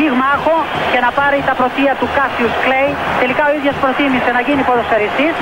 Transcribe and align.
πυγμάχο 0.00 0.56
και 0.92 1.00
να 1.06 1.10
πάρει 1.18 1.38
τα 1.48 1.54
πρωτεία 1.60 1.92
του 2.00 2.08
Κάσιους 2.16 2.54
Κλέη. 2.64 2.90
Τελικά 3.22 3.42
ο 3.50 3.52
ίδιος 3.58 3.76
προτίμησε 3.82 4.30
να 4.36 4.40
γίνει 4.46 4.62
ποδοσφαιριστής 4.68 5.34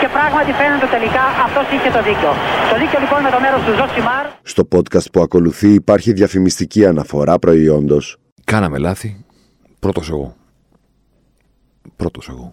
και 0.00 0.08
πράγματι 0.16 0.50
φαίνεται 0.60 0.88
τελικά 0.96 1.24
αυτός 1.46 1.66
είχε 1.74 1.90
το 1.96 2.00
δίκιο. 2.08 2.30
Το 2.70 2.76
δίκιο 2.82 2.98
λοιπόν 3.04 3.18
με 3.26 3.30
το 3.34 3.38
μέρος 3.44 3.60
του 3.66 3.72
Ζωσιμάρ. 3.78 4.24
Στο 4.52 4.62
podcast 4.74 5.08
που 5.12 5.20
ακολουθεί 5.26 5.70
υπάρχει 5.82 6.10
διαφημιστική 6.20 6.80
αναφορά 6.92 7.34
προϊόντος. 7.44 8.04
Κάναμε 8.52 8.78
λάθη. 8.86 9.10
Πρώτος 9.84 10.06
εγώ. 10.14 10.28
Πρώτος 11.96 12.24
εγώ. 12.28 12.46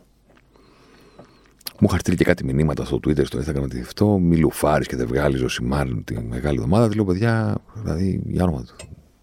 Μου 1.80 1.88
είχαν 1.90 1.98
στείλει 1.98 2.18
και 2.18 2.24
κάτι 2.24 2.44
μηνύματα 2.44 2.86
στο 2.86 3.00
Twitter, 3.04 3.26
στο 3.26 3.40
Instagram 3.40 3.64
ότι 3.64 3.80
αυτό 3.82 4.18
μη 4.20 4.38
λουφάρεις 4.38 4.88
και 4.88 4.96
δεν 4.96 5.08
βγάλεις 5.08 5.40
Ζωσιμάρ 5.40 5.88
τη 6.04 6.22
μεγάλη 6.22 6.58
εβδομάδα. 6.58 6.90
Τι 6.90 6.96
λέω, 6.96 7.06
παιδιά, 7.06 7.56
δηλαδή, 7.74 8.22
για 8.26 8.44
όνομα 8.44 8.64
του. 8.64 8.76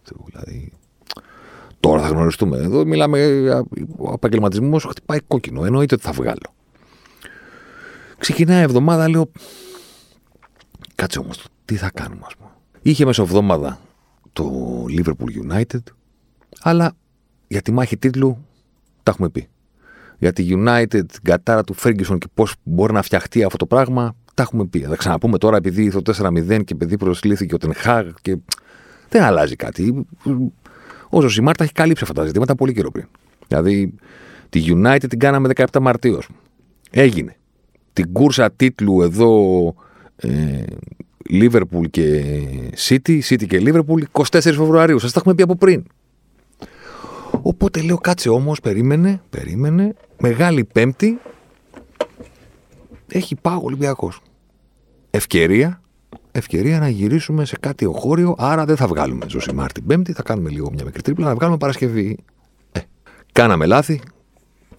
Θεού, 0.03 0.25
Δηλαδή, 0.27 0.73
τώρα 1.83 2.03
θα 2.03 2.09
γνωριστούμε. 2.09 2.59
Εδώ 2.59 2.85
μιλάμε, 2.85 3.49
ο 3.97 4.13
επαγγελματισμός 4.13 4.85
χτυπάει 4.85 5.21
κόκκινο. 5.21 5.65
Εννοείται 5.65 5.95
ότι 5.95 6.05
θα 6.05 6.13
βγάλω. 6.13 6.55
Ξεκινάει 8.19 8.59
η 8.59 8.63
εβδομάδα, 8.63 9.09
λέω. 9.09 9.31
Κάτσε 10.95 11.19
όμως, 11.19 11.47
τι 11.65 11.77
θα 11.77 11.91
κάνουμε, 11.95 12.23
ας 12.27 12.37
πούμε. 12.37 12.51
Είχε 12.83 13.05
μεσοβδόμαδα 13.05 13.81
το 14.33 14.51
Liverpool 14.89 15.53
United, 15.53 15.83
αλλά 16.63 16.93
για 17.49 17.63
τη 17.63 17.73
μάχη 17.73 17.97
τίτλου 17.97 18.47
τα 19.03 19.11
έχουμε 19.11 19.29
πει. 19.29 19.49
Για 20.19 20.33
τη 20.33 20.49
United, 20.51 20.87
την 20.89 21.23
κατάρα 21.23 21.65
του 21.65 21.75
Ferguson 21.83 22.19
και 22.19 22.27
πώς 22.35 22.55
μπορεί 22.63 22.93
να 22.93 23.03
φτιαχτεί 23.03 23.45
αυτό 23.45 23.57
το 23.57 23.67
πράγμα, 23.67 24.15
τα 24.35 24.43
έχουμε 24.43 24.67
πει. 24.67 24.81
Θα 24.81 24.97
ξαναπούμε 24.97 25.39
τώρα 25.39 25.57
επειδή 25.57 25.85
ήρθε 25.85 26.01
το 26.01 26.13
4-0 26.17 26.65
και 26.65 26.75
επειδή 26.75 26.97
προσλήθηκε 26.97 27.55
ο 27.55 27.59
Τενχάγ 27.59 28.07
και 28.23 28.37
δεν 29.09 29.23
αλλάζει 29.23 29.57
κάτι. 29.57 30.07
Ο 31.15 31.21
Ζωσιμάρ 31.21 31.57
τα 31.57 31.65
έχει 31.65 31.73
καλύψει 31.73 32.03
αυτά 32.03 32.21
τα 32.21 32.27
ζητήματα 32.27 32.55
πολύ 32.55 32.73
καιρό 32.73 32.91
πριν. 32.91 33.07
Δηλαδή, 33.49 33.95
τη 34.49 34.65
United 34.67 35.05
την 35.09 35.19
κάναμε 35.19 35.49
17 35.55 35.65
Μαρτίου. 35.81 36.19
Έγινε. 36.91 37.37
Την 37.93 38.13
κούρσα 38.13 38.51
τίτλου 38.51 39.03
εδώ 39.03 39.75
ε, 40.17 40.63
Liverpool 41.31 41.91
και 41.91 42.25
City, 42.89 43.21
City 43.29 43.47
και 43.47 43.63
Liverpool 43.65 44.03
24 44.13 44.25
Φεβρουαρίου. 44.31 44.99
Σας 44.99 45.13
τα 45.13 45.19
έχουμε 45.19 45.35
πει 45.35 45.43
από 45.43 45.57
πριν. 45.57 45.85
Οπότε 47.43 47.83
λέω 47.83 47.99
κάτσε 47.99 48.29
όμως, 48.29 48.61
περίμενε, 48.61 49.23
περίμενε, 49.31 49.95
μεγάλη 50.21 50.65
πέμπτη, 50.65 51.19
έχει 53.09 53.35
πάω 53.35 53.59
ο 53.59 53.65
Ολυμπιακός. 53.65 54.21
Ευκαιρία, 55.11 55.82
ευκαιρία 56.33 56.79
να 56.79 56.89
γυρίσουμε 56.89 57.45
σε 57.45 57.57
κάτι 57.61 57.85
οχώριο, 57.85 58.35
άρα 58.39 58.65
δεν 58.65 58.77
θα 58.77 58.87
βγάλουμε 58.87 59.27
Ζωσιμάρ 59.29 59.73
την 59.73 59.87
Πέμπτη, 59.87 60.13
θα 60.13 60.23
κάνουμε 60.23 60.51
λίγο 60.51 60.71
μια 60.73 60.85
μικρή 60.85 61.03
τρίπλα, 61.03 61.27
να 61.27 61.35
βγάλουμε 61.35 61.59
Παρασκευή. 61.59 62.19
Ε, 62.73 62.81
κάναμε 63.33 63.67
λάθη. 63.67 64.01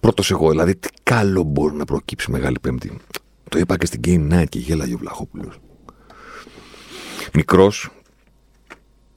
Πρώτος 0.00 0.30
εγώ, 0.30 0.50
δηλαδή, 0.50 0.76
τι 0.76 0.88
καλό 1.02 1.42
μπορεί 1.42 1.74
να 1.74 1.84
προκύψει 1.84 2.30
Μεγάλη 2.30 2.58
Πέμπτη. 2.60 2.96
Το 3.48 3.58
είπα 3.58 3.76
και 3.76 3.86
στην 3.86 4.00
Game 4.04 4.32
Night 4.32 4.48
και 4.48 4.58
γέλαγε 4.58 4.94
ο 4.94 4.98
Βλαχόπουλο. 4.98 5.52
Μικρός, 7.34 7.90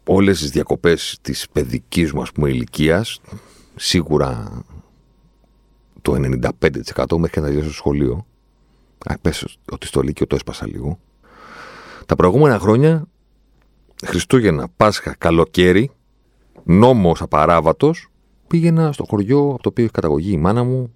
όλες 0.04 0.40
τις 0.40 0.50
διακοπές 0.50 1.18
της 1.22 1.48
παιδικής 1.52 2.14
μου, 2.14 2.22
ας 2.22 2.32
πούμε, 2.32 2.50
ηλικίας, 2.50 3.22
σίγουρα 3.76 4.62
το 6.02 6.14
95% 6.14 7.18
μέχρι 7.18 7.42
να 7.42 7.48
τελειώσω 7.48 7.66
στο 7.66 7.78
σχολείο. 7.78 8.26
Α, 9.06 9.18
πες 9.18 9.58
ότι 9.72 9.88
στο 9.88 10.02
Λύκειο 10.02 10.28
το 10.28 10.36
έσπασα 10.36 10.68
λίγο. 10.68 11.00
Τα 12.08 12.16
προηγούμενα 12.16 12.60
χρόνια, 12.60 13.08
Χριστούγεννα, 14.06 14.68
Πάσχα, 14.78 15.16
καλοκαίρι, 15.18 15.92
νόμος 16.64 17.22
απαράβατος, 17.22 18.08
πήγαινα 18.48 18.92
στο 18.92 19.04
χωριό 19.04 19.40
από 19.40 19.62
το 19.64 19.70
οποίο 19.70 19.84
έχει 19.84 19.94
καταγωγή 19.94 20.32
η 20.32 20.38
μάνα 20.38 20.64
μου, 20.64 20.94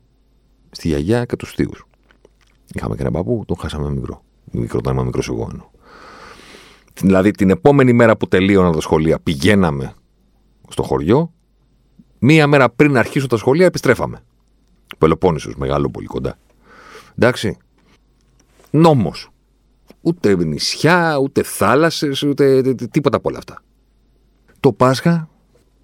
στη 0.71 0.87
γιαγιά 0.87 1.25
και 1.25 1.35
τους 1.35 1.53
θείους. 1.53 1.85
Είχαμε 2.73 2.95
και 2.95 3.01
έναν 3.01 3.13
παππού, 3.13 3.43
τον 3.47 3.57
χάσαμε 3.57 3.89
μικρό. 3.89 4.23
Μικρό 4.51 4.77
όταν 4.77 4.93
ήμουν 4.93 5.05
μικρός 5.05 5.27
εγώ 5.27 5.47
εννοώ. 5.51 5.69
Δηλαδή 6.93 7.31
την 7.31 7.49
επόμενη 7.49 7.93
μέρα 7.93 8.17
που 8.17 8.27
τελείωνα 8.27 8.71
τα 8.71 8.81
σχολεία 8.81 9.19
πηγαίναμε 9.19 9.93
στο 10.69 10.83
χωριό, 10.83 11.33
μία 12.19 12.47
μέρα 12.47 12.69
πριν 12.69 12.97
αρχίσουν 12.97 13.29
τα 13.29 13.37
σχολεία 13.37 13.65
επιστρέφαμε. 13.65 14.23
Πελοπόννησος, 14.97 15.55
μεγάλο 15.55 15.89
πολύ 15.89 16.05
κοντά. 16.07 16.37
Εντάξει. 17.15 17.57
Νόμος. 18.71 19.31
Ούτε 20.01 20.35
νησιά, 20.35 21.17
ούτε 21.17 21.43
θάλασσες, 21.43 22.23
ούτε 22.23 22.73
τίποτα 22.73 23.17
από 23.17 23.29
όλα 23.29 23.37
αυτά. 23.37 23.61
Το 24.59 24.73
Πάσχα, 24.73 25.29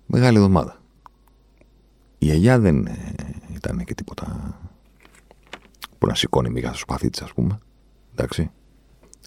μεγάλη 0.05 0.37
εβδομάδα. 0.37 0.81
Η 2.17 2.25
γιαγιά 2.25 2.59
δεν 2.59 2.85
ε, 2.85 3.15
ήταν 3.55 3.83
και 3.83 3.93
τίποτα 3.93 4.57
που 5.97 6.07
να 6.07 6.15
σηκώνει 6.15 6.49
μίγα 6.49 6.67
στο 6.67 6.77
σπαθί 6.77 7.09
της, 7.09 7.21
ας 7.21 7.33
πούμε. 7.33 7.59
Εντάξει. 8.15 8.51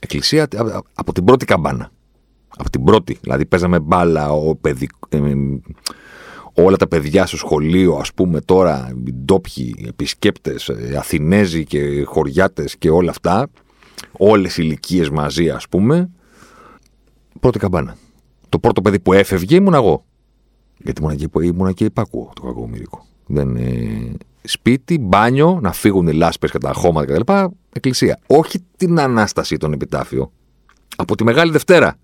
Εκκλησία 0.01 0.43
α- 0.43 0.81
από 0.95 1.13
την 1.13 1.25
πρώτη 1.25 1.45
καμπάνα. 1.45 1.91
Από 2.57 2.71
την 2.71 2.85
πρώτη. 2.85 3.19
Δηλαδή 3.21 3.47
παίζαμε 3.47 3.81
μπάλα, 3.81 4.33
ο 4.33 4.55
παιδι... 4.57 4.89
ε, 5.09 5.19
όλα 6.55 6.77
τα 6.77 6.89
παιδιά 6.89 7.27
στο 7.27 7.37
σχολείο, 7.37 7.95
ας 7.95 8.15
πούμε 8.15 8.41
τώρα, 8.41 8.93
οι 9.07 9.13
ντόπιοι, 9.13 9.85
επισκέπτες, 9.89 10.69
ε, 10.69 10.97
Αθηνέζοι 10.99 11.65
και 11.65 12.05
χωριάτες 12.05 12.77
και 12.77 12.91
όλα 12.91 13.11
αυτά, 13.11 13.49
όλες 14.13 14.57
οι 14.57 14.63
ηλικίες 14.65 15.11
μαζί 15.11 15.51
ας 15.51 15.69
πούμε, 15.69 16.11
πρώτη 17.41 17.59
καμπάνα. 17.59 17.97
Το 18.49 18.59
πρώτο 18.59 18.83
παιδί 18.83 19.01
που 19.01 19.13
έφευγε 19.13 19.57
ήμουν 19.57 19.75
εγώ. 19.75 20.05
Γιατί 20.77 21.03
ήμουν 21.03 21.17
και, 21.17 21.29
ήμουν 21.43 21.75
και 21.75 21.85
υπάκουο 21.85 22.33
το 22.35 22.43
κακομύρικο. 22.43 23.07
Δεν, 23.27 23.57
ε, 23.57 24.13
σπίτι, 24.43 24.99
μπάνιο, 24.99 25.59
να 25.63 25.73
φύγουν 25.73 26.09
οι 26.09 26.13
λάσπες 26.13 26.51
και 26.51 26.59
τα 26.59 26.73
χώματα 26.73 27.13
κτλ. 27.13 27.33
Εκκλησία. 27.73 28.19
Όχι 28.27 28.65
την 28.77 29.01
Ανάσταση 29.01 29.57
των 29.57 29.73
επιτάφιο. 29.73 30.33
Από 30.97 31.17
τη 31.17 31.25
Μεγάλη 31.25 31.51
Δευτέρα. 31.53 31.97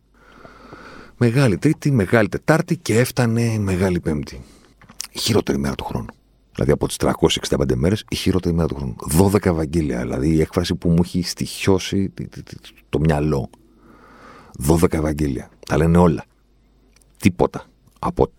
Μεγάλη 1.17 1.59
Τρίτη, 1.59 1.91
Μεγάλη 1.91 2.29
Τετάρτη 2.29 2.77
και 2.77 2.99
έφτανε 2.99 3.43
η 3.43 3.59
Μεγάλη 3.59 4.01
Πέμπτη. 4.01 4.43
Η 5.11 5.19
χειρότερη 5.19 5.59
μέρα 5.59 5.75
του 5.75 5.85
χρόνου. 5.85 6.16
Δηλαδή 6.57 6.73
από 6.73 6.87
τις 6.87 6.97
365 6.97 7.75
μέρες, 7.75 8.05
η 8.11 8.17
χειρότερη 8.17 8.55
μέρα 8.55 8.69
του 8.69 8.75
χρόνου. 8.75 8.97
12 9.19 9.47
Ευαγγέλια. 9.51 10.01
Δηλαδή 10.01 10.29
η 10.35 10.41
έκφραση 10.41 10.75
που 10.75 10.89
μου 10.89 11.01
έχει 11.05 11.23
στοιχειώσει 11.23 12.09
τη- 12.09 12.29
τη- 12.29 12.43
τη- 12.43 12.57
το 12.89 12.99
μυαλό. 12.99 13.51
12 14.59 14.97
Ευαγγέλια. 14.97 15.49
Τα 15.67 15.77
λένε 15.77 15.99
όλα. 15.99 16.25
Τίποτα. 17.17 17.65
Από 17.99 18.33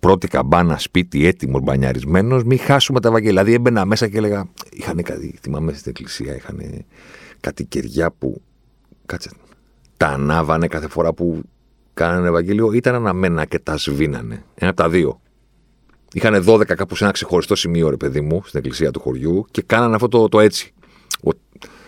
πρώτη 0.00 0.28
καμπάνα 0.28 0.78
σπίτι 0.78 1.26
έτοιμος 1.26 1.60
μπανιαρισμένος, 1.62 2.44
μην 2.44 2.58
χάσουμε 2.58 3.00
τα 3.00 3.08
Ευαγγέλια. 3.08 3.32
Δηλαδή 3.42 3.56
έμπαινα 3.56 3.84
μέσα 3.84 4.08
και 4.08 4.16
έλεγα. 4.16 4.44
Είχαν 4.70 5.02
κάτι, 5.02 5.38
θυμάμαι 5.42 5.72
στην 5.72 5.90
εκκλησία, 5.96 6.34
είχαν 6.36 6.84
κάτι 7.40 7.64
κεριά 7.64 8.10
που. 8.10 8.40
Κάτσε. 9.06 9.30
Τα 9.96 10.06
ανάβανε 10.08 10.66
κάθε 10.66 10.88
φορά 10.88 11.12
που 11.12 11.42
κάνανε 11.94 12.28
Ευαγγέλιο, 12.28 12.72
ήταν 12.72 12.94
αναμένα 12.94 13.44
και 13.44 13.58
τα 13.58 13.76
σβήνανε. 13.78 14.44
Ένα 14.54 14.70
από 14.70 14.82
τα 14.82 14.88
δύο. 14.88 15.20
Είχαν 16.14 16.44
12 16.46 16.64
κάπου 16.64 16.96
σε 16.96 17.04
ένα 17.04 17.12
ξεχωριστό 17.12 17.54
σημείο, 17.54 17.90
ρε 17.90 17.96
παιδί 17.96 18.20
μου, 18.20 18.42
στην 18.44 18.58
εκκλησία 18.58 18.90
του 18.90 19.00
χωριού 19.00 19.46
και 19.50 19.62
κάνανε 19.62 19.94
αυτό 19.94 20.08
το, 20.08 20.28
το 20.28 20.40
έτσι. 20.40 20.72
Ο, 21.24 21.30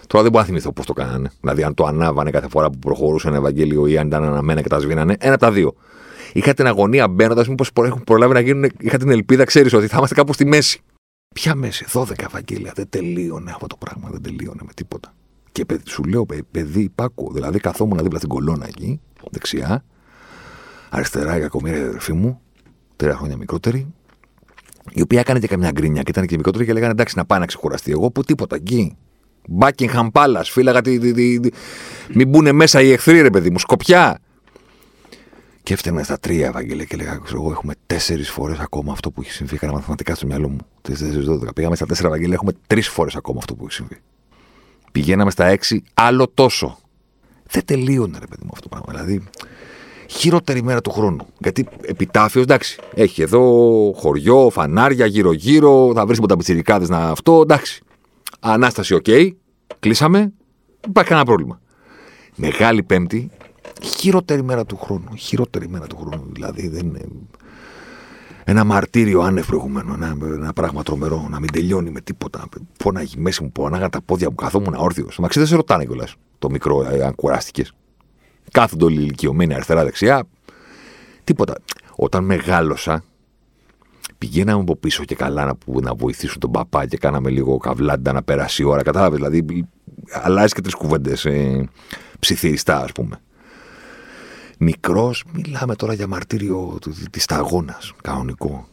τώρα 0.07 0.23
δεν 0.23 0.33
μπορώ 0.33 0.39
να 0.39 0.45
θυμηθώ 0.45 0.73
πώς 0.73 0.87
το 0.87 0.93
κάνανε. 0.93 1.31
Δηλαδή, 1.41 1.63
αν 1.63 1.75
το 1.75 1.85
ανάβανε 1.85 2.31
κάθε 2.31 2.49
φορά 2.49 2.71
που 2.71 2.79
προχωρούσε 2.79 3.29
ένα 3.29 3.37
Ευαγγέλιο 3.37 3.87
ή 3.87 3.99
αν 3.99 4.07
ήταν 4.07 4.25
αναμένα 4.25 4.61
και 4.63 4.69
τα 4.69 4.79
σβήνανε. 4.79 5.17
Ένα 5.19 5.35
από 5.35 5.45
τα 5.45 5.53
δύο. 5.53 5.75
Είχα 6.33 6.55
την 6.55 6.67
αγωνία 6.67 7.09
μπαίνοντας, 7.09 7.49
μήπως 7.49 7.71
έχουν 7.77 8.05
προλάβει 8.05 8.33
να 8.33 8.41
γίνουν. 8.41 8.71
Είχα 8.81 8.99
την 8.99 9.11
ελπίδα, 9.11 9.45
ξέρεις, 9.45 9.73
ότι 9.73 9.87
θα 9.87 9.97
είμαστε 9.97 10.15
κάπου 10.15 10.33
στη 10.33 10.47
μέση. 10.47 10.81
Ποια 11.35 11.55
μέση, 11.55 11.85
12 11.93 12.25
Ευαγγέλια. 12.25 12.73
Δεν 12.75 12.89
τελείωνε 12.89 13.51
αυτό 13.51 13.67
το 13.67 13.77
πράγμα, 13.77 14.09
δεν 14.13 14.23
τελείωνε 14.23 14.61
με 14.67 14.73
τίποτα. 14.75 15.15
Και 15.53 15.65
παιδι, 15.65 15.83
σου 15.87 16.03
λέω, 16.05 16.27
παι- 16.27 16.45
παιδί, 16.51 16.81
υπάκουο. 16.81 17.33
Δηλαδή, 17.33 17.59
καθόμουν 17.59 17.99
δίπλα 18.03 18.19
στην 18.19 18.29
κολόνα 18.31 18.67
εκεί, 18.67 19.01
δεξιά, 19.31 19.85
αριστερά 20.91 21.37
η 21.37 21.41
κακομοίρια 21.41 21.87
αδερφή 21.87 22.13
μου, 22.13 22.41
τρία 22.97 23.17
χρόνια 23.17 23.37
μικρότερη, 23.37 23.95
η 24.93 25.01
οποία 25.01 25.21
έκανε 25.21 25.39
και 25.39 25.47
καμιά 25.47 25.71
γκρίνια 25.71 26.03
και 26.03 26.11
ήταν 26.11 26.27
και 26.27 26.37
μικρότερη 26.37 26.65
και 26.65 26.73
λέγανε 26.73 26.93
εντάξει 26.93 27.17
να 27.17 27.25
πάει 27.25 27.39
να 27.41 27.47
ξεκουραστεί. 27.47 27.91
Εγώ 27.91 28.11
που 28.11 28.23
τίποτα 28.23 28.57
εκεί. 28.57 28.97
Buckingham 29.61 30.09
Palace, 30.13 30.43
φύλαγα 30.45 30.81
τη, 30.81 30.99
τη, 30.99 31.13
τη, 31.13 31.41
τη- 31.41 31.51
Μην 32.15 32.29
μπουν 32.29 32.55
μέσα 32.55 32.81
οι 32.81 32.93
εχθροί, 32.93 33.21
ρε 33.21 33.31
παιδί 33.31 33.51
μου, 33.51 33.59
σκοπιά. 33.59 34.19
Και 35.63 35.73
έφτανε 35.73 36.03
στα 36.03 36.19
τρία 36.19 36.47
Ευαγγέλια 36.47 36.85
και 36.85 36.97
λέγα, 36.97 37.21
ξέρω 37.25 37.41
εγώ, 37.43 37.51
έχουμε 37.51 37.75
τέσσερις 37.87 38.31
φορές 38.31 38.59
ακόμα 38.59 38.93
αυτό 38.93 39.11
που 39.11 39.21
έχει 39.21 39.31
συμβεί. 39.33 39.55
Έκανα 39.55 39.73
μαθηματικά 39.73 40.15
στο 40.15 40.27
μυαλό 40.27 40.49
μου. 40.49 40.59
4, 40.89 40.93
12. 41.49 41.55
Πήγαμε 41.55 41.77
στα 41.77 41.87
τέσσερα 41.87 42.09
Ευαγγέλια, 42.09 42.35
έχουμε 42.35 42.53
τρεις 42.67 42.89
φορές 42.89 43.17
ακόμα 43.17 43.39
αυτό 43.39 43.55
που 43.55 43.65
έχει 43.65 43.73
συμβεί. 43.73 43.97
Πηγαίναμε 44.93 45.31
στα 45.31 45.57
6, 45.69 45.79
άλλο 45.95 46.29
τόσο. 46.35 46.79
Δεν 47.51 47.65
τελείωνε, 47.65 48.19
ρε 48.19 48.27
παιδί 48.27 48.43
μου, 48.45 48.51
αυτό 48.53 48.69
το 48.69 48.77
πράγμα. 48.77 48.93
Δηλαδή, 49.05 49.25
χειρότερη 50.07 50.63
μέρα 50.63 50.81
του 50.81 50.91
χρόνου. 50.91 51.27
Γιατί 51.39 51.67
επιτάφιος, 51.83 52.45
εντάξει, 52.45 52.79
έχει 52.95 53.23
εδώ 53.23 53.43
χωριό, 53.97 54.51
φανάρια 54.51 55.07
γύρω-γύρω, 55.07 55.93
θα 55.95 56.07
βρει 56.07 56.17
ποταμπιτσιρικάδε 56.17 56.87
να 56.89 56.99
αυτό, 56.99 57.41
εντάξει. 57.41 57.83
Ανάσταση, 58.41 58.95
OK. 58.95 59.05
Okay, 59.07 59.31
κλείσαμε. 59.79 60.19
Δεν 60.81 60.91
υπάρχει 60.91 61.09
κανένα 61.11 61.27
πρόβλημα. 61.27 61.61
Μεγάλη 62.37 62.83
Πέμπτη, 62.83 63.31
χειρότερη 63.83 64.43
μέρα 64.43 64.65
του 64.65 64.77
χρόνου. 64.77 65.17
Χειρότερη 65.17 65.69
μέρα 65.69 65.87
του 65.87 65.97
χρόνου. 65.97 66.31
Δηλαδή 66.33 66.69
δεν 66.69 66.87
είναι. 66.87 67.01
Ένα 68.45 68.65
μαρτύριο 68.65 69.21
άνευ 69.21 69.47
προηγουμένου. 69.47 69.93
Ένα, 69.95 70.17
ένα 70.35 70.53
πράγμα 70.53 70.83
τρομερό. 70.83 71.27
Να 71.31 71.41
μην 71.41 71.53
τελειώνει 71.53 71.91
με 71.91 72.01
τίποτα. 72.01 72.45
Πόναγε 72.85 73.15
μέση 73.19 73.43
μου, 73.43 73.53
πονάγα 73.53 73.89
τα 73.89 74.01
πόδια 74.03 74.29
μου, 74.29 74.35
καθόμουν 74.35 74.75
αόρθιος. 74.75 75.19
Μαξί 75.19 75.39
δεν 75.39 75.49
σε 75.49 75.57
ρωτάνε 75.57 75.85
κιόλας 75.85 76.15
το 76.39 76.51
μικρό, 76.51 76.89
ε, 76.91 77.05
αν 77.05 77.15
κουράστηκες. 77.15 77.73
Κάθονται 78.51 78.85
όλοι 78.85 79.01
ηλικιωμένοι 79.01 79.55
αριστερά-δεξιά. 79.55 80.25
Τίποτα. 81.25 81.55
Όταν 81.97 82.25
μεγάλωσα, 82.25 83.05
πηγαίναμε 84.19 84.61
από 84.61 84.77
πίσω 84.77 85.05
και 85.05 85.15
καλά 85.15 85.45
να, 85.45 85.81
να 85.81 85.95
βοηθήσουν 85.95 86.41
τον 86.41 86.51
παπά 86.51 86.87
και 86.87 86.97
κάναμε 86.97 87.31
λίγο 87.31 87.57
καβλάντα 87.57 88.13
να 88.13 88.23
περάσει 88.23 88.63
η 88.63 88.65
ώρα. 88.65 88.83
Κατάλαβες, 88.83 89.17
δηλαδή 89.17 89.67
αλλάζει 90.11 90.53
και 90.53 90.61
τρεις 90.61 90.75
κουβέντες 90.75 91.25
ε, 91.25 91.69
ψιθυριστά, 92.19 92.83
ας 92.83 92.93
πούμε. 92.93 93.21
Μικρός, 94.59 95.25
μιλάμε 95.33 95.75
τώρα 95.75 95.93
για 95.93 96.07
μαρτύριο 96.07 96.79
της 97.11 97.23
σταγόνας. 97.23 97.93
Κανονικό. 98.03 98.69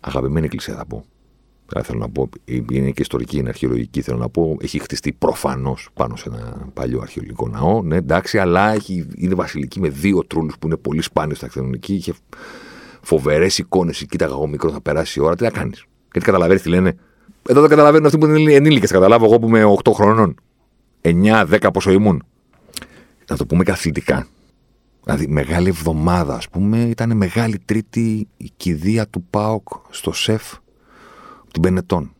Αγαπημένη 0.00 0.46
εκκλησία 0.46 0.74
θα 0.74 0.86
πω. 0.86 1.04
Δηλαδή 1.72 1.90
θέλω 1.90 1.98
να 1.98 2.10
πω, 2.10 2.28
είναι 2.70 2.90
και 2.90 3.02
ιστορική, 3.02 3.38
είναι 3.38 3.48
αρχαιολογική. 3.48 4.00
Θέλω 4.02 4.18
να 4.18 4.28
πω, 4.28 4.56
έχει 4.60 4.78
χτιστεί 4.78 5.12
προφανώς 5.12 5.88
πάνω 5.94 6.16
σε 6.16 6.28
ένα 6.28 6.68
παλιό 6.74 7.00
αρχαιολογικό 7.00 7.48
ναό. 7.48 7.82
Ναι, 7.82 7.96
εντάξει, 7.96 8.38
αλλά 8.38 8.72
έχει, 8.72 9.06
είναι 9.16 9.34
βασιλική 9.34 9.80
με 9.80 9.88
δύο 9.88 10.24
τρούλους 10.26 10.58
που 10.58 10.66
είναι 10.66 10.76
πολύ 10.76 11.02
σπάνιο 11.02 11.34
στην 11.34 11.46
αρχαιολογική. 11.46 11.94
Είχε 11.94 12.12
φοβερές 13.00 13.58
εικόνες. 13.58 14.06
Κοίταγα 14.08 14.32
εγώ 14.32 14.46
μικρό, 14.46 14.70
θα 14.70 14.80
περάσει 14.80 15.18
η 15.20 15.22
ώρα. 15.22 15.36
Τι 15.36 15.44
θα 15.44 15.50
κάνεις; 15.50 15.84
Γιατί 16.12 16.26
καταλαβαίνεις 16.26 16.62
τι 16.62 16.68
λένε; 16.68 16.96
Εδώ 17.48 17.60
δεν 17.60 17.70
καταλαβαίνουν 17.70 18.06
αυτοί 18.06 18.18
που 18.18 18.26
είναι 18.26 18.52
ενήλικες. 18.52 18.90
Καταλάβω 18.90 19.24
εγώ 19.24 19.38
που 19.38 19.46
είμαι 19.46 19.64
8 19.84 19.92
χρονών. 19.92 20.34
9, 21.00 21.46
10 21.50 21.68
πόσο 21.72 21.90
ήμουν. 21.90 22.22
Να 23.28 23.36
το 23.36 23.46
πούμε 23.46 23.64
καθητικά. 23.64 24.26
Δηλαδή, 25.04 25.26
μεγάλη 25.26 25.68
εβδομάδα, 25.68 26.34
ας 26.34 26.48
πούμε, 26.48 26.78
ήταν 26.78 27.16
μεγάλη 27.16 27.58
τρίτη 27.64 28.28
η 28.36 28.50
κηδεία 28.56 29.08
του 29.08 29.26
Πάοκ 29.30 29.68
στο 29.90 30.12
ΣΕΦ 30.12 30.54
την 31.52 31.62
Πενετών. 31.62 32.14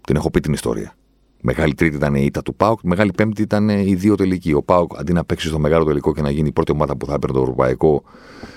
Την 0.00 0.16
έχω 0.16 0.30
πει 0.30 0.40
την 0.40 0.52
ιστορία. 0.52 0.92
Μεγάλη 1.40 1.74
τρίτη 1.74 1.96
ήταν 1.96 2.14
η 2.14 2.22
ήττα 2.24 2.42
του 2.42 2.54
Πάουκ, 2.54 2.80
μεγάλη 2.82 3.10
πέμπτη 3.16 3.42
ήταν 3.42 3.68
η 3.68 3.94
δύο 3.94 4.14
τελική. 4.14 4.52
Ο 4.52 4.62
Πάουκ 4.62 4.98
αντί 4.98 5.12
να 5.12 5.24
παίξει 5.24 5.48
στο 5.48 5.58
μεγάλο 5.58 5.84
τελικό 5.84 6.14
και 6.14 6.22
να 6.22 6.30
γίνει 6.30 6.48
η 6.48 6.52
πρώτη 6.52 6.72
ομάδα 6.72 6.96
που 6.96 7.06
θα 7.06 7.14
έπαιρνε 7.14 7.36
το 7.36 7.42
ευρωπαϊκό 7.42 8.02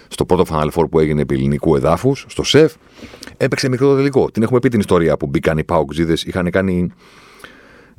στο 0.07 0.25
πρώτο 0.25 0.43
Final 0.49 0.69
Four 0.71 0.89
που 0.89 0.99
έγινε 0.99 1.21
επί 1.21 1.35
ελληνικού 1.35 1.75
εδάφους, 1.75 2.25
στο 2.29 2.43
ΣΕΦ, 2.43 2.75
έπαιξε 3.37 3.69
μικρό 3.69 3.95
τελικό. 3.95 4.31
Την 4.31 4.43
έχουμε 4.43 4.59
πει 4.59 4.69
την 4.69 4.79
ιστορία 4.79 5.17
που 5.17 5.27
μπήκαν 5.27 5.57
οι 5.57 5.63
Πάουκ 5.63 5.93
Ζίδε, 5.93 6.13
είχαν 6.25 6.49
κάνει 6.49 6.91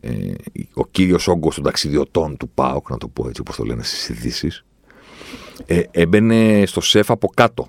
ε, 0.01 0.11
ο 0.75 0.87
κύριος 0.87 1.29
όγκος 1.29 1.55
των 1.55 1.65
ταξιδιωτών 1.65 2.37
του 2.37 2.49
Πάουκ, 2.49 2.91
να 2.91 2.99
το 2.99 3.09
πω 3.09 3.29
έτσι 3.29 3.41
όπως 3.41 3.57
το 3.57 3.65
λένε 3.65 3.83
στις 3.83 4.09
ειδήσεις, 4.09 4.65
ε, 5.67 5.83
έμπαινε 5.91 6.63
στο 6.67 6.81
ΣΕΦ 6.81 7.11
από 7.11 7.29
κάτω. 7.35 7.67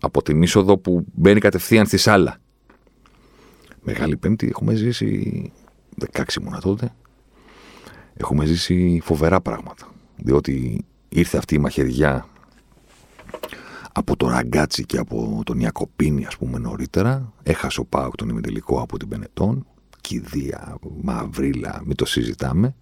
Από 0.00 0.22
την 0.22 0.42
είσοδο 0.42 0.78
που 0.78 1.04
μπαίνει 1.14 1.40
κατευθείαν 1.40 1.86
στη 1.86 1.96
σάλα. 1.96 2.41
Μεγάλη 3.82 4.16
Πέμπτη 4.16 4.48
έχουμε 4.48 4.74
ζήσει 4.74 5.52
16 6.12 6.22
ήμουνα 6.40 6.60
τότε. 6.60 6.94
Έχουμε 8.14 8.44
ζήσει 8.44 9.00
φοβερά 9.02 9.40
πράγματα. 9.40 9.88
Διότι 10.16 10.84
ήρθε 11.08 11.38
αυτή 11.38 11.54
η 11.54 11.58
μαχαιριά 11.58 12.26
από 13.92 14.16
το 14.16 14.28
Ραγκάτσι 14.28 14.84
και 14.84 14.98
από 14.98 15.40
τον 15.44 15.60
Ιακοπίνη, 15.60 16.26
ας 16.26 16.36
πούμε, 16.36 16.58
νωρίτερα. 16.58 17.32
Έχασε 17.42 17.80
ο 17.80 17.84
Πάοκ 17.84 18.14
τον 18.14 18.28
ημιτελικό 18.28 18.80
από 18.80 18.98
την 18.98 19.08
Πενετών. 19.08 19.66
Κηδεία, 20.00 20.76
μαυρίλα, 21.02 21.82
μην 21.84 21.96
το 21.96 22.04
συζητάμε. 22.04 22.74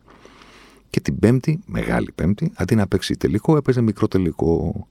Και 0.91 1.01
την 1.01 1.19
Πέμπτη, 1.19 1.61
Μεγάλη 1.67 2.13
Πέμπτη, 2.15 2.53
αντί 2.55 2.75
να 2.75 2.87
παίξει 2.87 3.17
τελικό, 3.17 3.57
έπαιζε 3.57 3.81
μικρό 3.81 4.09
τελικό. 4.09 4.87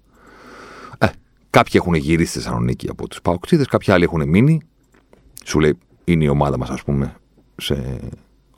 Ε, 0.98 1.08
κάποιοι 1.50 1.74
έχουν 1.76 1.94
γυρίσει 1.94 2.30
στη 2.30 2.40
Θεσσαλονίκη 2.40 2.90
από 2.90 3.08
τους 3.08 3.22
Παοξίδε, 3.22 3.66
κάποιοι 3.66 3.94
άλλοι 3.94 4.04
έχουν 4.04 4.30
μείνει. 4.30 4.62
Σου 5.46 5.60
λέει, 5.60 5.78
είναι 6.12 6.24
η 6.24 6.28
ομάδα 6.28 6.58
μας, 6.58 6.70
ας 6.70 6.84
πούμε, 6.84 7.16
σε 7.56 8.00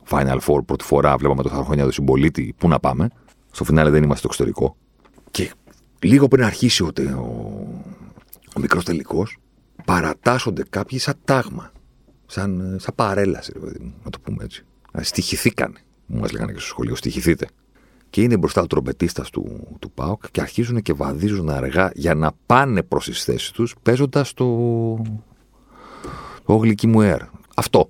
Final 0.10 0.38
Four 0.40 0.66
πρώτη 0.66 0.84
φορά. 0.84 1.18
Βλέπαμε 1.18 1.44
το 1.44 1.50
χρόνια 1.50 1.86
του 1.86 1.92
συμπολίτη. 1.92 2.56
Πού 2.58 2.68
να 2.68 2.80
πάμε; 2.80 3.10
Στο 3.52 3.64
φινάλε 3.64 3.90
δεν 3.90 4.04
είμαστε 4.04 4.18
στο 4.18 4.28
εξωτερικό. 4.28 4.76
Και 5.32 5.52
λίγο 6.00 6.28
πριν 6.28 6.44
αρχίσει 6.44 6.84
ο, 6.84 6.92
ο, 6.98 7.22
ο 8.56 8.60
μικρός 8.60 8.86
τελικός, 8.86 9.38
παρατάσσονται 9.86 10.64
κάποιοι 10.70 11.00
σαν 11.00 11.16
τάγμα. 11.26 11.72
Σαν, 12.26 12.78
σαν 12.80 12.94
παρέλαση, 12.96 13.52
δηλαδή, 13.56 13.94
να 14.04 14.10
το 14.10 14.20
πούμε 14.20 14.44
έτσι. 14.44 14.66
Στοιχηθήκανε. 15.02 15.80
Μου 16.06 16.20
μας 16.20 16.32
λέγανε 16.32 16.52
και 16.52 16.60
στο 16.60 16.68
σχολείο, 16.68 16.96
στοιχηθείτε. 16.96 17.48
Και 18.10 18.22
είναι 18.22 18.38
μπροστά 18.38 18.62
ο 18.62 18.68
τρομπετίστας 18.68 19.30
του, 19.30 19.68
του 19.80 19.92
ΠΑΟΚ 19.92 20.24
και 20.32 20.42
αρχίζουν 20.42 20.82
και 20.82 20.94
βαδίζουν 20.94 21.50
αργά 21.50 21.92
για 21.94 22.16
να 22.16 22.32
πάνε 22.46 22.84
προς 22.84 23.06
τις 23.06 23.24
θέσεις 23.24 23.52
τους 23.52 23.76
παίζοντας 23.82 24.34
το, 24.34 24.46
το 26.46 26.56
γλυκί 26.56 26.88
μου 26.88 27.00
air. 27.02 27.20
Αυτό. 27.62 27.90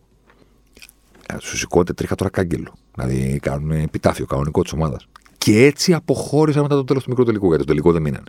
Ε, 1.27 1.35
Σου 1.39 1.57
σηκώνεται 1.57 1.94
τρίχα 1.94 2.15
τώρα 2.15 2.29
κάγκελο. 2.29 2.73
Δηλαδή 2.95 3.39
κάνουν 3.41 3.71
επιτάφιο 3.71 4.25
κανονικό 4.25 4.62
της 4.62 4.71
ομάδας. 4.73 5.07
Και 5.38 5.65
έτσι 5.65 5.94
αποχώρησαν 5.94 6.62
μετά 6.62 6.75
το 6.75 6.83
τέλος 6.83 7.03
του 7.03 7.09
μικρού 7.09 7.25
τελικού. 7.25 7.47
Γιατί 7.47 7.62
το 7.62 7.68
τελικό 7.68 7.91
δεν 7.91 8.01
μείνανε. 8.01 8.23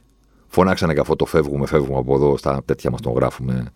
Φωνάξανε 0.48 0.94
και 0.94 1.00
αυτό 1.00 1.16
το 1.16 1.24
φεύγουμε, 1.24 1.66
φεύγουμε 1.66 1.98
από 1.98 2.14
εδώ, 2.14 2.36
στα 2.36 2.62
τέτοια 2.64 2.90
μας 2.90 3.00
τον 3.00 3.12
γράφουμε 3.12 3.72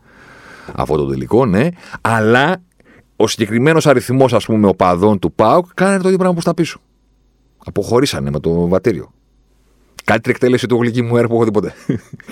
αυτό 0.74 0.96
το 0.96 1.06
τελικό, 1.06 1.46
ναι. 1.46 1.68
Αλλά 2.00 2.62
ο 3.16 3.26
συγκεκριμένος 3.26 3.86
αριθμός, 3.86 4.32
ας 4.32 4.44
πούμε, 4.44 4.68
οπαδών 4.68 5.18
του 5.18 5.32
ΠΑΟΚ 5.32 5.66
κάνανε 5.74 5.98
το 5.98 6.04
ίδιο 6.04 6.18
πράγμα 6.18 6.34
που 6.34 6.40
στα 6.40 6.54
πίσω. 6.54 6.80
Αποχωρήσανε 7.58 8.30
με 8.30 8.40
το 8.40 8.68
βατήριο. 8.68 9.12
Καλύτερη 10.04 10.34
εκτέλεση 10.34 10.66
του 10.66 10.76
γλυκύ 10.76 11.04
μου 11.06 11.16
έαρ 11.16 11.24
που 11.28 11.34
έχω 11.34 11.44
δει 11.44 11.50
ποτέ. 11.50 11.74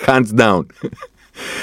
Hands 0.07 0.39
down. 0.39 0.63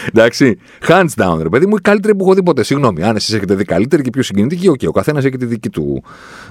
Εντάξει. 0.07 0.59
Hands 0.88 1.13
down, 1.15 1.39
ρε 1.41 1.50
παιδί 1.50 1.65
μου, 1.65 1.75
η 1.75 1.81
καλύτερη 1.81 2.15
που 2.15 2.23
έχω 2.23 2.33
δει 2.33 2.44
ποτέ. 2.44 2.63
Συγγνώμη, 2.63 3.03
αν 3.03 3.15
εσείς 3.15 3.33
έχετε 3.33 3.56
δει 3.56 3.63
καλύτερη 3.63 4.01
και 4.01 4.09
πιο 4.09 4.23
συγκινητική, 4.23 4.68
OK, 4.67 4.79
okay, 4.81 4.88
ο 4.88 4.91
καθένας 4.91 5.25
έχει 5.25 5.38
τη 5.38 5.45
δική 5.45 5.69
του 5.69 6.03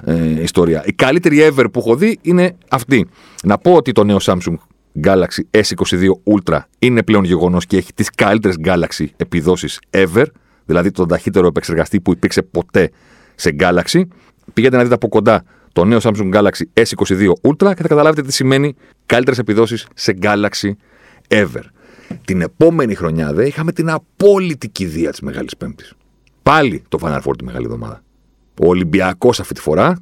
ε, 0.05 0.41
ιστορία. 0.41 0.83
Η 0.85 0.93
καλύτερη 0.93 1.47
ever 1.49 1.65
που 1.71 1.79
έχω 1.79 1.95
δει 1.95 2.19
είναι 2.21 2.55
αυτή. 2.69 3.07
Να 3.43 3.57
πω 3.57 3.73
ότι 3.73 3.91
το 3.91 4.03
νέο 4.03 4.17
Samsung 4.21 4.55
Galaxy 5.03 5.59
S22 5.61 6.09
Ultra 6.23 6.59
είναι 6.79 7.03
πλέον 7.03 7.23
γεγονός 7.23 7.65
και 7.65 7.77
έχει 7.77 7.93
τις 7.93 8.09
καλύτερες 8.09 8.55
Galaxy 8.65 9.05
επιδόσεις 9.17 9.79
ever, 9.89 10.25
δηλαδή 10.65 10.91
τον 10.91 11.07
ταχύτερο 11.07 11.47
επεξεργαστή 11.47 12.01
που 12.01 12.11
υπήρξε 12.11 12.41
ποτέ 12.41 12.91
σε 13.35 13.55
Galaxy. 13.59 14.01
Πηγαίνετε 14.53 14.77
να 14.77 14.83
δείτε 14.83 14.95
από 14.95 15.07
κοντά 15.07 15.43
το 15.73 15.85
νέο 15.85 15.99
Samsung 16.01 16.33
Galaxy 16.33 16.83
S22 16.83 17.27
Ultra 17.41 17.73
και 17.75 17.81
θα 17.81 17.87
καταλάβετε 17.87 18.21
τι 18.21 18.33
σημαίνει 18.33 18.75
καλύτερες 19.05 19.39
επιδόσεις 19.39 19.87
σε 19.93 20.17
Galaxy 20.21 20.71
ever. 21.27 21.63
Την 22.25 22.41
επόμενη 22.41 22.95
χρονιά 22.95 23.33
δε 23.33 23.47
είχαμε 23.47 23.71
την 23.71 23.89
απόλυτη 23.89 24.69
κηδεία 24.69 25.09
της 25.09 25.19
Μεγάλης 25.19 25.57
Πέμπτης. 25.57 25.93
Πάλι 26.43 26.83
το 26.89 26.97
Final 27.01 27.21
Four 27.21 27.37
τη 27.37 27.43
Μεγάλη 27.43 27.65
Εβδομάδα. 27.65 28.03
Ο 28.61 28.67
Ολυμπιακός 28.67 29.39
αυτή 29.39 29.53
τη 29.53 29.61
φορά 29.61 29.97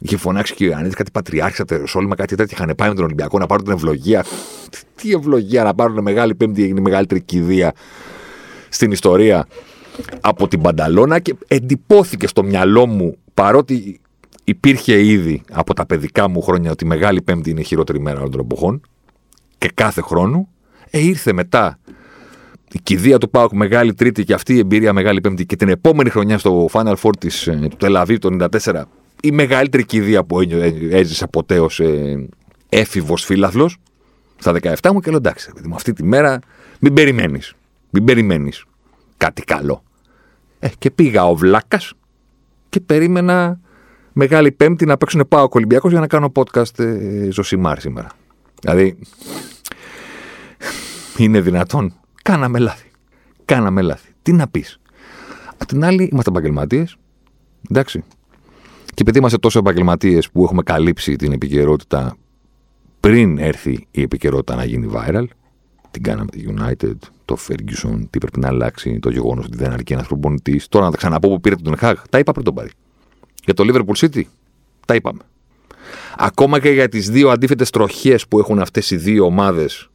είχε 0.00 0.16
φωνάξει 0.16 0.54
και 0.54 0.64
ο 0.64 0.66
Ιωαννίδης 0.66 0.94
κάτι 0.94 1.10
πατριάρχησα, 1.10 1.64
τεροσόλυμα, 1.64 2.14
κάτι 2.14 2.34
τέτοια. 2.34 2.56
Είχαν 2.60 2.74
πάει 2.76 2.88
με 2.88 2.94
τον 2.94 3.04
Ολυμπιακό 3.04 3.38
να 3.38 3.46
πάρουν 3.46 3.64
την 3.64 3.72
ευλογία. 3.72 4.24
Τι 4.94 5.12
ευλογία 5.12 5.64
να 5.64 5.74
πάρουν 5.74 6.02
Μεγάλη 6.02 6.34
Πέμπτη, 6.34 6.62
έγινε 6.62 6.80
η 6.80 6.82
μεγαλύτερη 6.82 7.20
κηδεία 7.20 7.72
στην 8.68 8.90
ιστορία 8.90 9.46
από 10.20 10.48
την 10.48 10.60
Πανταλώνα 10.60 11.18
και 11.18 11.34
εντυπώθηκε 11.46 12.26
στο 12.26 12.42
μυαλό 12.42 12.86
μου 12.86 13.16
παρότι 13.34 14.00
υπήρχε 14.44 15.04
ήδη 15.04 15.42
από 15.50 15.74
τα 15.74 15.86
παιδικά 15.86 16.28
μου 16.28 16.42
χρόνια 16.42 16.70
ότι 16.70 16.84
η 16.84 16.86
Μεγάλη 16.86 17.22
Πέμπτη 17.22 17.50
είναι 17.50 17.60
η 17.60 17.64
χειρότερη 17.64 18.00
μέρα 18.00 18.18
όλων 18.18 18.30
των 18.30 18.40
εποχών 18.40 18.80
και 19.58 19.70
κάθε 19.74 20.00
χρόνο 20.00 20.48
ε, 20.90 20.98
ήρθε 20.98 21.32
μετά 21.32 21.78
η 22.72 22.78
κηδεία 22.82 23.18
του 23.18 23.30
Πάουκ 23.30 23.52
Μεγάλη 23.52 23.94
Τρίτη 23.94 24.24
και 24.24 24.34
αυτή 24.34 24.54
η 24.54 24.58
εμπειρία 24.58 24.92
Μεγάλη 24.92 25.20
Πέμπτη 25.20 25.46
και 25.46 25.56
την 25.56 25.68
επόμενη 25.68 26.10
χρονιά 26.10 26.38
στο 26.38 26.68
Final 26.72 26.94
Four 27.02 27.12
της, 27.18 27.46
ε, 27.46 27.66
του 27.70 27.76
Τελαβή 27.76 28.18
το 28.18 28.48
94 28.64 28.82
η 29.22 29.30
μεγαλύτερη 29.30 29.84
κηδεία 29.84 30.24
που 30.24 30.40
έζησα 30.90 31.28
ποτέ 31.28 31.60
ως 31.60 31.80
ε, 31.80 32.28
έφηβος 32.68 33.24
φίλαθλο 33.24 33.70
στα 34.36 34.52
17 34.62 34.90
μου 34.92 35.00
και 35.00 35.10
λέω 35.10 35.18
εντάξει, 35.18 35.52
με 35.62 35.74
αυτή 35.74 35.92
τη 35.92 36.04
μέρα 36.04 36.38
μην 36.80 36.94
περιμένεις. 36.94 37.54
Μην 37.90 38.04
περιμένεις 38.04 38.64
κάτι 39.16 39.42
καλό. 39.42 39.82
Ε, 40.58 40.68
και 40.78 40.90
πήγα 40.90 41.26
ο 41.26 41.34
Βλάκας 41.34 41.92
και 42.68 42.80
περίμενα 42.80 43.60
Μεγάλη 44.12 44.52
Πέμπτη 44.52 44.84
να 44.84 44.96
παίξουν 44.96 45.24
πάω 45.28 45.48
Ολυμπιακός 45.50 45.90
για 45.90 46.00
να 46.00 46.06
κάνω 46.06 46.32
podcast 46.34 46.78
ε, 46.78 47.30
Ζωσιμάρ 47.30 47.80
σήμερα. 47.80 48.08
Δηλαδή, 48.60 48.98
είναι 51.24 51.40
δυνατόν. 51.40 51.94
Κάναμε 52.22 52.58
λάθη. 52.58 52.90
Κάναμε 53.44 53.82
λάθη. 53.82 54.14
Τι 54.22 54.32
να 54.32 54.48
πεις. 54.48 54.80
Απ' 55.58 55.68
την 55.68 55.84
άλλη, 55.84 56.08
είμαστε 56.12 56.30
επαγγελματίες. 56.30 56.96
Εντάξει. 57.70 58.04
Και 58.84 59.02
επειδή 59.02 59.18
είμαστε 59.18 59.38
τόσο 59.38 59.58
επαγγελματίες 59.58 60.30
που 60.30 60.42
έχουμε 60.42 60.62
καλύψει 60.62 61.16
την 61.16 61.32
επικαιρότητα 61.32 62.16
πριν 63.00 63.38
έρθει 63.38 63.86
η 63.90 64.02
επικαιρότητα 64.02 64.54
να 64.54 64.64
γίνει 64.64 64.90
viral, 64.94 65.24
την 65.90 66.02
κάναμε 66.02 66.30
τη 66.30 66.44
United, 66.48 66.94
το 67.24 67.36
Ferguson, 67.48 68.00
τι 68.10 68.18
πρέπει 68.18 68.40
να 68.40 68.48
αλλάξει, 68.48 68.98
το 68.98 69.10
γεγονός 69.10 69.44
ότι 69.44 69.56
δεν 69.56 69.72
αρκεί 69.72 69.92
ένας 69.92 70.06
προπονητής. 70.06 70.68
Τώρα 70.68 70.84
να 70.84 70.90
τα 70.90 70.96
ξαναπώ 70.96 71.28
που 71.28 71.40
πήρε 71.40 71.56
τον 71.56 71.76
Χαγ, 71.76 71.98
τα 72.10 72.18
είπα 72.18 72.32
πριν 72.32 72.44
τον 72.44 72.54
πάρει. 72.54 72.70
Για 73.44 73.54
το 73.54 73.64
Liverpool 73.66 74.06
City, 74.06 74.22
τα 74.86 74.94
είπαμε. 74.94 75.20
Ακόμα 76.16 76.60
και 76.60 76.70
για 76.70 76.88
τις 76.88 77.10
δύο 77.10 77.30
αντίθετες 77.30 77.70
τροχές 77.70 78.28
που 78.28 78.38
έχουν 78.38 78.58
αυτές 78.58 78.90
οι 78.90 78.96
δύο 78.96 79.24
ομάδες, 79.24 79.89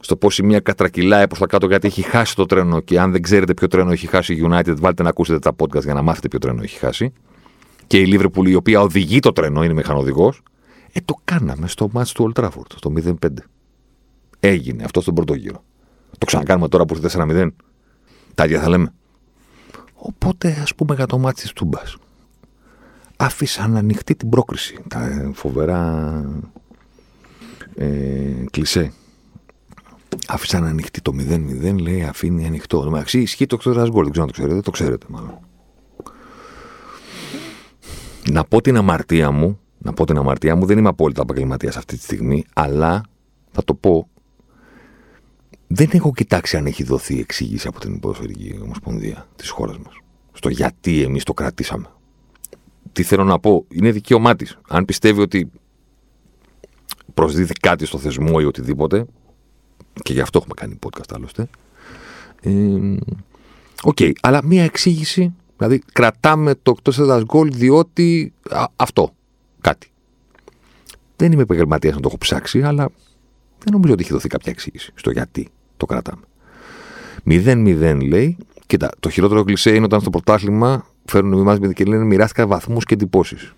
στο 0.00 0.16
πώς 0.16 0.38
η 0.38 0.42
μία 0.42 0.60
κατρακυλάει 0.60 1.26
προς 1.26 1.38
τα 1.38 1.46
κάτω 1.46 1.66
γιατί 1.66 1.86
έχει 1.86 2.02
χάσει 2.02 2.36
το 2.36 2.46
τρένο 2.46 2.80
και 2.80 3.00
αν 3.00 3.12
δεν 3.12 3.22
ξέρετε 3.22 3.54
ποιο 3.54 3.66
τρένο 3.68 3.90
έχει 3.90 4.06
χάσει 4.06 4.34
η 4.34 4.46
United, 4.50 4.74
βάλτε 4.78 5.02
να 5.02 5.08
ακούσετε 5.08 5.38
τα 5.38 5.52
podcast 5.58 5.82
για 5.82 5.94
να 5.94 6.02
μάθετε 6.02 6.28
ποιο 6.28 6.38
τρένο 6.38 6.62
έχει 6.62 6.78
χάσει. 6.78 7.12
Και 7.86 7.98
η 7.98 8.08
Liverpool 8.14 8.48
η 8.48 8.54
οποία 8.54 8.80
οδηγεί 8.80 9.18
το 9.18 9.32
τρένο, 9.32 9.64
είναι 9.64 9.72
μηχανοδηγός. 9.74 10.42
Ε, 10.92 11.00
το 11.04 11.14
κάναμε 11.24 11.68
στο 11.68 11.90
match 11.94 12.06
του 12.06 12.32
Old 12.32 12.42
Trafford, 12.42 12.72
στο 12.76 12.92
0-5. 12.96 13.14
Έγινε 14.40 14.84
αυτό 14.84 15.00
στον 15.00 15.14
πρώτο 15.14 15.34
γύρο. 15.34 15.64
Το 16.18 16.26
ξανακάνουμε 16.26 16.68
τώρα 16.68 16.84
που 16.84 16.96
είναι 16.96 17.08
4-0. 17.12 17.48
Τα 18.34 18.44
ίδια 18.44 18.60
θα 18.60 18.68
λέμε. 18.68 18.92
Οπότε 19.94 20.58
ας 20.62 20.74
πούμε 20.74 20.94
για 20.94 21.06
το 21.06 21.18
μάτι 21.18 21.40
της 21.40 21.52
Τούμπας. 21.52 21.96
Άφησαν 23.16 23.76
ανοιχτή 23.76 24.16
την 24.16 24.28
πρόκριση. 24.28 24.78
Τα 24.88 25.30
φοβερά 25.34 26.24
ε, 27.74 28.44
κλισέ. 28.50 28.92
Άφησαν 30.26 30.64
ανοιχτή 30.64 31.00
το 31.00 31.12
0-0, 31.18 31.80
λέει 31.80 32.02
αφήνει 32.02 32.46
ανοιχτό. 32.46 32.84
Εντάξει, 32.86 33.20
ισχύει 33.20 33.46
το 33.46 33.56
ξέρω 33.56 33.88
γκολ, 33.88 34.02
δεν 34.02 34.12
ξέρω 34.12 34.26
αν 34.26 34.32
το 34.32 34.40
ξέρετε, 34.40 34.60
το 34.60 34.70
ξέρετε 34.70 35.06
μάλλον. 35.08 35.38
Να 38.30 38.44
πω 38.44 38.60
την 38.60 38.76
αμαρτία 38.76 39.30
μου, 39.30 39.58
να 39.78 39.92
πω 39.92 40.06
την 40.06 40.16
αμαρτία 40.16 40.56
μου, 40.56 40.66
δεν 40.66 40.78
είμαι 40.78 40.88
απόλυτα 40.88 41.22
επαγγελματίας 41.22 41.76
αυτή 41.76 41.96
τη 41.96 42.02
στιγμή, 42.02 42.44
αλλά 42.52 43.02
θα 43.50 43.64
το 43.64 43.74
πω 43.74 44.08
δεν 45.72 45.88
έχω 45.92 46.12
κοιτάξει 46.12 46.56
αν 46.56 46.66
έχει 46.66 46.82
δοθεί 46.82 47.20
εξήγηση 47.20 47.68
από 47.68 47.80
την 47.80 48.00
Ποδοσφαιρική 48.00 48.58
Ομοσπονδία 48.62 49.26
της 49.36 49.50
χώρας 49.50 49.78
μας. 49.78 49.94
Στο 50.32 50.48
γιατί 50.48 51.02
εμείς 51.02 51.24
το 51.24 51.32
κρατήσαμε. 51.32 51.86
Τι 52.92 53.02
θέλω 53.02 53.24
να 53.24 53.38
πω, 53.38 53.64
είναι 53.68 53.90
δικαίωμά 53.90 54.36
της. 54.36 54.58
Αν 54.68 54.84
πιστεύει 54.84 55.20
ότι 55.20 55.50
προσδίδει 57.14 57.52
κάτι 57.52 57.84
στο 57.84 57.98
θεσμό 57.98 58.36
ή 58.40 58.44
οτιδήποτε, 58.44 59.06
και 59.92 60.12
γι' 60.12 60.20
αυτό 60.20 60.38
έχουμε 60.38 60.54
κάνει 60.56 60.78
podcast 60.86 61.14
άλλωστε. 61.14 61.48
Οκ, 63.82 64.00
ε, 64.00 64.12
αλλά 64.20 64.44
μία 64.44 64.64
εξήγηση, 64.64 65.34
δηλαδή 65.56 65.82
κρατάμε 65.92 66.54
το 66.54 66.74
εκτός 66.76 66.98
έδρας 66.98 67.22
γκολ 67.24 67.50
διότι 67.52 68.32
αυτό, 68.76 69.14
κάτι. 69.60 69.88
Δεν 71.16 71.32
είμαι 71.32 71.42
επαγγελματίας 71.42 71.94
να 71.94 72.00
το 72.00 72.08
έχω 72.08 72.18
ψάξει, 72.18 72.62
αλλά 72.62 72.90
δεν 73.58 73.72
νομίζω 73.72 73.92
ότι 73.92 74.02
έχει 74.02 74.12
δοθεί 74.12 74.28
κάποια 74.28 74.52
εξήγηση 74.52 74.92
στο 74.94 75.10
γιατί 75.10 75.48
το 75.76 75.86
κρατάμε. 75.86 76.22
0-0 77.24 78.06
λέει. 78.08 78.36
Κοίτα, 78.66 78.90
το 79.00 79.10
χειρότερο 79.10 79.44
κλισέ 79.44 79.74
είναι 79.74 79.84
όταν 79.84 80.00
στο 80.00 80.10
πρωτάθλημα 80.10 80.86
φέρνουν 81.04 81.40
εμά 81.40 81.72
και 81.72 81.84
λένε 81.84 82.04
μοιράστηκα 82.04 82.46
βαθμούς 82.46 82.84
και 82.84 82.94
εντυπώσεις. 82.94 83.52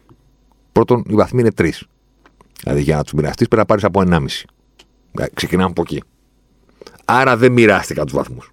Πρώτον, 0.73 1.05
οι 1.09 1.15
βαθμοί 1.15 1.41
είναι 1.41 1.53
τρεις. 1.53 1.87
Δηλαδή 2.63 2.83
για 2.83 2.97
να 2.97 3.03
τους 3.03 3.13
μοιραστείς 3.13 3.49
πρέπει 3.49 3.57
να 3.57 3.67
πάρεις 3.67 3.85
από 3.85 4.01
1,5. 4.01 4.45
Ε, 5.19 5.27
ξεκινάμε 5.35 5.71
από 5.71 5.83
εκεί. 5.83 6.03
Άρα 7.05 7.37
δεν 7.37 7.53
μοιράστηκα 7.53 8.05
τους 8.05 8.13
βαθμούς. 8.13 8.51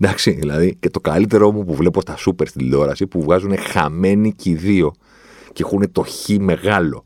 Εντάξει, 0.00 0.30
δηλαδή 0.30 0.76
και 0.80 0.90
το 0.90 1.00
καλύτερο 1.00 1.52
μου 1.52 1.64
που 1.64 1.74
βλέπω 1.74 2.00
στα 2.00 2.16
σούπερ 2.16 2.48
στην 2.48 2.60
τηλεόραση 2.60 3.06
που 3.06 3.22
βγάζουν 3.22 3.58
χαμένοι 3.58 4.32
και 4.32 4.50
οι 4.50 4.54
δύο 4.54 4.92
και 5.52 5.62
έχουν 5.66 5.92
το 5.92 6.02
χ 6.02 6.28
μεγάλο 6.38 7.04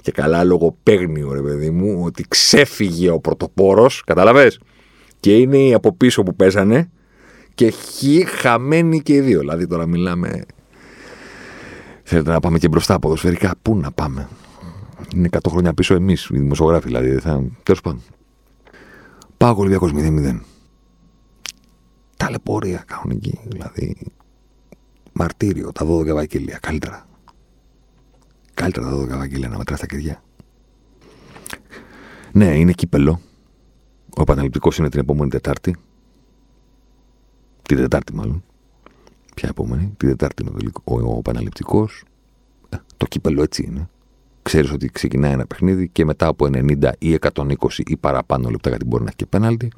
και 0.00 0.10
καλά 0.10 0.44
λογοπαίγνιο, 0.44 1.32
ρε 1.32 1.42
παιδί 1.42 1.70
μου, 1.70 2.02
ότι 2.04 2.24
ξέφυγε 2.28 3.10
ο 3.10 3.20
πρωτοπόρος, 3.20 4.02
κατάλαβες; 4.06 4.60
Και 5.20 5.36
είναι 5.36 5.58
οι 5.58 5.74
από 5.74 5.96
πίσω 5.96 6.22
που 6.22 6.36
πέσανε 6.36 6.90
και 7.54 7.68
χι 7.70 8.24
χαμένοι 8.24 9.00
και 9.00 9.14
οι 9.14 9.20
δύο. 9.20 9.38
Δηλαδή 9.38 9.66
τώρα 9.66 9.86
μιλάμε. 9.86 10.44
Θέλετε 12.02 12.30
να 12.30 12.40
πάμε 12.40 12.58
και 12.58 12.68
μπροστά 12.68 12.98
ποδοσφαιρικά; 12.98 13.54
Πού 13.62 13.76
να 13.76 13.90
πάμε; 13.90 14.28
Είναι 15.14 15.28
100 15.32 15.38
χρόνια 15.48 15.74
πίσω 15.74 15.94
εμείς, 15.94 16.28
οι 16.32 16.38
δημοσιογράφοι 16.38 16.86
δηλαδή. 16.86 17.18
Θα... 17.18 17.44
Τέλος 17.62 17.80
πάντων. 17.80 18.02
Πάω 19.42 19.54
Ολυμπιακός 19.56 19.90
0-0. 19.94 20.40
Ταλαιπωρία 22.16 22.84
κανονική. 22.86 23.40
Δηλαδή. 23.44 23.96
Μαρτύριο, 25.12 25.72
τα 25.72 25.86
12 25.86 26.06
Ευαγγελία. 26.06 26.58
Καλύτερα. 26.58 27.06
Καλύτερα 28.54 28.90
τα 28.90 28.96
12 28.96 29.08
Ευαγγελία 29.08 29.48
να 29.48 29.58
μετράς 29.58 29.80
τα 29.80 29.86
κεριά. 29.86 30.22
Ναι, 32.32 32.58
είναι 32.58 32.72
κύπελο. 32.72 33.20
Ο 34.16 34.20
επαναληπτικό 34.22 34.70
είναι 34.78 34.88
την 34.88 35.00
επόμενη 35.00 35.30
Τετάρτη. 35.30 35.76
Την 37.62 37.76
Τετάρτη, 37.76 38.14
μάλλον. 38.14 38.44
Ποια 39.34 39.48
επόμενη, 39.48 39.94
την 39.96 40.08
Τετάρτη 40.08 40.42
είναι 40.42 40.70
ο, 40.84 40.94
ο 40.94 41.18
επαναληπτικό. 41.18 41.88
Ε, 42.68 42.76
το 42.96 43.06
κύπελο 43.06 43.42
έτσι 43.42 43.62
είναι. 43.62 43.88
Ξέρεις 44.42 44.72
ότι 44.72 44.88
ξεκινάει 44.88 45.32
ένα 45.32 45.46
παιχνίδι 45.46 45.88
και 45.88 46.04
μετά 46.04 46.26
από 46.26 46.46
90 46.52 46.90
ή 46.98 47.18
120 47.34 47.44
ή 47.76 47.96
παραπάνω 47.96 48.50
λεπτά, 48.50 48.68
γιατί 48.68 48.84
μπορεί 48.84 49.02
να 49.02 49.08
έχει 49.08 49.16
και 49.16 49.26
πέναλτι. 49.26 49.72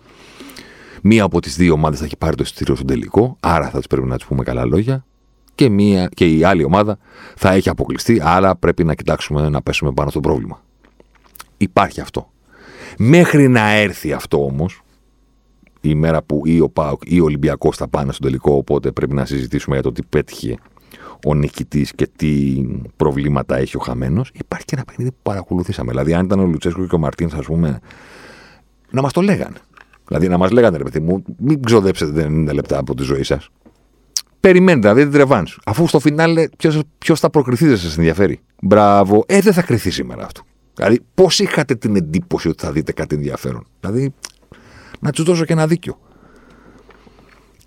Μία 1.03 1.25
από 1.25 1.41
τις 1.41 1.57
δύο 1.57 1.73
ομάδες 1.73 1.99
θα 1.99 2.05
έχει 2.05 2.17
πάρει 2.17 2.37
το 2.37 2.43
εισιτήριο 2.43 2.75
στον 2.75 2.87
τελικό, 2.87 3.37
άρα 3.41 3.71
θα 3.71 3.77
τους 3.79 3.87
πρέπει 3.87 4.07
να 4.07 4.17
τους 4.17 4.27
πούμε 4.27 4.43
καλά 4.43 4.65
λόγια 4.65 5.05
και, 5.55 5.69
μία, 5.69 6.09
και 6.15 6.27
η 6.27 6.45
άλλη 6.45 6.65
ομάδα 6.65 6.99
θα 7.37 7.53
έχει 7.53 7.69
αποκλειστεί, 7.69 8.21
άρα 8.25 8.57
πρέπει 8.57 8.85
να 8.85 8.95
κοιτάξουμε 8.95 9.49
να 9.49 9.63
πέσουμε 9.63 9.93
πάνω 9.93 10.11
στο 10.11 10.21
πρόβλημα. 10.21 10.63
Υπάρχει 11.57 12.01
αυτό. 12.01 12.31
Μέχρι 12.99 13.49
να 13.49 13.71
έρθει 13.71 14.13
αυτό 14.13 14.45
όμως, 14.45 14.83
η 15.81 15.95
μέρα 15.95 16.23
που 16.23 16.43
ή 16.45 16.61
ο 16.61 16.69
Πάοκ 16.69 17.03
ή 17.05 17.21
ο 17.21 17.25
Ολυμπιακός 17.25 17.77
θα 17.77 17.89
πάνε 17.89 18.13
στο 18.13 18.23
τελικό, 18.23 18.53
οπότε 18.53 18.91
πρέπει 18.91 19.15
να 19.15 19.25
συζητήσουμε 19.25 19.75
για 19.75 19.85
το 19.85 19.93
τι 19.93 20.03
πέτυχε 20.03 20.59
ο 21.25 21.35
νικητής 21.35 21.93
και 21.93 22.09
τι 22.17 22.63
προβλήματα 22.97 23.57
έχει 23.57 23.77
ο 23.77 23.81
χαμένος. 23.81 24.31
Υπάρχει 24.35 24.65
και 24.65 24.75
ένα 24.75 24.85
παιχνίδι 24.85 25.11
που 25.11 25.19
παρακολουθήσαμε. 25.23 25.91
Δηλαδή, 25.91 26.15
αν 26.15 26.25
ήταν 26.25 26.41
ο 26.41 26.45
Λουτσέσκο 26.45 26.87
και 26.87 26.95
ο 26.95 26.99
Μαρτίνς, 26.99 27.35
ας 27.35 27.45
πούμε, 27.45 27.81
να 28.91 29.03
μας 29.03 29.13
το 29.13 29.21
λέγανε. 29.21 29.57
Δηλαδή, 30.07 30.29
να 30.29 30.39
μας 30.39 30.51
λέγανε, 30.51 30.77
ρε 30.77 30.83
παιδί 30.83 31.01
μου, 31.01 31.23
μην 31.39 31.63
ξοδέψετε 31.63 32.27
90 32.31 32.53
λεπτά 32.53 32.79
από 32.79 32.95
τη 32.95 33.03
ζωή 33.03 33.23
σας. 33.23 33.49
Περιμένετε 34.41 34.89
να 34.89 34.95
δείτε 34.95 35.09
την 35.09 35.19
ρεβάνς. 35.19 35.59
Αφού 35.65 35.87
στο 35.87 35.99
φινάλε 35.99 36.49
ποιος 36.99 37.21
θα 37.21 37.31
προκριθεί, 37.31 37.67
δεν 37.67 37.77
σας 37.77 37.97
ενδιαφέρει. 37.97 38.41
Μπράβο. 38.63 39.25
Ε, 39.27 39.41
δεν 39.41 39.53
θα 39.53 39.63
κρυθεί 39.63 39.91
σήμερα 39.91 40.25
αυτό. 40.25 40.43
Δηλαδή, 40.75 41.01
πώς 41.15 41.39
είχατε 41.39 41.75
την 41.75 41.97
εντύπωση 41.97 42.49
ότι 42.49 42.65
θα 42.65 42.73
δείτε 42.73 42.93
κάτι 42.93 43.15
ενδιαφέρον; 43.15 43.67
Δηλαδή, 43.81 44.15
να 45.01 45.11
τους 45.11 45.25
δώσω 45.25 45.45
και 45.45 45.53
ένα 45.53 45.67
δίκιο. 45.67 45.99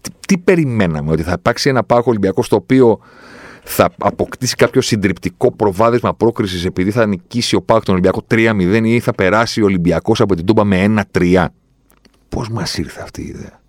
Τι, 0.01 0.09
τι 0.27 0.37
περιμέναμε, 0.37 1.11
ότι 1.11 1.23
θα 1.23 1.33
υπάρξει 1.37 1.69
ένα 1.69 1.83
πάγο 1.83 2.03
Ολυμπιακό 2.05 2.43
στο 2.43 2.55
οποίο 2.55 2.99
θα 3.69 3.93
αποκτήσει 3.97 4.55
κάποιο 4.55 4.81
συντριπτικό 4.81 5.51
προβάδισμα 5.51 6.15
πρόκρισης 6.15 6.65
επειδή 6.65 6.91
θα 6.91 7.05
νικήσει 7.05 7.55
ο 7.55 7.62
Πάκ 7.62 7.83
τον 7.83 7.93
Ολυμπιακό 7.93 8.25
3-0 8.29 8.81
ή 8.83 9.00
θα 9.00 9.13
περάσει 9.13 9.62
ο 9.62 9.65
Ολυμπιακός 9.65 10.21
από 10.21 10.36
την 10.36 10.45
Τούμπα 10.45 10.63
με 10.63 11.03
1-3. 11.12 11.45
Πώς 12.29 12.50
μας 12.50 12.77
ήρθε 12.77 13.01
αυτή 13.01 13.21
η 13.21 13.27
ιδέα; 13.27 13.62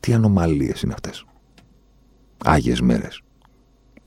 Τι 0.00 0.12
ανομαλίες 0.12 0.82
είναι 0.82 0.92
αυτές; 0.92 1.24
Άγιες 2.44 2.80
μέρες. 2.80 3.22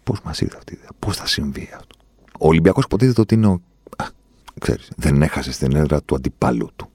Πώς 0.03 0.21
μας 0.21 0.41
ήρθε 0.41 0.57
αυτή 0.57 0.74
η 0.74 0.75
ιδέα, 0.77 0.91
πώς 1.00 1.17
θα 1.17 1.27
συμβεί 1.27 1.69
αυτό; 1.75 1.95
Ο 2.39 2.47
Ολυμπιακός 2.47 2.83
υποτίθεται 2.83 3.21
ότι 3.21 3.33
είναι 3.33 3.47
ο. 3.47 3.62
Α, 3.97 4.05
ξέρεις, 4.59 4.89
δεν 4.95 5.21
έχασε 5.21 5.51
στην 5.51 5.75
έδρα 5.75 6.01
του 6.01 6.15
αντιπάλου 6.15 6.69
του. 6.75 6.89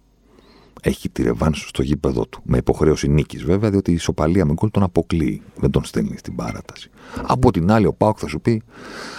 Έχει 0.83 1.09
τη 1.09 1.23
ρευάνση 1.23 1.69
στο 1.69 1.83
γήπεδο 1.83 2.27
του. 2.27 2.41
Με 2.45 2.57
υποχρέωση 2.57 3.09
νίκης 3.09 3.45
βέβαια, 3.45 3.71
διότι 3.71 3.91
η 3.91 3.95
ισοπαλία 3.95 4.45
με 4.45 4.53
γκολ 4.53 4.71
τον 4.71 4.83
αποκλείει. 4.83 5.43
Δεν 5.57 5.71
τον 5.71 5.85
στέλνει 5.85 6.17
στην 6.17 6.35
παράταση. 6.35 6.91
Από 7.23 7.53
την 7.53 7.71
άλλη, 7.71 7.87
ο 7.87 7.93
Πάοκ 7.93 8.17
θα 8.21 8.29
σου 8.29 8.41
πει, 8.41 8.63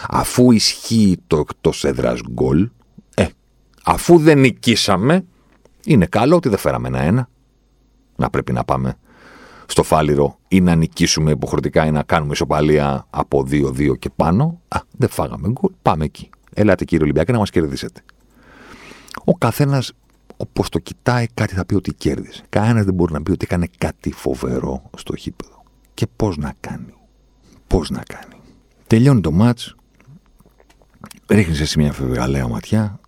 αφού 0.10 0.52
ισχύει 0.52 1.18
το 1.28 1.38
εκτός 1.38 1.84
έδρας 1.84 2.22
γκολ, 2.32 2.70
ε, 3.16 3.26
αφού 3.84 4.18
δεν 4.18 4.40
νικήσαμε, 4.40 5.26
είναι 5.86 6.06
καλό 6.06 6.36
ότι 6.36 6.50
δεν 6.50 6.58
φέραμε 6.58 6.88
ένα-ένα. 6.88 7.30
Να 8.16 8.30
πρέπει 8.30 8.52
να 8.52 8.64
πάμε 8.64 8.96
στο 9.66 9.84
Φάληρο 9.84 10.38
ή 10.48 10.62
να 10.62 10.76
νικήσουμε 10.76 11.32
υποχρεωτικά 11.32 11.86
ή 11.86 11.92
να 11.92 12.04
κάνουμε 12.04 12.32
ισοπαλία 12.34 13.08
από 13.10 13.46
2-2 13.50 14.00
και 14.00 14.10
πάνω. 14.16 14.62
Α, 14.68 14.80
δεν 14.92 15.10
φάγαμε 15.10 15.48
γκολ. 15.48 15.72
Πάμε 15.82 16.06
εκεί. 16.06 16.30
Ελάτε 16.54 16.86
κύριε 16.86 17.04
Ολυμπιακή 17.04 17.32
να 17.32 17.38
μας 17.38 17.50
κερδίσετε. 17.50 18.02
Ο 19.24 19.34
καθένας, 19.34 19.94
όπως 20.42 20.70
το 20.70 20.80
κοιτάει, 20.80 21.28
κάτι 21.34 21.54
θα 21.54 21.66
πει 21.66 21.76
ότι 21.76 21.94
κέρδισε. 21.94 22.44
Κανένας 22.50 22.86
δεν 22.86 22.94
μπορεί 22.94 23.14
να 23.14 23.24
πει 23.24 23.32
ότι 23.32 23.46
έκανε 23.50 23.68
κάτι 23.78 24.12
φοβερό 24.12 24.90
στο 24.98 25.16
χήπεδο. 25.16 25.64
Και 25.94 26.08
πώς 26.16 26.38
να 26.38 26.54
κάνει. 26.60 26.94
Πώς 27.68 27.90
να 27.90 28.04
κάνει. 28.04 28.42
Τελειώνει 28.88 29.22
το 29.22 29.32
μάτς. 29.32 29.76
Ρίχνει 31.28 31.58
εσύ 31.58 31.80
μια 31.80 31.94
φευγαλαία 31.94 32.48
ματιά. 32.48 33.00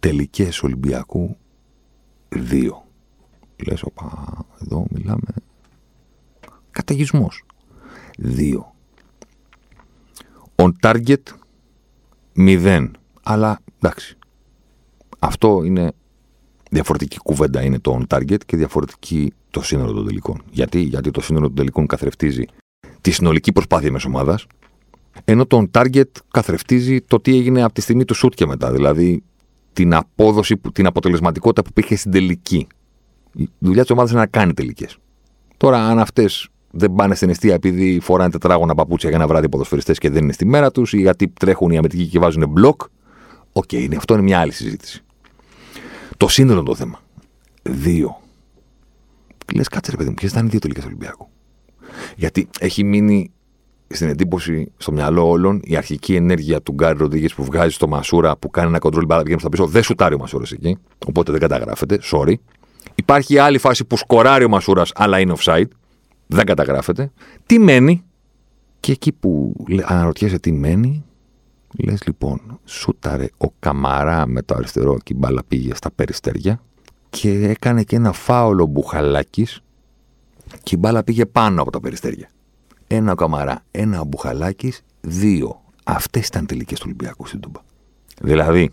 Τελικές 0.00 0.62
Ολυμπιακού 0.62 1.36
2. 2.28 2.70
Λες, 3.66 3.82
οπα, 3.82 4.32
εδώ 4.62 4.86
μιλάμε 4.90 5.26
Καταγισμό. 6.70 7.30
Δύο. 8.18 8.74
On 10.54 10.70
target 10.82 11.22
0. 12.36 12.90
Αλλά 13.22 13.60
εντάξει. 13.78 14.18
Αυτό 15.18 15.64
είναι 15.64 15.92
διαφορετική 16.70 17.18
κουβέντα 17.18 17.62
είναι 17.62 17.78
το 17.78 18.00
on 18.00 18.16
target 18.16 18.44
και 18.46 18.56
διαφορετική 18.56 19.32
το 19.50 19.62
σύνολο 19.62 19.92
των 19.92 20.06
τελικών. 20.06 20.42
Γιατί, 20.50 20.80
Γιατί 20.80 21.10
το 21.10 21.20
σύνολο 21.20 21.46
των 21.46 21.54
τελικών 21.54 21.86
καθρεφτίζει 21.86 22.44
τη 23.00 23.10
συνολική 23.10 23.52
προσπάθεια 23.52 23.90
μιας 23.90 24.04
ομάδας, 24.04 24.46
ενώ 25.24 25.46
το 25.46 25.62
on 25.62 25.80
target 25.80 26.10
καθρεφτίζει 26.30 27.00
το 27.00 27.20
τι 27.20 27.36
έγινε 27.36 27.62
από 27.62 27.72
τη 27.72 27.80
στιγμή 27.80 28.04
του 28.04 28.14
σουτ 28.14 28.34
και 28.34 28.46
μετά. 28.46 28.72
Δηλαδή 28.72 29.22
την 29.72 29.94
απόδοση, 29.94 30.60
την 30.72 30.86
αποτελεσματικότητα 30.86 31.62
που 31.62 31.72
πήγε 31.72 31.96
στην 31.96 32.10
τελική. 32.10 32.66
Η 33.34 33.48
δουλειά 33.58 33.82
της 33.82 33.90
ομάδας 33.90 34.10
είναι 34.10 34.20
να 34.20 34.26
κάνει 34.26 34.54
τελικές. 34.54 34.96
Τώρα, 35.56 35.86
αν 35.86 35.98
αυτές 35.98 36.48
δεν 36.70 36.94
πάνε 36.94 37.14
στην 37.14 37.28
εστία 37.28 37.54
επειδή 37.54 38.00
φοράνε 38.00 38.30
τετράγωνα 38.30 38.74
παπούτσια 38.74 39.08
για 39.08 39.18
ένα 39.18 39.26
βράδυ 39.26 39.48
ποδοσφαιριστές 39.48 39.98
και 39.98 40.10
δεν 40.10 40.22
είναι 40.22 40.32
στη 40.32 40.46
μέρα 40.46 40.70
τους, 40.70 40.92
ή 40.92 41.00
γιατί 41.00 41.28
τρέχουν 41.28 41.70
οι 41.70 41.76
αμυντικοί 41.76 42.06
και 42.06 42.18
βάζουν 42.18 42.48
μπλοκ. 42.48 42.82
OK, 43.52 43.64
okay, 43.72 43.94
αυτό 43.96 44.14
είναι 44.14 44.22
μια 44.22 44.40
άλλη 44.40 44.52
συζήτηση. 44.52 45.04
Το 46.20 46.28
σύνολο 46.28 46.62
το 46.62 46.74
θέμα. 46.74 47.00
Δύο. 47.62 48.20
Λες, 49.54 49.68
κάτσε 49.68 49.90
ρε 49.90 49.96
παιδί 49.96 50.08
μου, 50.08 50.14
ποιες 50.14 50.30
ήταν 50.30 50.46
οι 50.46 50.48
δύο 50.48 50.58
τελικές 50.58 50.84
Ολυμπιακού; 50.84 51.28
Γιατί 52.16 52.48
έχει 52.60 52.84
μείνει 52.84 53.30
στην 53.88 54.08
εντύπωση 54.08 54.72
στο 54.76 54.92
μυαλό 54.92 55.28
όλων 55.28 55.60
η 55.64 55.76
αρχική 55.76 56.14
ενέργεια 56.14 56.62
του 56.62 56.72
Γκάρι 56.72 56.98
Ροντίγε 56.98 57.28
που 57.36 57.44
βγάζει 57.44 57.74
στο 57.74 57.88
Μασούρα 57.88 58.36
που 58.36 58.50
κάνει 58.50 58.68
ένα 58.68 58.78
κοντρόλ 58.78 59.04
μπάλα 59.04 59.22
πηγαίνει 59.22 59.40
στα 59.40 59.48
πίσω. 59.48 59.66
Δεν 59.66 59.82
σουτάρει 59.82 60.14
ο 60.14 60.18
Μασούρας 60.18 60.52
εκεί. 60.52 60.78
Οπότε 61.06 61.30
δεν 61.32 61.40
καταγράφεται. 61.40 61.98
Sorry. 62.12 62.34
Υπάρχει 62.94 63.38
άλλη 63.38 63.58
φάση 63.58 63.84
που 63.84 63.96
σκοράρει 63.96 64.44
ο 64.44 64.48
Μασούρας 64.48 64.92
αλλά 64.94 65.20
είναι 65.20 65.34
offside. 65.38 65.68
Δεν 66.26 66.44
καταγράφεται. 66.44 67.12
Τι 67.46 67.58
μένει; 67.58 68.04
Και 68.80 68.92
εκεί 68.92 69.12
που 69.12 69.54
αναρωτιέσαι 69.84 70.38
τι 70.38 70.52
μένει, 70.52 71.04
λες 71.78 72.02
λοιπόν, 72.06 72.60
σούταρε 72.64 73.26
ο 73.38 73.50
Καμαρά 73.58 74.26
με 74.26 74.42
το 74.42 74.54
αριστερό 74.54 74.98
και 74.98 75.12
η 75.12 75.16
μπάλα 75.18 75.42
πήγε 75.48 75.74
στα 75.74 75.90
περιστέρια 75.90 76.60
και 77.10 77.48
έκανε 77.48 77.82
και 77.82 77.96
ένα 77.96 78.12
φάουλο 78.12 78.66
μπουχαλάκι 78.66 79.46
και 80.62 80.74
η 80.74 80.78
μπάλα 80.78 81.04
πήγε 81.04 81.26
πάνω 81.26 81.62
από 81.62 81.70
τα 81.70 81.80
περιστέρια 81.80 82.30
ένα 82.94 83.12
ο 83.12 83.14
Καμαρά, 83.14 83.64
ένα 83.70 84.00
ο 84.00 84.04
Μπουχαλάκης, 84.04 84.82
δύο. 85.00 85.62
Αυτές 85.84 86.26
ήταν 86.26 86.46
τελικές 86.46 86.78
του 86.78 86.84
Ολυμπιακού 86.86 87.26
στην 87.26 87.40
Τούμπα. 87.40 87.60
Δηλαδή, 88.20 88.70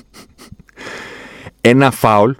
ένα 1.60 1.90
φάουλ 1.90 2.32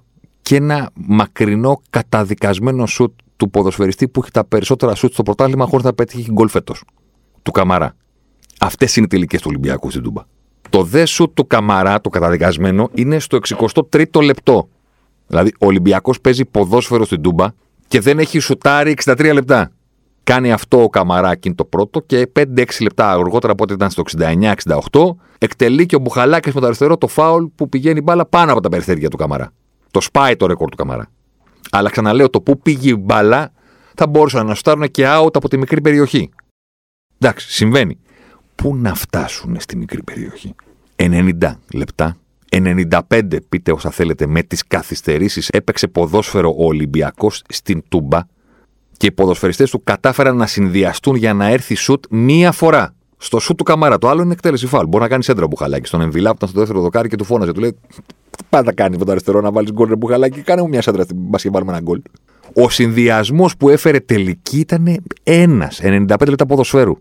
και 0.43 0.57
ένα 0.57 0.91
μακρινό 0.95 1.81
καταδικασμένο 1.91 2.87
σουτ 2.87 3.13
του 3.37 3.51
ποδοσφαιριστή 3.51 4.09
που 4.09 4.21
έχει 4.21 4.31
τα 4.31 4.45
περισσότερα 4.45 4.95
σουτ 4.95 5.13
στο 5.13 5.23
πρωτάθλημα 5.23 5.67
χωρίς 5.67 5.85
να 5.85 5.93
πέτυχε 5.93 6.33
γκολ 6.33 6.49
φέτος. 6.49 6.85
Του 7.43 7.51
Καμαρά. 7.51 7.97
Αυτές 8.61 8.97
είναι 8.97 9.05
οι 9.05 9.09
τελικές 9.09 9.41
του 9.41 9.47
Ολυμπιακού 9.51 9.91
στην 9.91 10.03
Τούμπα. 10.03 10.23
Το 10.71 10.83
δε 10.83 11.05
σουτ 11.05 11.35
του 11.35 11.47
Καμαρά, 11.47 12.01
το 12.01 12.09
καταδικασμένο, 12.09 12.91
είναι 12.95 13.19
στο 13.19 13.39
63ο 13.43 14.23
λεπτό. 14.23 14.69
Δηλαδή, 15.27 15.53
ο 15.61 15.67
Ολυμπιακός 15.67 16.21
παίζει 16.21 16.45
ποδόσφαιρο 16.45 17.05
στην 17.05 17.23
Τούμπα 17.23 17.47
και 17.89 18.01
δεν 18.01 18.19
έχει 18.19 18.39
σουτάρει 18.39 18.95
63 19.05 19.31
λεπτά. 19.33 19.71
Κάνει 20.25 20.53
αυτό 20.53 20.83
ο 20.83 20.89
Καμαράκιν 20.89 21.55
το 21.55 21.65
πρώτο 21.65 22.01
και 22.01 22.33
5-6 22.39 22.65
λεπτά 22.81 23.11
αργότερα 23.11 23.53
από 23.53 23.63
ό,τι 23.63 23.73
ήταν 23.73 23.91
στο 23.91 24.03
69-68, 24.19 25.15
εκτελεί 25.39 25.87
και 25.87 25.97
ο 25.97 25.99
Μπουχαλάκης 25.99 26.55
με 26.55 26.61
το 26.61 26.67
αριστερό 26.67 26.97
το 26.97 27.07
φάουλ 27.07 27.45
που 27.55 27.69
πηγαίνει 27.69 28.01
μπάλα 28.01 28.27
πάνω 28.27 28.53
από 28.53 28.61
τα 28.61 28.69
περιθέρια 28.69 29.09
του 29.09 29.17
Καμαρά. 29.17 29.53
Το 29.91 30.01
σπάει 30.01 30.37
το 30.37 30.47
ρεκόρ 30.47 30.69
του 30.69 30.77
Καμαρά. 30.77 31.11
Αλλά 31.71 31.91
ξαναλέω, 31.91 32.31
το 32.31 32.41
που 32.41 32.59
πήγε 32.59 32.91
η 32.91 32.97
μπάλα 32.99 33.53
θα 33.95 34.07
μπορούσαν 34.07 34.47
να 34.47 34.55
στάρουν 34.55 34.91
και 34.91 35.05
out 35.07 35.37
από 35.37 35.49
τη 35.49 35.59
μικρή 35.59 35.81
περιοχή. 35.81 36.31
Εντάξει, 37.19 37.53
συμβαίνει. 37.53 37.99
Πού 38.57 38.77
να 38.77 38.95
φτάσουν 38.95 39.57
στη 39.61 39.77
μικρή 39.77 40.03
περιοχή; 40.03 40.55
90 40.97 41.33
λεπτά, 41.73 42.17
95 42.51 43.23
πείτε 43.49 43.73
όσα 43.73 43.91
θέλετε 43.91 44.27
με 44.27 44.43
τις 44.43 44.67
καθυστερήσεις 44.67 45.49
έπαιξε 45.49 45.87
ποδόσφαιρο 45.87 46.55
ο 46.59 46.67
Ολυμπιακός 46.67 47.43
στην 47.49 47.83
Τούμπα 47.89 48.21
και 48.97 49.07
οι 49.07 49.13
ποδοσφαιριστές 49.13 49.71
του 49.71 49.83
κατάφεραν 49.85 50.37
να 50.37 50.47
συνδυαστούν 50.47 51.17
για 51.17 51.35
να 51.35 51.47
έρθει 51.49 51.75
σουτ 51.75 52.05
μία 52.11 52.53
φορά. 52.53 52.95
Στο 53.19 53.39
σουτ 53.39 53.57
του 53.57 53.65
Καμάρα. 53.65 53.99
Το 53.99 54.09
άλλο 54.09 54.23
είναι 54.23 54.33
εκτέλεση 54.33 54.67
φάλ. 54.67 54.87
Μπορεί 54.87 55.03
να 55.03 55.09
κάνει 55.09 55.25
έντρα 55.29 55.47
μπουχαλάκι. 55.47 55.87
Στον 55.87 56.01
Εμβιλά 56.01 56.31
που 56.31 56.37
ήταν 56.37 56.49
στο 56.49 56.59
δεύτερο 56.59 56.81
δοκάρι 56.81 57.09
και 57.09 57.17
του 57.17 57.25
φώναζε. 57.25 57.53
Του 57.53 57.61
λέει: 57.61 57.79
Πάντα 58.49 58.73
κάνει 58.73 58.97
με 58.99 59.05
το 59.05 59.11
αριστερό 59.11 59.41
να 59.41 59.51
βάλεις 59.51 59.73
γκολ 59.73 59.97
μπουχαλάκι. 59.97 60.41
Κάνε 60.41 60.61
μου 60.61 60.69
μια 60.69 60.83
σέντρα 60.83 61.03
στην 61.03 61.17
μπα 61.19 61.39
και 61.39 61.51
βάλουμε 61.51 61.73
ένα 61.73 61.81
γκολ. 61.81 62.01
Ο 62.55 62.69
συνδυασμός 62.69 63.57
που 63.57 63.69
έφερε 63.69 64.01
τελική 64.01 64.59
ήταν 64.59 64.97
ένας. 65.23 65.81
95 65.83 66.29
λεπτά 66.29 66.47
ποδοσφαίρου. 66.47 66.97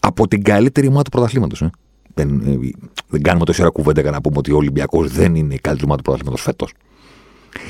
Από 0.00 0.28
την 0.28 0.42
καλύτερη 0.42 0.86
ομάδα 0.86 1.02
του 1.02 1.10
πρωταθλήματος. 1.10 1.62
Ε. 1.62 1.70
Δεν, 2.14 2.42
ε, 2.46 2.70
δεν 3.08 3.22
κάνουμε 3.22 3.44
τόση 3.44 3.60
ώρα 3.62 3.70
κουβέντα 3.70 4.00
για 4.00 4.10
να 4.10 4.20
πούμε 4.20 4.38
ότι 4.38 4.52
ο 4.52 4.56
Ολυμπιακός 4.56 5.12
δεν 5.12 5.34
είναι 5.34 5.54
η 5.54 5.58
καλύτερη 5.58 5.84
ομάδα 5.84 5.96
του 5.96 6.02
πρωταθλήματος 6.02 6.42
φέτος. 6.42 6.72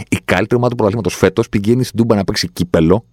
Η 0.09 0.17
καλύτερη 0.25 0.55
ομάδα 0.57 0.69
του 0.69 0.77
πρωταθλήματος 0.77 1.17
φέτος 1.17 1.49
πηγαίνει 1.49 1.85
στην 1.85 1.99
Τούμπα 1.99 2.15
να 2.15 2.25
παίξει 2.25 2.49
κύπελο 2.49 3.05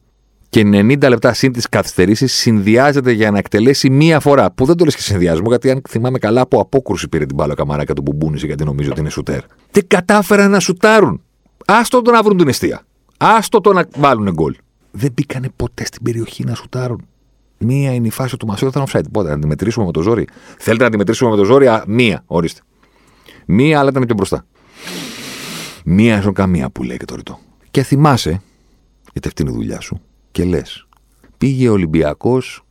και 0.49 0.61
90 0.61 1.09
λεπτά 1.09 1.33
συν 1.33 1.51
τις 1.51 1.69
καθυστερήσεις 1.69 2.33
συνδυάζεται 2.33 3.11
για 3.11 3.31
να 3.31 3.37
εκτελέσει 3.37 3.89
μία 3.89 4.19
φορά. 4.19 4.51
Που 4.51 4.65
δεν 4.65 4.75
το 4.75 4.83
λες 4.83 4.95
και 4.95 5.01
συνδυασμό, 5.01 5.47
γιατί 5.47 5.69
αν 5.69 5.81
θυμάμαι 5.89 6.19
καλά, 6.19 6.41
από 6.41 6.59
απόκρουση 6.59 7.07
πήρε 7.07 7.25
την 7.25 7.35
μπάλα 7.35 7.53
καμαρά 7.53 7.83
του 7.83 8.01
μπουμπούνισε 8.01 8.45
γιατί 8.45 8.63
νομίζω 8.63 8.89
ότι 8.91 8.99
είναι 8.99 9.09
σουτέρ. 9.09 9.41
Τι 9.71 9.83
κατάφεραν 9.83 10.51
να 10.51 10.59
σουτάρουν. 10.59 11.21
Άστο 11.65 12.01
το 12.01 12.11
να 12.11 12.23
βρουν 12.23 12.37
την 12.37 12.47
αιστεία. 12.47 12.85
Άστο 13.17 13.61
το 13.61 13.73
να 13.73 13.87
βάλουν 13.95 14.33
γκολ. 14.33 14.55
Δεν 14.91 15.11
μπήκανε 15.13 15.49
ποτέ 15.55 15.85
στην 15.85 16.03
περιοχή 16.03 16.43
να 16.43 16.55
σουτάρουν. 16.55 17.07
Μία 17.57 17.93
είναι 17.93 18.07
η 18.07 18.09
φάση 18.09 18.37
του 18.37 18.45
Μασούρα, 18.45 18.69
ήταν 18.69 18.85
offside. 18.87 19.11
Πότε, 19.11 19.29
να 19.29 19.39
τη 19.39 19.47
μετρήσουμε 19.47 19.85
με 19.85 19.91
το 19.91 20.01
ζόρι; 20.01 20.27
Θέλετε 20.57 20.83
να 20.83 20.89
τη 20.89 20.97
μετρήσουμε 20.97 21.29
με 21.29 21.35
το 21.35 21.43
ζόρι, 21.43 21.67
α, 21.67 21.83
μία, 21.87 22.23
ορίστε. 22.25 22.61
Μία, 23.45 23.79
αλλά 23.79 23.89
ήταν 23.89 24.05
πιο 24.05 24.15
μπροστά. 24.15 24.45
Μία 25.85 26.17
ίσον 26.17 26.33
καμία 26.33 26.69
που 26.69 26.83
λέει 26.83 26.97
και 26.97 27.05
το 27.05 27.15
ρητό. 27.15 27.39
Και 27.71 27.83
θυμάσαι, 27.83 28.41
γιατί 29.11 29.27
αυτή 29.27 29.41
είναι 29.41 29.51
η 29.51 29.53
δουλειά 29.53 29.79
σου, 29.79 30.01
και 30.31 30.43
λες, 30.43 30.87
πήγε 31.37 31.69
ο 31.69 31.71
Ολυμπιακός 31.71 32.65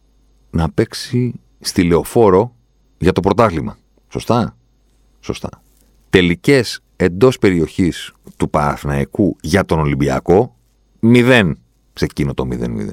να 0.51 0.71
παίξει 0.71 1.41
στη 1.61 1.83
λεωφόρο 1.83 2.55
για 2.99 3.13
το 3.13 3.21
πρωτάθλημα. 3.21 3.79
Σωστά; 4.09 4.57
Σωστά. 5.21 5.63
Τελικές 6.11 6.81
εντός 6.97 7.39
περιοχής 7.39 8.13
του 8.37 8.51
Παναθηναϊκού 8.51 9.37
για 9.41 9.65
τον 9.65 9.79
Ολυμπιακό, 9.79 10.57
μηδέν 11.01 11.59
σε 11.93 12.05
εκείνο 12.05 12.35
το 12.35 12.49
0-0. 12.51 12.91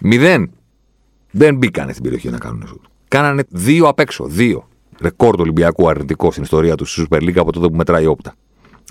Μηδέν. 0.00 0.50
Δεν 1.36 1.56
μπήκανε 1.56 1.90
στην 1.90 2.02
περιοχή 2.02 2.30
να 2.30 2.38
κάνουν 2.38 2.66
σουτ. 2.66 2.82
Κάνανε 3.08 3.42
δύο 3.48 3.88
απ' 3.88 3.98
έξω. 3.98 4.24
Δύο. 4.26 4.68
Ρεκόρ 5.00 5.34
του 5.34 5.40
Ολυμπιακού 5.40 5.88
αρνητικό 5.88 6.30
στην 6.30 6.42
ιστορία 6.42 6.74
του 6.74 6.84
στη 6.84 7.06
Super 7.10 7.22
League 7.22 7.36
από 7.36 7.52
τότε 7.52 7.68
που 7.68 7.76
μετράει 7.76 8.06
όπτα. 8.06 8.34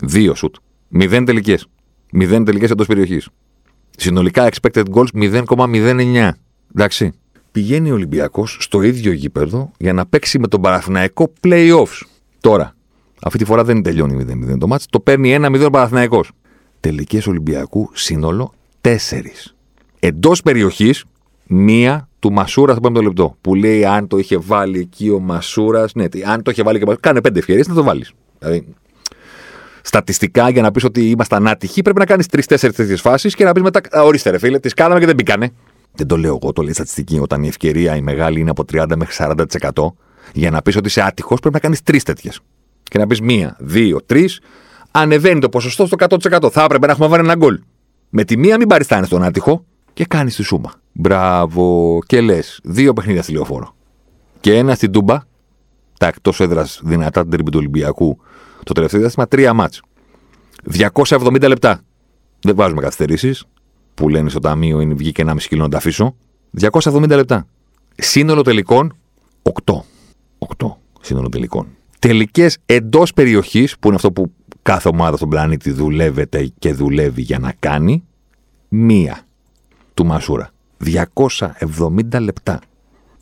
Δύο 0.02 0.36
σουτ. 0.36 0.56
Μηδέν 0.88 1.26
τελικές. 1.26 1.68
Μηδέν 2.12 2.46
τελικές 2.46 2.70
εντός 2.70 2.88
περιοχής. 2.88 3.30
Συνολικά 3.98 4.50
expected 4.52 4.84
goals 4.94 5.08
0,09. 5.14 6.30
Εντάξει. 6.76 7.12
Πηγαίνει 7.52 7.92
ο 7.92 7.94
Ολυμπιακός 7.94 8.58
στο 8.60 8.82
ίδιο 8.82 9.12
γήπεδο 9.12 9.72
για 9.78 9.94
να 9.94 10.06
παίξει 10.06 10.40
με 10.40 10.48
τον 10.48 10.62
Παναθηναϊκό 10.62 11.34
playoffs. 11.42 12.02
Τώρα. 12.40 12.76
Αυτή 13.22 13.38
τη 13.38 13.46
φορά 13.46 13.64
δεν 13.64 13.82
τελειώνει 13.82 14.26
0-0 14.54 14.58
το 14.58 14.68
μάτς, 14.68 14.86
το 14.90 15.00
παίρνει 15.00 15.36
1-0 15.40 15.66
ο 15.66 15.70
Παναθηναϊκός. 15.70 16.32
Τελικές 16.80 17.28
Ολυμπιακού 17.28 17.90
σύνολο 17.94 18.54
4. 18.82 19.54
Εντός 20.00 20.42
περιοχής, 20.42 21.04
μία 21.48 22.08
του 22.24 22.32
Μασούρα 22.32 22.72
στο 22.72 22.82
πέμπτο 22.82 23.02
λεπτό. 23.02 23.36
Που 23.42 23.56
λέει 23.56 23.86
αν 23.86 24.08
το 24.08 24.18
είχε 24.18 24.38
βάλει 24.38 24.80
εκεί 24.80 25.10
ο 25.10 25.20
Μασούρας. 25.20 25.94
Ναι, 25.94 26.06
αν 26.26 26.42
το 26.42 26.52
είχε 26.52 26.64
βάλει 26.64 26.80
και 26.80 26.92
ο 26.92 26.96
Κάνε 27.00 27.22
πέντε 27.22 27.40
ευκαιρίες 27.40 27.68
να 27.68 27.74
το 27.74 27.84
βάλεις. 27.84 28.12
Δηλαδή 28.40 28.66
στατιστικά 29.82 30.50
για 30.50 30.62
να 30.62 30.72
πεις 30.72 30.84
ότι 30.84 31.10
ήμασταν 31.10 31.48
άτυχοι, 31.48 31.82
πρέπει 31.82 32.00
να 32.00 32.06
κάνεις 32.06 32.28
τρει-τέσσερι 32.28 32.74
τέτοιες 32.74 33.02
φάσεις 33.02 33.36
και 33.36 33.44
να 33.44 33.52
πεις 33.52 33.64
μετά, 33.64 33.82
ορίστε 34.04 34.30
ρε 34.30 34.38
φίλε, 34.38 34.60
τις 34.60 34.74
κάναμε 34.74 35.00
και 35.00 35.06
δεν 35.06 35.16
μπήκανε. 35.16 35.50
Δεν 35.96 36.08
το 36.08 36.18
λέω 36.18 36.40
εγώ, 36.42 36.54
το 36.54 36.62
λέει 36.62 36.74
στατιστική. 36.74 37.20
Όταν 37.20 37.44
η 37.44 37.48
ευκαιρία 37.48 37.96
η 37.96 38.02
μεγάλη 38.02 38.40
είναι 38.40 38.50
από 38.50 38.66
30 38.74 38.86
μέχρι 38.96 39.16
40%, 39.18 39.94
για 40.34 40.52
να 40.52 40.62
πεις 40.62 40.76
ότι 40.76 40.88
είσαι 40.88 41.02
άτυχος, 41.02 41.40
πρέπει 41.40 41.54
να 41.54 41.60
κάνεις 41.60 41.84
τρεις 41.84 42.04
τέτοιες. 42.04 42.40
Και 42.84 42.98
να 42.98 43.08
πεις 43.08 43.22
μία, 43.22 43.56
δύο, 43.60 44.00
τρεις, 44.06 44.42
ανεβαίνει 44.92 45.40
το 45.40 45.50
ποσοστό 45.50 45.86
στο 45.86 45.96
100%. 45.96 46.50
Θα 46.52 46.64
έπρεπε 46.64 46.86
να 46.86 46.92
έχουμε 46.92 47.08
βάλει 47.08 47.24
ένα 47.24 47.36
γκολ. 47.36 47.60
Με 48.10 48.24
τη 48.24 48.38
μία 48.38 48.58
μην 48.58 48.68
παριστάνεις 48.68 49.10
τον 49.10 49.24
άτυχο 49.24 49.66
και 49.94 50.06
κάνεις 50.06 50.36
τη 50.36 50.44
σούμα. 50.44 50.74
Μπράβο. 50.94 52.00
Και 52.06 52.22
λες, 52.22 52.60
δύο 52.64 52.94
παιχνίδια 52.94 53.24
στη 53.24 53.32
λεωφόρο. 53.32 53.76
Και 54.40 54.58
ένα 54.58 54.76
στην 54.76 54.92
Τούμπα, 54.92 55.20
τα 56.00 56.08
εκτός 56.08 56.40
έδρας 56.40 56.82
δυνατά 56.84 57.28
την 57.28 57.46
του 57.46 57.52
Ολυμπιακού 57.56 58.18
το 58.64 58.74
τελευταίο 58.74 59.00
διάστημα 59.00 59.28
τρία 59.28 59.54
μάτς. 59.54 59.82
270 60.64 61.48
λεπτά. 61.48 61.82
Δεν 62.42 62.56
βάζουμε 62.56 62.82
καθυστερήσεις. 62.82 63.46
Που 63.94 64.10
λένε 64.10 64.30
στο 64.30 64.40
ταμείο 64.40 64.82
είναι 64.82 64.94
βγήκε 64.94 65.22
ένα 65.22 65.34
μισή 65.34 65.48
κιλό 65.48 65.64
να 65.64 65.70
τα 65.70 65.78
αφήσω. 65.78 66.16
270 66.60 67.08
λεπτά. 67.08 67.48
Σύνολο 67.96 68.42
τελικών 68.42 68.96
8. 69.66 69.74
8 70.58 70.78
σύνολο 71.02 71.30
τελικών. 71.30 71.68
Τελικές 72.00 72.58
εντός 72.66 73.14
περιοχής, 73.14 73.78
που 73.80 73.88
είναι 73.88 73.96
αυτό 73.96 74.12
που 74.12 74.32
κάθε 74.62 74.88
ομάδα 74.88 75.18
στον 75.18 75.30
πλανήτη 75.30 75.72
δουλεύεται 75.72 76.52
και 76.60 76.74
δουλεύει 76.74 77.22
για 77.22 77.40
να 77.40 77.54
κάνει, 77.60 78.04
μία 78.68 79.22
του 79.94 80.06
Μασούρα. 80.06 80.53
270 80.86 82.20
λεπτά. 82.20 82.60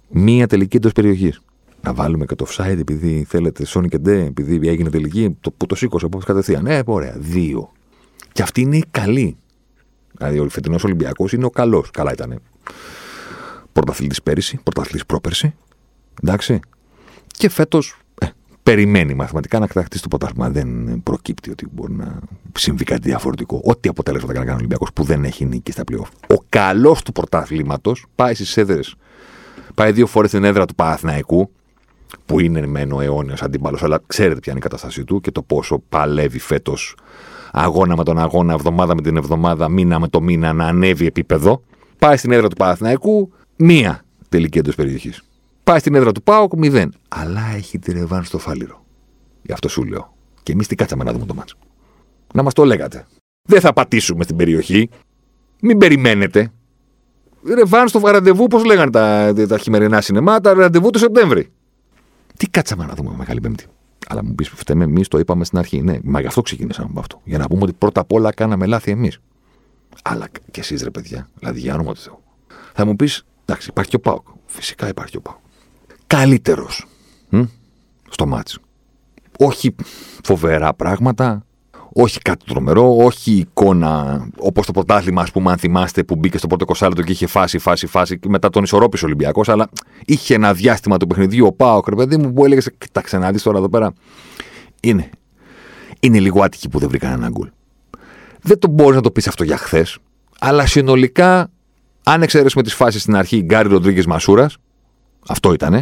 Μία 0.10 0.48
τελική 0.48 0.78
εντός 0.78 0.92
περιοχής. 0.92 1.42
Να 1.82 1.94
βάλουμε 1.94 2.26
και 2.26 2.36
το 2.36 2.46
offside 2.50 2.78
επειδή 2.80 3.26
θέλετε 3.28 3.66
Sony 3.68 3.88
και 3.90 3.98
Ντε, 3.98 4.24
επειδή 4.24 4.68
έγινε 4.68 4.90
τελική, 4.90 5.38
το, 5.40 5.52
που 5.52 5.66
το 5.66 5.76
σήκωσε 5.76 6.06
από 6.06 6.18
κατευθείαν. 6.18 6.64
Ναι, 6.64 6.80
ωραία. 6.86 7.16
Δύο. 7.18 7.72
Και 8.32 8.42
αυτή 8.42 8.62
είναι 8.62 8.78
η 8.78 8.86
καλή. 8.92 9.38
Δηλαδή 10.18 10.40
ο 10.40 10.50
φετινός 10.50 10.84
Ολυμπιακός 10.84 11.34
είναι 11.34 11.46
ο 11.46 11.50
καλός. 11.50 11.92
Καλά 11.92 12.12
ήταν. 12.12 12.42
Πρωταθλητής 13.74 14.22
πέρυσι, 14.22 14.60
πρωταθλητής 14.64 15.06
πρόπερση. 15.06 15.54
Εντάξει. 16.24 16.60
Και 17.28 17.50
φέτος 17.50 17.90
ε, 17.90 18.01
περιμένει 18.74 19.14
μαθηματικά 19.14 19.60
να 19.60 19.68
κατακτήσει 19.68 20.02
το 20.02 20.08
πρωτάθλημα. 20.08 20.50
Δεν 20.50 21.02
προκύπτει 21.04 21.50
ότι 21.52 21.68
μπορεί 21.72 21.94
να 21.94 22.20
συμβεί 22.58 22.84
κάτι 22.84 23.08
διαφορετικό. 23.10 23.62
Ό,τι 23.64 23.90
αποτέλεσμα 23.90 24.28
θα 24.28 24.34
κάνει 24.34 24.50
ο 24.50 24.54
Ολυμπιακός 24.54 24.94
που 24.94 25.04
δεν 25.04 25.24
έχει 25.24 25.46
νίκη 25.46 25.72
στα 25.72 25.84
πλοία. 25.84 26.06
Ο 26.30 26.36
καλός 26.50 27.02
του 27.02 27.12
πρωταθλήματος 27.12 28.06
πάει 28.16 28.34
στις 28.34 28.58
έδρες. 28.58 28.96
Πάει 29.76 29.92
δύο 29.92 30.08
φορές 30.08 30.30
στην 30.30 30.44
έδρα 30.44 30.66
του 30.66 30.76
Παναθηναϊκού, 30.76 31.52
που 32.26 32.40
είναι 32.40 32.68
μεν 32.68 32.92
ο 32.92 33.02
αιώνιος 33.02 33.42
αντίπαλος, 33.42 33.84
αλλά 33.84 34.02
ξέρετε 34.08 34.40
ποια 34.40 34.52
είναι 34.52 34.60
η 34.60 34.64
κατάστασή 34.64 35.04
του 35.04 35.22
και 35.22 35.32
το 35.32 35.42
πόσο 35.42 35.84
παλεύει 35.90 36.40
φέτος 36.40 36.96
αγώνα 37.52 37.96
με 37.96 38.04
τον 38.04 38.20
αγώνα, 38.20 38.54
εβδομάδα 38.54 38.96
με 38.96 39.02
την 39.02 39.18
εβδομάδα, 39.18 39.70
μήνα 39.70 40.00
με 40.00 40.08
το 40.08 40.22
μήνα 40.22 40.54
να 40.54 40.66
ανέβει 40.66 41.06
επίπεδο. 41.06 41.62
Πάει 42.00 42.18
στην 42.18 42.32
έδρα 42.32 42.48
του 42.48 42.56
Παναθηναϊκού, 42.56 43.32
μία 43.56 44.04
τελική 44.30 44.58
εντό 44.58 44.72
περιοχής. 44.76 45.24
Πάει 45.64 45.80
στην 45.80 45.96
έδρα 45.96 46.12
του 46.12 46.24
Πάοκ, 46.24 46.54
μηδέν. 46.54 46.94
Αλλά 47.08 47.42
έχει 47.56 47.80
τη 47.80 47.92
ρεβάνς 47.92 48.28
στο 48.28 48.38
φάληρο. 48.38 48.86
Γι' 49.42 49.52
αυτό 49.52 49.70
σου 49.70 49.84
λέω. 49.84 50.14
Και 50.44 50.52
εμείς 50.52 50.68
τι 50.68 50.76
κάτσαμε 50.76 51.04
να 51.04 51.12
δούμε 51.12 51.26
το 51.26 51.34
μάτσο. 51.34 51.56
Να 52.34 52.44
μας 52.44 52.54
το 52.54 52.66
λέγατε. 52.66 53.06
Δεν 53.42 53.62
θα 53.62 53.74
πατήσουμε 53.74 54.24
στην 54.24 54.36
περιοχή. 54.36 54.90
Μην 55.62 55.78
περιμένετε. 55.78 56.52
Ρεβάνς 57.56 57.90
στο 57.90 58.00
ραντεβού, 58.00 58.48
πώς 58.48 58.64
λέγανε 58.64 58.92
τα, 58.92 59.34
τα 59.48 59.58
χειμερινά 59.58 60.02
σινεμά, 60.02 60.40
τα 60.40 60.54
ραντεβού 60.54 60.90
του 60.90 61.00
Σεπτέμβρη. 61.00 61.52
Τι 62.38 62.48
κάτσαμε 62.48 62.86
να 62.86 62.94
δούμε 62.94 63.16
Μεγάλη 63.18 63.40
Πέμπτη. 63.40 63.66
Αλλά 64.08 64.24
μου 64.24 64.36
πεις, 64.36 64.50
φταίμε 64.50 64.84
εμείς, 64.84 65.08
το 65.08 65.20
είπαμε 65.20 65.46
στην 65.46 65.58
αρχή. 65.58 65.82
Ναι, 65.82 65.98
μα 66.04 66.22
γι' 66.22 66.28
αυτό 66.28 66.42
ξεκίνησαμε 66.42 66.88
από 66.92 67.00
αυτό. 67.00 67.22
Για 67.24 67.38
να 67.38 67.48
πούμε 67.48 67.64
ότι 67.64 67.74
πρώτα 67.74 68.02
απ' 68.02 68.12
όλα 68.14 68.34
κάναμε 68.34 68.66
λάθη 68.66 68.92
εμείς. 68.92 69.20
Αλλά 70.04 70.28
και 70.52 70.60
εσείς 70.60 70.84
ρε 70.84 70.90
παιδιά, 70.90 71.30
δηλαδή 71.40 71.60
για 71.60 71.74
όνομα 71.74 71.94
του 71.94 72.00
Θεού. 72.00 72.20
Θα 72.74 72.86
μου 72.86 72.96
πεις, 72.96 73.26
εντάξει, 73.46 73.70
υπάρχει 73.70 73.90
και 73.90 73.96
ο 73.96 74.00
Πάοκ. 74.00 74.28
Φυσικά 74.46 74.88
υπάρχει 74.88 75.12
και 75.12 75.18
ο 75.18 75.22
Πάοκ. 75.22 75.40
Καλύτερος 76.12 76.86
στο 78.10 78.28
μάτσο. 78.28 78.60
Όχι 79.40 79.76
φοβερά 80.24 80.74
πράγματα, 80.74 81.46
όχι 81.94 82.20
κάτι 82.20 82.46
τρομερό, 82.46 82.96
όχι 82.96 83.32
εικόνα 83.32 84.28
όπως 84.38 84.66
το 84.66 84.72
πρωτάθλημα, 84.72 85.22
ας 85.22 85.32
πούμε, 85.32 85.52
αν 85.52 85.58
θυμάστε, 85.58 86.04
που 86.04 86.16
μπήκε 86.16 86.38
στο 86.38 86.48
πρώτο 86.48 86.66
κοσάλεπτο 86.66 87.02
και 87.02 87.12
είχε 87.12 87.28
φάση, 87.28 87.58
φάση, 87.58 87.88
φάση, 87.88 88.20
και 88.20 88.30
μετά 88.30 88.50
τον 88.50 88.64
ισορρόπησε 88.64 89.06
ο 89.06 89.08
Ολυμπιακός. 89.08 89.50
Αλλά 89.50 89.70
είχε 90.06 90.34
ένα 90.34 90.54
διάστημα 90.54 90.98
του 90.98 91.08
παιχνιδιού 91.08 91.46
ο 91.46 91.52
ΠΑΟΚ, 91.52 91.82
ρε 91.90 91.96
παιδί 91.96 92.18
μου, 92.18 92.34
που 92.34 92.46
έλεγες: 92.46 92.72
Κοιτάξτε 92.78 93.18
να 93.18 93.32
δεις 93.32 93.44
τώρα 93.44 93.58
εδώ 93.58 93.70
πέρα. 93.70 93.94
Είναι. 94.82 95.10
Είναι 96.00 96.20
λίγο 96.20 96.44
άτυχοι 96.44 96.70
που 96.70 96.80
δεν 96.80 96.90
βρήκαν 96.90 97.12
ένα 97.12 97.30
γκολ. 97.30 97.50
Δεν 98.42 98.60
το 98.60 98.68
μπορείς 98.68 98.96
να 98.96 99.02
το 99.02 99.12
πεις 99.12 99.28
αυτό 99.28 99.44
για 99.44 99.58
χθες, 99.58 99.98
αλλά 100.40 100.66
συνολικά, 100.66 101.50
αν 102.04 102.22
εξαιρέσουμε 102.22 102.64
τις 102.64 102.74
φάσεις 102.74 103.02
στην 103.02 103.16
αρχή, 103.16 103.42
Γκάρι 103.42 103.70
Ροντρίγκες 103.70 104.06
Μασούρας, 104.06 104.58
αυτό 105.28 105.54
ήτανε. 105.54 105.82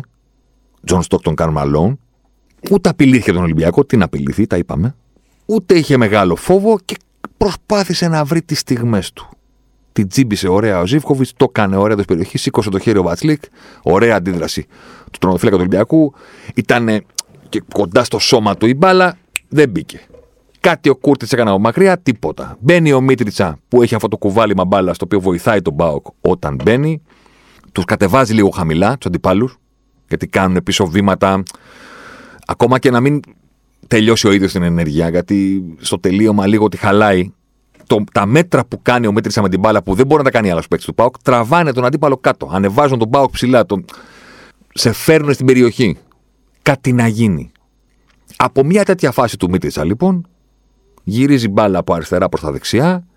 Τζον 0.86 1.02
Στόκτον 1.02 1.36
Καρλ 1.36 1.62
Μαλόουν. 1.66 1.98
Ούτε 2.72 2.90
απειλήθηκε 2.90 3.32
τον 3.32 3.44
Ολυμπιακό, 3.44 3.86
τι 3.86 3.98
να 3.98 4.06
απειληθεί, 4.06 4.48
τα 4.48 4.58
είπαμε 4.58 4.96
ούτε 5.50 5.78
είχε 5.78 5.98
μεγάλο 5.98 6.36
φόβο 6.36 6.78
και 6.86 6.96
προσπάθησε 7.38 8.08
να 8.08 8.24
βρει 8.24 8.42
τις 8.42 8.60
στιγμές 8.60 9.14
του. 9.14 9.30
Την 9.94 10.08
τσίμπησε 10.08 10.48
ωραία 10.48 10.80
ο 10.80 10.86
Ζήφκοβιτς, 10.86 11.34
το 11.38 11.46
έκανε 11.50 11.76
ωραία 11.76 11.96
τη 11.96 12.04
περιοχής, 12.04 12.42
σήκωσε 12.42 12.70
το 12.70 12.80
χέρι 12.80 12.98
ο 12.98 13.04
Βατσλίκ, 13.04 13.44
ωραία 13.82 14.16
αντίδραση 14.16 14.66
του 15.12 15.18
τερματοφύλακα 15.20 15.56
του 15.56 15.62
Ολυμπιακού. 15.62 16.14
Ήταν 16.56 17.06
και 17.50 17.64
κοντά 17.74 18.04
στο 18.04 18.20
σώμα 18.20 18.56
του 18.58 18.68
η 18.68 18.74
μπάλα, 18.74 19.18
δεν 19.48 19.70
μπήκε. 19.70 20.02
Κάτι 20.60 20.90
ο 20.90 20.96
Κούρτιτς 20.96 21.28
έκανε 21.32 21.50
από 21.50 21.60
μακριά, 21.60 22.00
τίποτα. 22.00 22.58
Μπαίνει 22.60 22.94
ο 22.94 23.02
Μίτριτσα 23.02 23.60
που 23.68 23.82
έχει 23.82 23.96
αυτό 23.96 24.08
το 24.08 24.18
κουβάλημα 24.18 24.66
μπάλα 24.66 24.94
στο 24.94 25.06
οποίο 25.06 25.20
βοηθάει 25.20 25.62
τον 25.62 25.74
ΠΑΟΚ 25.74 26.06
όταν 26.22 26.60
μπαίνει. 26.64 27.02
Τους 27.72 27.86
κατεβάζει 27.86 28.34
λίγο 28.34 28.50
χαμηλά 28.50 28.98
τους 28.98 29.06
αντιπάλους, 29.06 29.58
γιατί 30.10 30.28
κάνουν 30.28 30.64
πίσω 30.64 30.88
βήματα. 30.88 31.44
Ακόμα 32.48 32.80
και 32.80 32.92
να 32.92 33.00
μην 33.00 33.20
τελειώσει 33.88 34.28
ο 34.28 34.32
ίδιος 34.32 34.52
την 34.52 34.64
ενέργεια, 34.64 35.10
γιατί 35.10 35.64
στο 35.80 36.00
τελείωμα 36.00 36.48
λίγο 36.48 36.68
τη 36.68 36.78
χαλάει. 36.78 37.32
Το, 37.88 38.04
τα 38.12 38.26
μέτρα 38.26 38.66
που 38.66 38.82
κάνει 38.82 39.08
ο 39.08 39.12
Μέτρησα 39.12 39.42
με 39.42 39.50
την 39.50 39.60
μπάλα 39.60 39.84
που 39.84 39.94
δεν 39.94 40.06
μπορεί 40.06 40.24
να 40.24 40.30
τα 40.30 40.38
κάνει 40.38 40.52
άλλος 40.52 40.68
παίκτης 40.68 40.88
του 40.88 40.94
Πάοκ, 40.94 41.16
τραβάνε 41.24 41.72
τον 41.72 41.86
αντίπαλο 41.86 42.18
κάτω. 42.18 42.50
Ανεβάζουν 42.52 43.00
τον 43.00 43.10
Πάοκ 43.10 43.32
ψηλά. 43.32 43.66
Τον... 43.66 43.86
Σε 44.74 44.92
φέρνουν 44.92 45.34
στην 45.34 45.46
περιοχή. 45.46 45.98
Κάτι 46.62 46.94
να 46.94 47.08
γίνει. 47.08 47.52
Από 48.36 48.64
μια 48.64 48.86
τέτοια 48.86 49.12
φάση 49.12 49.38
του 49.38 49.50
Μίτριτσα 49.50 49.86
λοιπόν, 49.86 50.28
γυρίζει 51.04 51.48
μπάλα 51.48 51.80
από 51.80 51.94
αριστερά 51.94 52.30
προς 52.30 52.42
τα 52.42 52.52
δεξιά, 52.52 53.08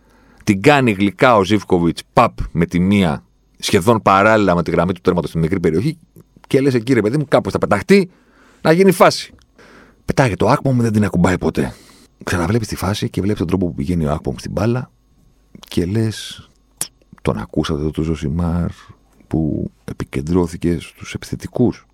την 0.44 0.62
κάνει 0.62 0.90
γλυκά 0.90 1.36
ο 1.36 1.44
Ζήφκοβιτς 1.44 2.02
παπ 2.12 2.32
με 2.52 2.66
τη 2.66 2.80
μία 2.80 3.24
σχεδόν 3.58 4.02
παράλληλα 4.02 4.54
με 4.54 4.62
τη 4.62 4.70
γραμμή 4.70 4.92
του 4.92 5.00
τέρματος 5.00 5.30
στην 5.30 5.42
μικρή 5.42 5.60
περιοχή 5.60 5.98
και 6.52 6.60
λες 6.60 6.74
εκεί 6.74 6.92
ρε 6.92 7.00
παιδί 7.00 7.18
μου, 7.18 7.24
κάπου 7.28 7.50
θα 7.50 7.58
πεταχτεί 7.58 8.10
να 8.62 8.72
γίνει 8.72 8.92
φάση. 8.92 9.34
Πετάγει 10.04 10.34
το 10.34 10.48
άκμο 10.48 10.72
μου, 10.72 10.82
δεν 10.82 10.92
την 10.92 11.04
ακουμπάει 11.04 11.38
ποτέ. 11.38 11.74
Ξαναβλέπεις 12.24 12.68
τη 12.68 12.76
φάση 12.76 13.10
και 13.10 13.20
βλέπεις 13.20 13.38
τον 13.38 13.48
τρόπο 13.48 13.66
που 13.66 13.74
πηγαίνει 13.74 14.06
ο 14.06 14.10
άκμο 14.12 14.34
στην 14.38 14.50
μπάλα 14.52 14.90
και 15.68 15.86
λες, 15.86 16.48
τον 17.22 17.38
ακούσατε 17.38 17.80
εδώ 17.80 17.90
του 17.90 18.02
Ζωσιμάρ 18.02 18.70
που 19.26 19.70
επικεντρώθηκε 19.84 20.78
στους 20.80 21.14
επιθετικούς. 21.14 21.86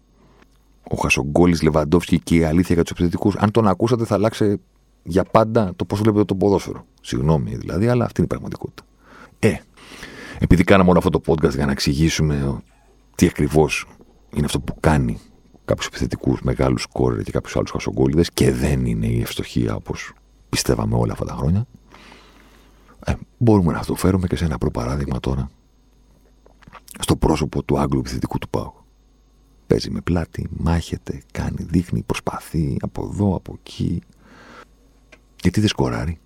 Ο 0.91 0.97
Χασογκόλης 0.97 1.63
Λεβαντόφσκι 1.63 2.21
και 2.21 2.37
η 2.37 2.45
αλήθεια 2.45 2.75
για 2.75 2.83
τους 2.83 2.93
επιθετικούς. 2.93 3.37
Αν 3.37 3.51
τον 3.51 3.69
ακούσατε, 3.69 4.05
θα 4.05 4.15
αλλάξει 4.15 4.61
για 5.03 5.25
πάντα 5.25 5.73
το 5.77 5.85
πώς 5.85 6.01
βλέπετε 6.01 6.25
το 6.25 6.35
ποδόσφαιρο. 6.35 6.87
Συγγνώμη 7.01 7.57
δηλαδή, 7.57 7.89
αλλά 7.89 8.05
αυτή 8.05 8.21
είναι 8.21 8.27
η 8.27 8.35
πραγματικότητα. 8.35 8.83
Ε, 9.39 9.57
επειδή 10.39 10.65
κάναμε 10.65 10.91
όλο 10.91 10.99
αυτό 10.99 11.11
το 11.11 11.21
podcast 11.27 11.55
για 11.55 11.67
να 11.67 11.73
εξηγήσουμε 11.73 12.63
τι 13.15 13.27
ακριβώς 13.27 13.87
είναι 14.35 14.45
αυτό 14.45 14.61
που 14.61 14.77
κάνει 14.81 15.19
κάποιους 15.65 15.87
επιθετικούς 15.87 16.41
μεγάλους 16.43 16.83
σκόρε 16.83 17.23
και 17.23 17.31
κάποιους 17.31 17.57
άλλους 17.57 17.71
χασογκόλιδες 17.71 18.31
και 18.31 18.53
δεν 18.53 18.87
είναι 18.87 19.07
η 19.07 19.21
ευστοχία 19.21 19.75
όπως 19.75 20.13
πιστεύαμε 20.49 20.95
όλα 20.95 21.13
αυτά 21.13 21.25
τα 21.25 21.35
χρόνια. 21.35 21.67
Ε, 23.05 23.13
μπορούμε 23.39 23.73
να 23.73 23.85
το 23.85 23.95
φέρουμε 23.95 24.27
και 24.27 24.37
σε 24.37 24.45
ένα 24.45 24.59
προπαράδειγμα 24.59 25.21
τώρα 25.21 25.51
στο 27.01 27.17
πρόσωπο 27.17 27.63
του 27.63 27.79
Άγγλου 27.79 27.99
επιθετικού 27.99 28.39
του 28.39 28.49
Πάου. 28.49 28.73
Παίζει 29.67 29.91
με 29.91 30.01
πλάτη, 30.01 30.49
μάχεται, 30.51 31.23
κάνει, 31.33 31.57
δείχνει, 31.61 32.03
προσπαθεί 32.03 32.77
από 32.81 33.11
εδώ, 33.13 33.35
από 33.35 33.57
εκεί. 33.59 34.03
Γιατί 35.43 35.61
δεν 35.61 35.69
σκοράρει. 35.69 36.19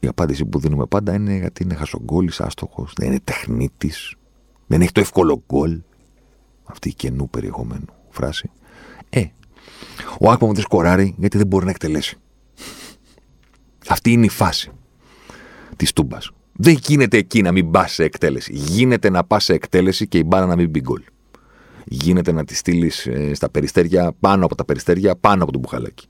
Η 0.00 0.06
απάντηση 0.06 0.44
που 0.44 0.58
δίνουμε 0.58 0.86
πάντα 0.86 1.14
είναι 1.14 1.36
γιατί 1.36 1.62
είναι 1.62 1.74
χασογκόλης, 1.74 2.40
άστοχος, 2.40 2.92
δεν 2.96 3.08
είναι 3.08 3.20
τεχνίτης, 3.24 4.14
δεν 4.66 4.80
έχει 4.80 4.92
το 4.92 5.00
εύκολο 5.00 5.42
γκολ 5.46 5.80
αυτή 6.66 6.88
η 6.88 6.94
καινού 6.94 7.30
περιεχομένου 7.30 7.86
φράση. 8.10 8.50
Ε, 9.08 9.24
ο 10.20 10.30
Άκπομ 10.30 10.52
δεν 10.52 10.62
σκοράρει 10.62 11.14
γιατί 11.18 11.38
δεν 11.38 11.46
μπορεί 11.46 11.64
να 11.64 11.70
εκτελέσει. 11.70 12.16
Αυτή 13.88 14.12
είναι 14.12 14.24
η 14.24 14.28
φάση 14.28 14.70
της 15.76 15.92
τούμπας. 15.92 16.30
Δεν 16.52 16.78
γίνεται 16.86 17.16
εκεί 17.16 17.42
να 17.42 17.52
μην 17.52 17.70
πας 17.70 17.92
σε 17.92 18.04
εκτέλεση. 18.04 18.52
Γίνεται 18.52 19.10
να 19.10 19.24
πας 19.24 19.44
σε 19.44 19.52
εκτέλεση 19.52 20.08
και 20.08 20.18
η 20.18 20.22
μπάρα 20.26 20.46
να 20.46 20.56
μην 20.56 20.70
μπει 20.70 20.80
γκολ. 20.80 21.02
Γίνεται 21.84 22.32
να 22.32 22.44
τη 22.44 22.54
στείλεις 22.54 23.06
ε, 23.06 23.34
στα 23.34 23.50
περιστέρια, 23.50 24.12
πάνω 24.20 24.44
από 24.44 24.54
τα 24.54 24.64
περιστέρια, 24.64 25.16
πάνω 25.16 25.42
από 25.42 25.52
το 25.52 25.58
μπουχαλάκι. 25.58 26.06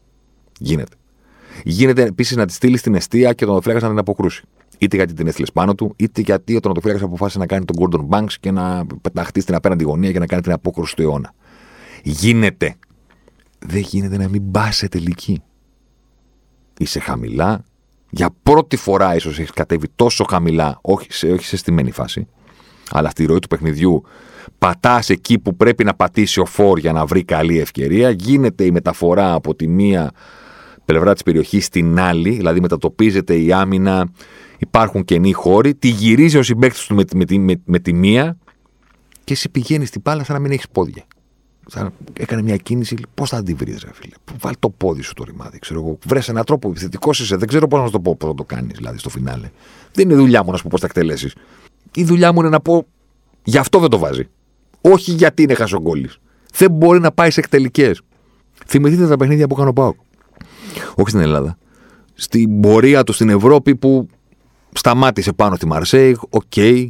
Γίνεται. 0.58 0.96
Γίνεται 1.64 2.02
επίσης 2.02 2.36
να 2.36 2.46
τη 2.46 2.52
στείλεις 2.52 2.80
στην 2.80 2.94
αιστεία 2.94 3.32
και 3.32 3.44
τον 3.44 3.62
φλέγας 3.62 3.82
να 3.82 3.88
την 3.88 3.98
αποκρούσει. 3.98 4.44
Είτε 4.78 4.96
γιατί 4.96 5.12
την 5.12 5.26
έστειλες 5.26 5.52
πάνω 5.52 5.74
του, 5.74 5.94
είτε 5.96 6.20
γιατί 6.20 6.56
ο 6.56 6.60
τερματοφύλακας 6.60 7.02
αποφάσισε 7.02 7.38
να 7.38 7.46
κάνει 7.46 7.64
τον 7.64 7.76
Gordon 7.78 8.16
Banks 8.16 8.32
και 8.40 8.50
να 8.50 8.86
πεταχτεί 9.02 9.40
στην 9.40 9.54
απέναντι 9.54 9.84
γωνία 9.84 10.12
και 10.12 10.18
να 10.18 10.26
κάνει 10.26 10.42
την 10.42 10.52
απόκρουση 10.52 10.96
του 10.96 11.02
αιώνα. 11.02 11.34
Γίνεται. 12.02 12.74
Δεν 13.58 13.80
γίνεται 13.80 14.16
να 14.16 14.28
μην 14.28 14.50
πας 14.50 14.76
σε 14.76 14.88
τελική. 14.88 15.42
Είσαι 16.78 16.98
χαμηλά. 16.98 17.64
Για 18.10 18.28
πρώτη 18.42 18.76
φορά 18.76 19.14
ίσως 19.14 19.38
έχεις 19.38 19.50
κατέβει 19.50 19.86
τόσο 19.96 20.24
χαμηλά, 20.28 20.78
όχι 20.82 21.06
σε, 21.12 21.32
όχι 21.32 21.44
σε 21.44 21.56
στημένη 21.56 21.90
φάση, 21.90 22.26
αλλά 22.90 23.10
στη 23.10 23.24
ροή 23.24 23.38
του 23.38 23.48
παιχνιδιού 23.48 24.02
πατάς 24.58 25.10
εκεί 25.10 25.38
που 25.38 25.56
πρέπει 25.56 25.84
να 25.84 25.94
πατήσει 25.94 26.40
ο 26.40 26.44
φόρ 26.44 26.78
για 26.78 26.92
να 26.92 27.06
βρει 27.06 27.24
καλή 27.24 27.58
ευκαιρία. 27.58 28.10
Γίνεται 28.10 28.64
η 28.64 28.70
μεταφορά 28.70 29.32
από 29.32 29.54
τη 29.54 29.68
μία 29.68 30.10
πλευρά 30.84 31.12
της 31.12 31.22
περιοχής 31.22 31.64
στην 31.64 32.00
άλλη, 32.00 32.30
δηλαδή 32.30 32.60
μετατοπίζεται 32.60 33.36
η 33.36 33.52
άμυνα 33.52 34.08
υπάρχουν 34.58 35.04
κενοί 35.04 35.32
χώροι, 35.32 35.74
τη 35.74 35.88
γυρίζει 35.88 36.38
ο 36.38 36.42
συμπέκτη 36.42 36.86
του 36.86 36.94
με, 36.94 37.04
με, 37.14 37.38
με, 37.38 37.60
με, 37.64 37.78
τη 37.78 37.92
μία 37.92 38.36
και 39.24 39.32
εσύ 39.32 39.48
πηγαίνεις 39.48 39.88
στην 39.88 40.02
πάλα 40.02 40.24
σαν 40.24 40.34
να 40.34 40.40
μην 40.40 40.52
έχεις 40.52 40.68
πόδια. 40.72 41.04
Σαν, 41.66 41.92
έκανε 42.12 42.42
μια 42.42 42.56
κίνηση, 42.56 42.96
πώς 43.14 43.28
θα 43.28 43.42
την 43.42 43.56
βρεις, 43.56 43.82
ρε 43.82 43.90
φίλε. 43.92 44.14
Βάλει 44.40 44.56
το 44.58 44.70
πόδι 44.70 45.02
σου 45.02 45.14
το 45.14 45.24
ρημάδι. 45.24 45.58
Ξέρω 45.58 45.80
εγώ. 45.80 45.98
Βρες 46.06 46.28
έναν 46.28 46.44
τρόπο, 46.44 46.68
επιθετικός 46.68 47.20
είσαι. 47.20 47.36
Δεν 47.36 47.48
ξέρω 47.48 47.68
πώς 47.68 47.80
να 47.80 47.90
το 47.90 48.00
πω, 48.00 48.16
πώς 48.16 48.28
θα 48.28 48.34
το 48.34 48.44
κάνεις, 48.44 48.76
δηλαδή 48.76 48.98
στο 48.98 49.08
φινάλε. 49.08 49.50
Δεν 49.92 50.10
είναι 50.10 50.18
δουλειά 50.18 50.44
μου 50.44 50.50
να 50.50 50.56
σου 50.56 50.62
πω 50.62 50.68
πώς 50.72 50.80
θα 50.80 50.86
εκτελέσεις. 50.86 51.34
Η 51.94 52.04
δουλειά 52.04 52.32
μου 52.32 52.40
είναι 52.40 52.48
να 52.48 52.60
πω 52.60 52.86
γι' 53.44 53.58
αυτό 53.58 53.78
δεν 53.78 53.90
το 53.90 53.98
βάζει. 53.98 54.28
Όχι 54.80 55.12
γιατί 55.12 55.42
είναι 55.42 55.54
χασογκόλη. 55.54 56.10
Δεν 56.56 56.70
μπορεί 56.70 57.00
να 57.00 57.12
πάει 57.12 57.30
σε 57.30 57.40
τελικές. 57.40 58.00
Θυμηθείτε 58.66 59.08
τα 59.08 59.16
παιχνίδια 59.16 59.46
που 59.46 59.54
έκανε 59.54 59.68
ο 59.68 59.72
ΠΑΟΚ. 59.72 59.96
Όχι 60.94 61.08
στην 61.08 61.20
Ελλάδα. 61.20 61.58
Στην 62.14 62.60
πορεία 62.60 63.04
του 63.04 63.12
στην 63.12 63.28
Ευρώπη 63.28 63.76
που 63.76 64.08
σταμάτησε 64.76 65.32
πάνω 65.32 65.54
στη 65.54 65.66
Μαρσέιγ. 65.66 66.18
OK. 66.30 66.42
Okay. 66.54 66.88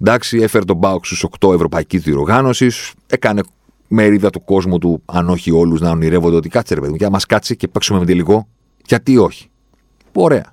Εντάξει, 0.00 0.38
έφερε 0.38 0.64
τον 0.64 0.80
ΠΑΟΚ 0.80 1.06
στους 1.06 1.24
8 1.40 1.54
ευρωπαϊκής 1.54 2.02
διοργάνωσης. 2.02 2.92
Έκανε 3.06 3.42
μερίδα 3.88 4.30
του 4.30 4.44
κόσμου 4.44 4.78
του, 4.78 5.02
αν 5.04 5.28
όχι 5.28 5.50
όλους, 5.50 5.80
να 5.80 5.90
ονειρεύονται 5.90 6.36
ότι 6.36 6.48
κάτσε 6.48 6.74
ρε 6.74 6.80
παιδί 6.80 6.92
μου, 6.92 6.98
και 6.98 7.04
να 7.04 7.10
μας 7.10 7.18
κάτσει 7.28 7.56
και 7.56 7.68
παίξουμε 7.68 7.98
με 7.98 8.04
τελικό. 8.06 8.48
Γιατί 8.86 9.16
όχι. 9.16 9.50
Ωραία. 10.12 10.52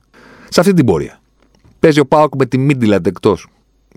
Σε 0.49 0.59
αυτή 0.59 0.73
την 0.73 0.85
πορεία. 0.85 1.19
Παίζει 1.79 1.99
ο 1.99 2.05
ΠΑΟΚ 2.05 2.35
με 2.35 2.45
τη 2.45 2.57
Μίντιλαντ 2.57 3.07
εκτός. 3.07 3.47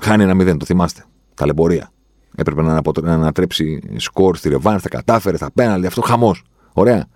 Χάνει 0.03 0.23
ένα 0.23 0.35
μηδέν, 0.35 0.59
το 0.59 0.65
θυμάστε. 0.65 1.05
Ταλαιπωρία. 1.35 1.91
Έπρεπε 2.35 2.63
να, 2.63 2.81
να 3.03 3.13
ανατρέψει 3.13 3.81
σκορ 3.97 4.37
στη 4.37 4.49
Ρεβάνς, 4.49 4.83
θα 4.83 4.89
κατάφερε, 4.89 5.37
θα 5.37 5.51
πέναλτι, 5.53 5.87
αυτό 5.87 6.01
χαμός. 6.01 6.45
Ωραία. 6.73 7.07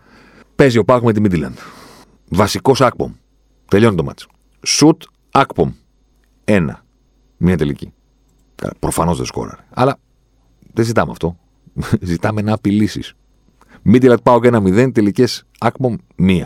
Παίζει 0.54 0.78
ο 0.78 0.84
Πάοκ 0.84 1.02
με 1.02 1.12
τη 1.12 1.20
Μίντιλαντ. 1.20 1.56
Βασικός 2.28 2.80
Ακπομ. 2.80 3.12
Τελειώνει 3.68 3.96
το 3.96 4.04
μάτσο. 4.04 4.26
Σουτ 4.66 5.02
Ακπομ. 5.36 5.72
Ένα. 6.44 6.84
Μία 7.36 7.56
τελική. 7.56 7.92
Προφανώς 8.78 9.16
δεν 9.16 9.26
σκόραρε. 9.26 9.62
Αλλά 9.70 9.98
δεν 10.72 10.84
ζητάμε 10.84 11.10
αυτό. 11.10 11.36
Ζητάμε 12.00 12.42
να 12.42 12.52
απειλήσεις. 12.52 13.14
Μίντιλαντ 13.82 14.20
Πάοκ 14.22 14.44
1-0, 14.46 14.90
τελικές 14.94 15.44
Ακπομ 15.58 15.96
1. 16.18 16.42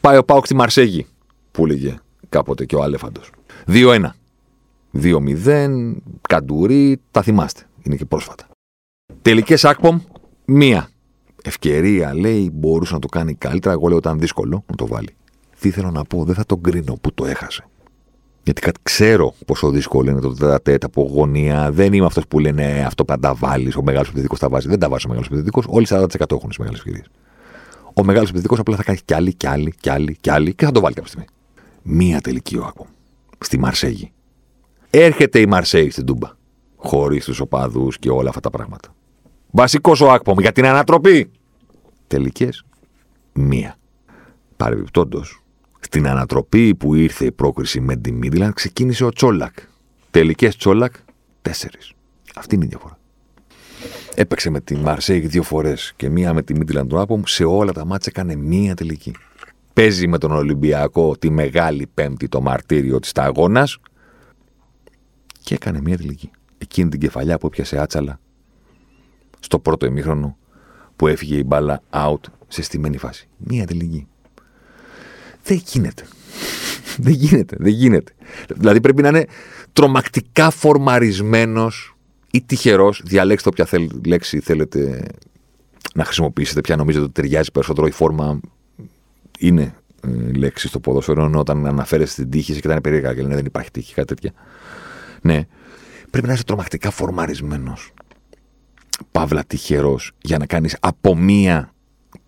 Πάει 0.00 0.16
ο 0.16 0.24
Πάοκ 0.24 0.44
στη 0.44 0.54
Μαρσέγη, 0.54 1.06
που 1.50 1.64
έλεγε 1.64 1.98
κάποτε 2.28 2.64
και 2.64 2.76
ο 2.76 2.82
Αλέφαντος. 2.82 3.30
2-1. 3.66 4.04
2-0, 4.92 5.94
Καντουρί, 6.28 7.00
τα 7.10 7.22
θυμάστε. 7.22 7.62
Είναι 7.82 7.96
και 7.96 8.04
πρόσφατα. 8.04 8.46
Τελικές 9.22 9.64
Ακπομ, 9.64 10.00
μία. 10.44 10.88
Ευκαιρία, 11.44 12.14
λέει, 12.14 12.50
μπορούσε 12.52 12.92
να 12.92 12.98
το 12.98 13.08
κάνει 13.08 13.34
καλύτερα. 13.34 13.74
Εγώ 13.74 13.88
λέω 13.88 13.98
ήταν 13.98 14.18
δύσκολο 14.18 14.64
να 14.66 14.74
το 14.74 14.86
βάλει. 14.86 15.16
Τι 15.60 15.70
θέλω 15.70 15.90
να 15.90 16.04
πω, 16.04 16.24
δεν 16.24 16.34
θα 16.34 16.46
τον 16.46 16.60
κρίνω 16.60 16.94
που 16.94 17.14
το 17.14 17.26
έχασε. 17.26 17.64
Γιατί 18.54 18.72
ξέρω 18.82 19.34
πόσο 19.46 19.70
δύσκολο 19.70 20.10
είναι 20.10 20.20
το 20.20 20.34
τετατέτ 20.34 20.84
από 20.84 21.02
γωνία. 21.02 21.70
Δεν 21.72 21.92
είμαι 21.92 22.06
αυτός 22.06 22.26
που 22.28 22.38
λένε 22.38 22.78
«Ε, 22.78 22.84
αυτό 22.84 23.04
πάντα 23.04 23.34
βάλεις. 23.34 23.76
Ο 23.76 23.82
μεγάλος 23.82 24.08
επιθετικό 24.08 24.36
τα 24.36 24.48
βάζει. 24.48 24.68
Δεν 24.68 24.78
τα 24.78 24.88
βάζει 24.88 25.04
ο 25.06 25.08
μεγάλος 25.08 25.28
επιθετικό. 25.28 25.62
Όλοι 25.66 25.86
40% 25.90 26.04
έχουν 26.30 26.48
τις 26.48 26.58
μεγάλες 26.58 26.78
ευκαιρίες. 26.78 27.06
Ο 27.94 28.04
μεγάλος 28.04 28.28
επιθετικό 28.28 28.60
απλά 28.60 28.76
θα 28.76 28.82
κάνει 28.82 28.98
κι 29.04 29.14
άλλη, 29.14 29.34
κι 29.34 29.46
άλλη, 29.46 29.74
κι 29.80 29.90
άλλη, 29.90 30.16
κι 30.20 30.30
άλλη 30.30 30.54
και 30.54 30.64
θα 30.64 30.70
το 30.70 30.80
βάλει 30.80 30.94
κάποια 30.94 31.08
στιγμή. 31.08 31.26
Μία 31.82 32.20
τελική 32.20 32.56
ο 32.56 32.64
Άκπομ. 32.64 32.86
Στη 33.38 33.58
Μαρσέγη. 33.58 34.12
Έρχεται 34.90 35.40
η 35.40 35.46
Μαρσέγη 35.46 35.90
στην 35.90 36.06
Τούμπα. 36.06 36.30
Χωρίς 36.76 37.24
τους 37.24 37.40
οπαδούς 37.40 37.98
και 37.98 38.10
όλα 38.10 38.28
αυτά 38.28 38.40
τα 38.40 38.50
πράγματα. 38.50 38.94
Βασικός 39.50 40.00
ο 40.00 40.10
Άκπομ 40.10 40.38
για 40.38 40.52
την 40.52 40.66
ανατροπή. 40.66 41.30
Τελικές. 42.06 42.64
Μία. 43.32 43.76
Παρεμπιπτόντως, 44.56 45.42
στην 45.80 46.08
ανατροπή 46.08 46.74
που 46.74 46.94
ήρθε 46.94 47.24
η 47.24 47.32
πρόκριση 47.32 47.80
με 47.80 47.96
τη 47.96 48.12
Μίτλαντ 48.12 48.52
ξεκίνησε 48.52 49.04
ο 49.04 49.10
Τσόλακ. 49.10 49.54
Τελικές 50.10 50.56
Τσόλακ, 50.56 50.94
τέσσερις. 51.42 51.92
Αυτή 52.34 52.54
είναι 52.54 52.64
η 52.64 52.68
διαφορά. 52.68 52.98
Έπαιξε 54.14 54.50
με 54.50 54.60
τη 54.60 54.76
Μαρσέγ 54.76 55.26
δύο 55.26 55.42
φορές 55.42 55.92
και 55.96 56.08
μία 56.08 56.34
με 56.34 56.42
τη 56.42 56.54
Μίτλαντ 56.54 56.88
του 56.88 57.00
Άπομ. 57.00 57.22
Σε 57.24 57.44
όλα 57.44 57.72
τα 57.72 57.84
μάτια 57.84 58.12
έκανε 58.14 58.36
μία 58.36 58.74
τελική. 58.74 59.14
Παίζει 59.72 60.06
με 60.06 60.18
τον 60.18 60.32
Ολυμπιακό 60.32 61.16
τη 61.16 61.30
μεγάλη 61.30 61.86
Πέμπτη 61.94 62.28
το 62.28 62.40
μαρτύριο 62.40 62.98
της 62.98 63.12
Ταγώνας 63.12 63.78
και 65.42 65.54
έκανε 65.54 65.80
μία 65.80 65.96
τελική. 65.96 66.30
Εκείνη 66.58 66.88
την 66.90 67.00
κεφαλιά 67.00 67.38
που 67.38 67.46
έπιασε 67.46 67.78
άτσαλα 67.78 68.20
στο 69.40 69.58
πρώτο 69.58 69.86
ημίχρονο 69.86 70.36
που 70.96 71.06
έφυγε 71.06 71.36
η 71.36 71.42
μπάλα 71.46 71.82
out 71.90 72.20
σε 72.48 72.62
στημένη 72.62 72.96
φάση. 72.96 73.28
Μία 73.36 73.66
τελική. 73.66 74.06
Δεν 75.48 75.62
γίνεται. 75.64 76.06
δεν 76.98 77.12
γίνεται, 77.12 77.56
δεν 77.58 77.72
γίνεται. 77.72 78.12
Δηλαδή 78.48 78.80
πρέπει 78.80 79.02
να 79.02 79.08
είναι 79.08 79.26
τρομακτικά 79.72 80.50
φορμαρισμένος 80.50 81.96
ή 82.30 82.42
τυχερός. 82.42 83.02
Διαλέξτε 83.04 83.48
όποια 83.48 83.64
θέλ, 83.64 83.88
λέξη 84.06 84.40
θέλετε 84.40 85.06
να 85.94 86.04
χρησιμοποιήσετε, 86.04 86.60
ποια 86.60 86.76
νομίζετε 86.76 87.04
ότι 87.04 87.12
ταιριάζει 87.12 87.50
περισσότερο. 87.52 87.86
Η 87.86 87.90
φόρμα 87.90 88.40
είναι 89.38 89.74
ε, 90.00 90.32
λέξη 90.32 90.68
στο 90.68 90.80
ποδόσφαιρο, 90.80 91.24
ενώ 91.24 91.38
όταν 91.38 91.66
αναφέρεστε 91.66 92.12
στην 92.12 92.30
τύχη 92.30 92.52
και 92.52 92.60
ήταν 92.64 92.80
περίεργα 92.80 93.14
και 93.14 93.22
λένε 93.22 93.34
δεν 93.34 93.44
υπάρχει 93.44 93.70
τύχη, 93.70 93.94
κάτι 93.94 94.14
τέτοια. 94.14 94.32
Ναι. 95.20 95.46
Πρέπει 96.10 96.26
να 96.26 96.32
είσαι 96.32 96.44
τρομακτικά 96.44 96.90
φορμαρισμένος. 96.90 97.92
Παύλα 99.10 99.44
τυχερός 99.44 100.12
για 100.20 100.38
να 100.38 100.46
κάνεις 100.46 100.76
από 100.80 101.16
μία 101.16 101.72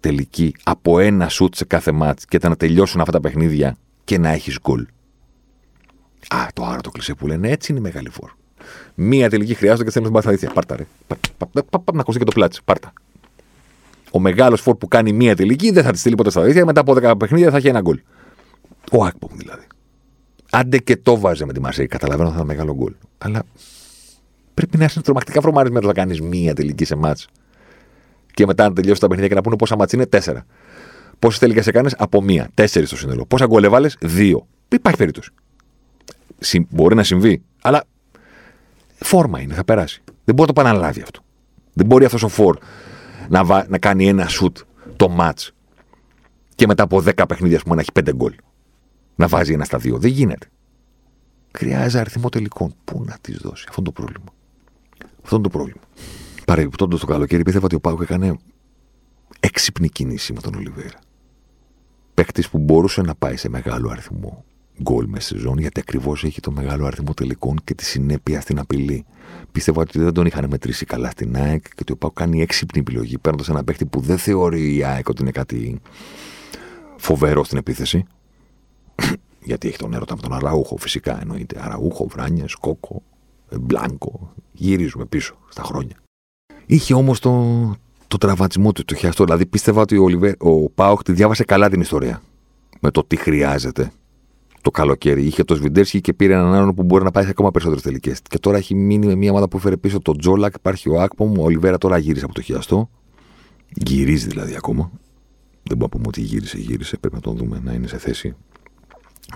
τελική 0.01 0.55
από 0.63 0.99
ένα 0.99 1.29
σουτ 1.29 1.55
σε 1.55 1.65
κάθε 1.65 1.93
μάτς 1.93 2.25
και 2.25 2.39
να 2.43 2.57
τελειώσουν 2.57 3.01
αυτά 3.01 3.13
τα 3.13 3.21
παιχνίδια 3.21 3.77
και 4.05 4.19
να 4.19 4.29
έχεις 4.29 4.59
γκολ. 4.61 4.87
Α, 6.29 6.47
το 6.55 6.65
άρα 6.65 6.81
το 6.81 6.91
κλεισέ 6.91 7.15
που 7.15 7.27
λένε 7.27 7.51
έτσι 7.51 7.73
είναι 7.73 7.81
η 7.81 7.83
μεγάλη 7.83 8.09
φόρ. 8.09 8.31
Μία 8.95 9.31
τελική 9.31 9.55
χρειάζεται 9.55 9.85
και 9.85 9.91
θέλει 9.91 10.11
να 10.11 10.21
βοήθεια. 10.21 10.51
Πάρτα 10.51 10.77
ρε. 10.77 10.87
Να 11.93 12.01
ακουστεί 12.01 12.19
και 12.19 12.25
το 12.25 12.33
πλάτσι. 12.33 12.61
Πάρτα. 12.65 12.93
Ο 14.11 14.19
μεγάλος 14.19 14.61
φόρ 14.61 14.75
που 14.75 14.89
κάνει 14.89 15.13
μία 15.13 15.37
τελική 15.37 15.71
δεν 15.71 15.85
θα 15.85 15.91
τη 15.91 15.99
στείλει 15.99 16.15
ποτέ 16.15 16.31
στα 16.31 16.41
βοήθεια. 16.41 16.65
Μετά 16.65 16.81
από 16.81 16.93
10 16.93 17.15
παιχνίδια 17.19 17.51
θα 17.51 17.57
έχει 17.57 17.69
ένα 17.69 17.81
γκολ. 17.81 18.01
Ο 18.93 19.05
Ακπομ 19.05 19.37
δηλαδή. 19.37 19.67
Άντε 20.51 20.79
και 20.79 20.97
το 20.97 21.19
βάζε 21.19 21.45
με 21.45 21.53
τη 21.53 21.61
Μαρσέη. 21.61 21.87
Καταλαβαίνω 21.87 22.29
ότι 22.29 22.37
θα 22.37 22.43
είναι 22.45 22.53
μεγάλο 22.53 22.75
γκολ. 22.75 22.93
Αλλά 23.19 23.43
πρέπει 24.55 24.79
να 24.79 24.85
είσαι 24.85 25.01
τρομακτικά 25.01 25.41
φρομαρισμένο 25.41 25.87
να 25.87 25.93
κάνεις 25.93 26.21
μία 26.21 26.55
τελική 26.55 26.85
σε 26.85 26.95
μάτς 26.97 27.29
και 28.41 28.47
μετά 28.47 28.69
να 28.69 28.75
τελειώσει 28.75 29.01
τα 29.01 29.07
παιχνίδια 29.07 29.29
και 29.29 29.35
να 29.35 29.43
πούνε 29.43 29.57
πόσα 29.57 29.77
μάτς 29.77 29.93
είναι, 29.93 30.07
τέσσερα. 30.07 30.45
Πόσες 31.19 31.39
τελικές 31.39 31.67
έκανες, 31.67 31.95
από 31.99 32.23
μία. 32.23 32.49
Τέσσερις 32.55 32.89
στο 32.89 32.97
σύνολο. 32.97 33.25
Πόσα 33.27 33.47
γκολ 33.47 33.65
έβαλες, 33.65 33.97
δύο. 34.01 34.47
Δεν 34.69 34.79
υπάρχει 34.79 34.99
περίπτωση. 34.99 35.31
Μπορεί 36.69 36.95
να 36.95 37.03
συμβεί, 37.03 37.43
αλλά 37.63 37.85
φόρμα 38.97 39.41
είναι, 39.41 39.55
θα 39.55 39.65
περάσει. 39.65 40.03
Δεν 40.25 40.35
μπορεί 40.35 40.49
να 40.49 40.55
το 40.55 40.61
επαναλάβει 40.61 41.03
αυτό. 41.03 41.21
Δεν 41.73 41.87
μπορεί 41.87 42.05
αυτός 42.05 42.23
ο 42.23 42.29
φόρ 42.29 42.59
να, 43.29 43.67
να 43.69 43.79
κάνει 43.79 44.09
ένα 44.09 44.29
σουτ 44.29 44.59
το 44.97 45.09
ματ 45.09 45.41
και 46.55 46.67
μετά 46.67 46.83
από 46.83 47.01
δέκα 47.01 47.27
παιχνίδια, 47.27 47.61
πούμε, 47.63 47.75
να 47.75 47.81
έχει 47.81 47.93
πέντε 47.93 48.15
γκολ. 48.15 48.35
Να 49.17 49.27
βάζει 49.27 49.53
ένα 49.53 49.65
στα 49.65 49.79
δύο. 49.79 49.99
Δεν 49.99 50.11
γίνεται. 50.11 50.47
Χρειάζεται 51.59 52.01
αριθμό 52.01 52.29
τελικών. 52.29 52.75
Πού 52.85 53.05
να 53.07 53.17
τη 53.21 53.33
δώσει. 53.33 53.65
Αυτό 53.69 53.81
είναι 53.81 53.93
το 53.93 54.03
πρόβλημα. 54.03 54.33
Αυτό 55.23 55.35
είναι 55.35 55.45
το 55.45 55.51
πρόβλημα. 55.51 55.81
Παρεμπιπτόντως 56.51 57.01
το 57.01 57.07
καλοκαίρι, 57.07 57.43
πίστευα 57.43 57.65
ότι 57.65 57.75
ο 57.75 57.81
Πάουκ 57.81 58.01
έκανε 58.01 58.39
έξυπνη 59.41 59.89
κίνηση 59.89 60.33
με 60.33 60.41
τον 60.41 60.55
Ολιβέρα. 60.55 60.99
Παίκτης 62.15 62.49
που 62.49 62.59
μπορούσε 62.59 63.03
να 63.03 63.15
πάει 63.15 63.37
σε 63.37 63.49
μεγάλο 63.49 63.91
αριθμό 63.91 64.45
γκολ 64.83 65.07
μες 65.09 65.25
σεζόν, 65.25 65.59
γιατί 65.59 65.81
ακριβώς 65.81 66.25
έχει 66.25 66.41
το 66.41 66.51
μεγάλο 66.51 66.87
αριθμό 66.87 67.15
τελικών 67.15 67.61
και 67.65 67.75
τη 67.75 67.85
συνέπεια 67.85 68.41
στην 68.41 68.59
απειλή. 68.59 69.05
Πίστευα 69.53 69.81
ότι 69.81 69.99
δεν 69.99 70.13
τον 70.13 70.27
είχαν 70.27 70.47
μετρήσει 70.51 70.85
καλά 70.85 71.11
στην 71.11 71.37
ΑΕΚ 71.37 71.63
και 71.63 71.81
ότι 71.81 71.93
ο 71.93 71.97
Πάουκ 71.97 72.15
κάνει 72.15 72.43
έξυπνη 72.43 72.81
επιλογή, 72.81 73.19
παίρνοντας 73.19 73.49
ένα 73.49 73.65
παίκτη 73.65 73.87
που 73.87 74.01
δεν 74.01 74.19
θεωρεί 74.19 74.77
η 74.77 74.85
ΑΕΚ 74.85 75.09
ότι 75.09 75.23
είναι 75.23 75.31
κάτι 75.31 75.81
φοβερό 76.97 77.45
στην 77.45 77.59
επίθεση. 77.59 78.05
γιατί 79.49 79.69
έχει 79.69 79.79
τον 79.79 79.95
έρωτα 79.95 80.15
με 80.15 80.21
τον 80.21 80.33
Αραούχο, 80.33 80.77
φυσικά 80.77 81.21
εννοείται. 81.21 81.61
Αραούχο, 81.65 82.07
Βράνιες, 82.07 82.55
Κόκο, 82.55 83.03
Μπλάνκο. 83.61 84.33
Γυρίζουμε 84.53 85.05
πίσω 85.05 85.39
στα 85.49 85.63
χρόνια. 85.63 85.97
Είχε 86.71 86.95
όμως 86.95 87.19
το, 87.19 87.75
το 88.09 88.19
τραυματισμό 88.19 88.73
του, 88.73 88.85
το 88.85 88.95
χιαστό. 88.95 89.25
Δηλαδή 89.25 89.47
πίστευα 89.47 89.81
ότι 89.81 89.97
ο, 89.97 90.03
Ολιβέ, 90.03 90.37
ο 90.39 90.71
Πάοχ 90.71 91.03
τη 91.03 91.13
διάβασε 91.13 91.45
καλά 91.45 91.71
την 91.71 91.81
ιστορία. 91.81 92.23
Με 92.81 92.91
το 92.91 93.05
τι 93.05 93.17
χρειάζεται 93.17 93.93
το 94.61 94.71
καλοκαίρι. 94.71 95.25
Είχε 95.25 95.45
το 95.45 95.55
Σβιντέρσκι 95.55 96.01
και 96.01 96.13
πήρε 96.13 96.33
έναν 96.35 96.55
άλλον 96.55 96.75
που 96.75 96.83
μπορεί 96.83 97.05
να 97.05 97.11
πάει 97.11 97.25
σε 97.25 97.31
ακόμα 97.31 97.51
περισσότερες 97.51 97.85
τελικές. 97.85 98.21
Και 98.23 98.39
τώρα 98.39 98.57
έχει 98.57 98.75
μείνει 98.75 99.07
με 99.07 99.15
μια 99.15 99.31
ομάδα 99.31 99.49
που 99.49 99.59
φέρε 99.59 99.77
πίσω 99.77 100.01
τον 100.01 100.19
Τζόλακ. 100.19 100.55
Υπάρχει 100.55 100.89
ο 100.89 101.01
Άκπομ. 101.01 101.39
Ο 101.39 101.43
Ολιβέρα 101.43 101.79
τώρα 101.79 101.99
γύρισε 101.99 102.25
από 102.25 102.35
το 102.35 102.41
χιαστό. 102.41 102.91
Γυρίζει 103.75 104.27
δηλαδή 104.27 104.55
ακόμα. 104.57 104.91
Δεν 105.63 105.77
μπορούμε 105.77 105.83
να 105.83 105.89
πούμε 105.89 106.05
ότι 106.07 106.21
γύρισε, 106.21 106.59
γύρισε. 106.59 106.97
Πρέπει 106.97 107.15
να 107.15 107.21
τον 107.21 107.37
δούμε 107.37 107.61
να 107.65 107.73
είναι 107.73 107.87
σε 107.87 107.99
θέση 107.99 108.35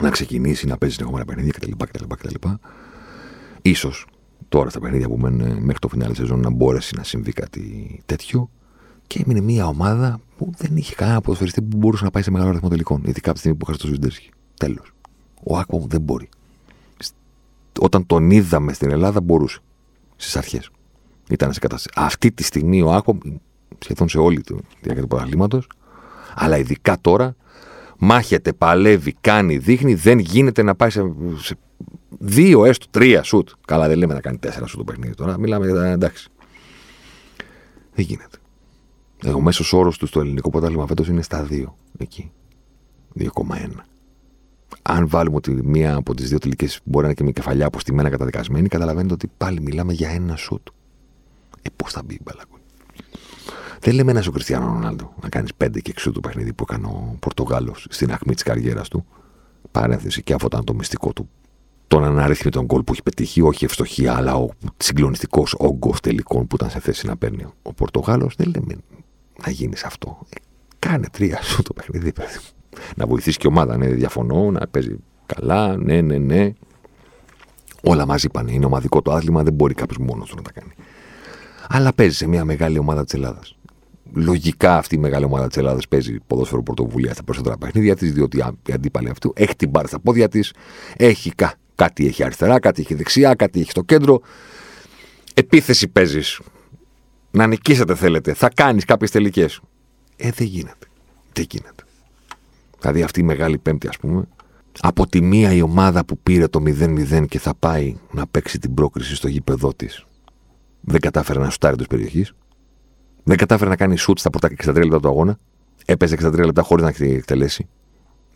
να 0.00 0.10
ξεκινήσει, 0.10 0.66
να 0.66 0.78
παίζει 0.78 0.94
συνεχόμενα 0.94 1.24
παιχνίδια 1.24 1.52
κτλ. 1.52 1.70
κτλ, 1.84 2.04
κτλ. 2.14 2.48
Ίσως 3.62 4.06
τώρα 4.54 4.70
στα 4.70 4.80
παιχνίδια 4.80 5.08
που 5.08 5.18
μένουν 5.18 5.48
μέχρι 5.48 5.78
το 5.78 5.88
φινάλε 5.88 6.14
σεζόν 6.14 6.40
να 6.40 6.50
μπορέσει 6.50 6.96
να 6.96 7.02
συμβεί 7.02 7.32
κάτι 7.32 8.00
τέτοιο. 8.06 8.50
Και 9.06 9.22
έμεινε 9.24 9.40
μια 9.40 9.66
ομάδα 9.66 10.20
που 10.36 10.50
δεν 10.56 10.76
είχε 10.76 10.94
κανένα 10.94 11.20
ποδοσφαιριστή 11.20 11.62
που 11.62 11.76
μπορούσε 11.76 12.04
να 12.04 12.10
πάει 12.10 12.22
σε 12.22 12.30
μεγάλο 12.30 12.50
αριθμό 12.50 12.68
τελικών. 12.68 13.02
Ειδικά 13.04 13.30
από 13.30 13.32
τη 13.32 13.38
στιγμή 13.38 13.56
που 13.56 13.64
χάσει 13.66 13.78
τον 13.78 13.86
Σφιντέρσκι. 13.86 14.30
Τέλος. 14.58 14.92
Ο 15.42 15.58
Άκπομ 15.58 15.84
δεν 15.86 16.00
μπορεί. 16.00 16.28
Όταν 17.80 18.06
τον 18.06 18.30
είδαμε 18.30 18.72
στην 18.72 18.90
Ελλάδα 18.90 19.20
μπορούσε. 19.20 19.58
Στις 20.16 20.36
αρχές. 20.36 20.70
Ήταν 21.28 21.52
σε 21.52 21.60
κατάσταση. 21.60 21.94
Αυτή 21.96 22.32
τη 22.32 22.42
στιγμή 22.42 22.82
ο 22.82 22.92
Άκπομ 22.92 23.18
σχεδόν 23.78 24.08
σε 24.08 24.18
όλη 24.18 24.40
τη 24.40 24.54
διάρκεια 24.80 25.02
του 25.02 25.08
παραλήματο. 25.08 25.62
Αλλά 26.34 26.58
ειδικά 26.58 26.96
τώρα 27.00 27.36
μάχεται, 27.98 28.52
παλεύει, 28.52 29.14
κάνει, 29.20 29.58
δείχνει. 29.58 29.94
Δεν 29.94 30.18
γίνεται 30.18 30.62
να 30.62 30.74
πάει 30.74 30.90
σε, 30.90 31.02
σε 31.36 31.56
Δύο 32.18 32.64
έστω, 32.64 32.86
τρία 32.90 33.22
σουτ. 33.22 33.48
Καλά, 33.66 33.88
δεν 33.88 33.98
λέμε 33.98 34.14
να 34.14 34.20
κάνει 34.20 34.38
τέσσερα 34.38 34.66
σουτ 34.66 34.78
το 34.78 34.84
παιχνίδι 34.84 35.14
τώρα. 35.14 35.38
Μιλάμε 35.38 35.66
για 35.66 35.84
εντάξει. 35.84 36.28
Δεν 37.94 38.04
γίνεται. 38.04 38.38
Ε, 39.24 39.30
ο 39.30 39.40
μέσος 39.40 39.72
όρος 39.72 39.98
του 39.98 40.06
στο 40.06 40.20
ελληνικό 40.20 40.50
πρωτάθλημα 40.50 40.86
φέτος 40.86 41.08
είναι 41.08 41.22
στα 41.22 41.46
2. 41.50 41.64
Εκεί. 41.98 42.32
2,1. 43.18 43.26
Αν 44.82 45.08
βάλουμε 45.08 45.36
ότι 45.36 45.50
μία 45.50 45.94
από 45.94 46.14
τις 46.14 46.28
δύο 46.28 46.38
τελικές 46.38 46.80
μπορεί 46.84 47.02
να 47.02 47.06
είναι 47.06 47.14
και 47.14 47.24
με 47.24 47.32
κεφαλιά 47.32 47.66
αποστημένα 47.66 48.10
καταδικασμένη, 48.10 48.68
καταλαβαίνετε 48.68 49.14
ότι 49.14 49.30
πάλι 49.36 49.60
μιλάμε 49.60 49.92
για 49.92 50.10
ένα 50.10 50.36
σουτ. 50.36 50.68
Ε, 51.62 51.68
πώς 51.76 51.92
θα 51.92 52.02
μπει 52.04 52.14
η 52.14 52.20
μπαλακούλη. 52.24 52.62
Δεν 53.80 53.94
λέμε 53.94 54.10
ένα 54.10 54.22
ο 54.28 54.30
Κριστιανό 54.30 54.66
Ρονάλντο 54.66 55.14
να 55.22 55.28
κάνεις 55.28 55.54
πέντε 55.54 55.80
και 55.80 55.90
εξού 55.90 56.12
το 56.12 56.20
παιχνίδι 56.20 56.52
που 56.52 56.64
έκανε 56.68 56.86
ο 56.86 57.16
Πορτογάλος 57.20 57.86
στην 57.90 58.12
αχμή 58.12 58.34
της 58.34 58.42
καριέρας 58.42 58.88
του. 58.88 59.06
Παρένθεση 59.70 60.22
και 60.22 60.32
αυτό 60.32 60.46
ήταν 60.46 60.64
το 60.64 60.74
μυστικό 60.74 61.12
του. 61.12 61.28
Τον 61.94 62.04
αναρρύθμιτο 62.04 62.64
γκολ 62.64 62.82
που 62.82 62.92
έχει 62.92 63.02
πετύχει, 63.02 63.40
όχι 63.40 63.64
ευστοχή, 63.64 64.08
αλλά 64.08 64.34
ο 64.34 64.48
συγκλονιστικός 64.76 65.54
όγκος 65.58 66.00
τελικών 66.00 66.46
που 66.46 66.56
ήταν 66.56 66.70
σε 66.70 66.80
θέση 66.80 67.06
να 67.06 67.16
παίρνει 67.16 67.46
ο 67.62 67.72
Πορτογάλος. 67.72 68.34
Δεν 68.36 68.52
λέμε 68.54 68.76
να 69.44 69.50
γίνεις 69.50 69.84
αυτό. 69.84 70.18
Ε, 70.28 70.36
κάνε 70.78 71.06
τρία 71.12 71.42
σου 71.42 71.62
το 71.62 71.72
παιχνίδι, 71.72 72.12
παιδί 72.12 72.38
Να 72.96 73.06
βοηθήσεις 73.06 73.36
και 73.36 73.46
η 73.46 73.50
ομάδα, 73.50 73.76
ναι, 73.76 73.86
διαφωνώ, 73.86 74.50
να 74.50 74.66
παίζει 74.70 74.96
καλά, 75.26 75.76
ναι, 75.76 76.00
ναι, 76.00 76.18
ναι. 76.18 76.52
Όλα 77.82 78.06
μαζί 78.06 78.28
πάνε. 78.28 78.52
Είναι 78.52 78.64
ομαδικό 78.64 79.02
το 79.02 79.12
άθλημα, 79.12 79.42
δεν 79.42 79.52
μπορεί 79.52 79.74
κάποιος 79.74 79.98
μόνος 79.98 80.28
του 80.28 80.36
να 80.36 80.42
τα 80.42 80.52
κάνει. 80.52 80.72
Αλλά 81.68 81.92
παίζει 81.92 82.16
σε 82.16 82.26
μια 82.26 82.44
μεγάλη 82.44 82.78
ομάδα 82.78 83.04
της 83.04 83.14
Ελλάδας. 83.14 83.56
Λογικά 84.12 84.76
αυτή 84.76 84.94
η 84.94 84.98
μεγάλη 84.98 85.24
ομάδα 85.24 85.46
της 85.46 85.56
Ελλάδας 85.56 85.88
παίζει 85.88 86.18
ποδόσφαιρο 86.26 86.62
πρωτοβουλία 86.62 87.12
στα 87.12 87.22
περισσότερα 87.22 87.58
παιχνίδια 87.58 87.96
της, 87.96 88.12
διότι 88.12 88.38
η 88.66 88.72
αντίπαλη 88.72 89.08
αυτού 89.08 89.32
έχει 89.36 89.56
την 89.56 89.68
μπάρα 89.70 89.86
στα 89.86 90.00
πόδια 90.00 90.28
της, 90.28 90.52
έχει 90.96 91.34
κα, 91.34 91.54
κάτι 91.74 92.06
έχει 92.06 92.24
αριστερά, 92.24 92.60
κάτι 92.60 92.80
έχει 92.80 92.94
δεξιά, 92.94 93.34
κάτι 93.34 93.60
έχει 93.60 93.70
στο 93.70 93.82
κέντρο. 93.82 94.20
Επίθεση 95.34 95.88
παίζεις. 95.88 96.40
Να 97.30 97.46
νικήσετε 97.46 97.94
θέλετε. 97.94 98.34
Θα 98.34 98.50
κάνεις 98.54 98.84
κάποιες 98.84 99.10
τελικές. 99.10 99.60
Ε, 100.16 100.30
δεν 100.30 100.46
γίνεται. 100.46 100.86
Δεν 101.32 101.46
γίνεται. 101.50 101.84
Δηλαδή 102.80 103.02
αυτή 103.02 103.20
η 103.20 103.22
μεγάλη 103.22 103.58
πέμπτη, 103.58 103.88
ας 103.88 103.96
πούμε, 103.96 104.28
από 104.80 105.06
τη 105.06 105.20
μία 105.20 105.52
η 105.52 105.60
ομάδα 105.60 106.04
που 106.04 106.18
πήρε 106.18 106.46
το 106.48 106.62
0-0 106.66 107.26
και 107.28 107.38
θα 107.38 107.54
πάει 107.54 107.96
να 108.10 108.26
παίξει 108.26 108.58
την 108.58 108.74
πρόκριση 108.74 109.14
στο 109.14 109.28
γήπεδό 109.28 109.74
της, 109.74 110.06
δεν 110.80 111.00
κατάφερε 111.00 111.38
να 111.38 111.50
σουτάρει 111.50 111.74
εντός 111.74 111.86
περιοχής. 111.86 112.34
Δεν 113.24 113.36
κατάφερε 113.36 113.70
να 113.70 113.76
κάνει 113.76 113.96
σουτ 113.96 114.18
στα 114.18 114.30
πρώτα 114.30 114.48
63 114.64 114.74
λεπτά 114.74 115.00
του 115.00 115.08
αγώνα. 115.08 115.38
Έπαιζε 115.84 116.16
63 116.20 116.44
λεπτά 116.44 116.62
χωρίς 116.62 116.84
να 116.84 117.06
εκτελέσει. 117.06 117.68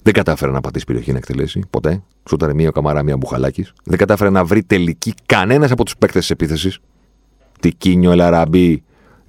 Δεν 0.02 0.12
κατάφερε 0.12 0.50
να 0.50 0.60
πατήσει 0.60 0.84
περιοχή 0.84 1.12
να 1.12 1.18
εκτελέσει 1.18 1.62
ποτέ. 1.70 2.02
Σούταρε 2.28 2.54
μία 2.54 2.70
καμαρά, 2.70 3.02
μία 3.02 3.16
μπουχαλάκι. 3.16 3.66
Δεν 3.84 3.98
κατάφερε 3.98 4.30
να 4.30 4.44
βρει 4.44 4.62
τελική 4.62 5.14
κανένας 5.26 5.70
από 5.70 5.84
τους 5.84 5.96
παίκτες 5.96 6.20
της 6.20 6.30
επίθεσης. 6.30 6.78
Τικίνιο, 7.60 8.10
Ελαραμπή, 8.10 8.82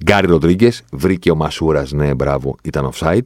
Γκάρι 0.04 0.28
Ροντρίγκες. 0.28 0.84
Βρήκε 0.92 1.32
ο 1.32 1.36
Μασούρας, 1.36 1.92
ναι, 1.92 2.14
μπράβο, 2.14 2.56
ήταν 2.64 2.90
offside. 2.94 3.24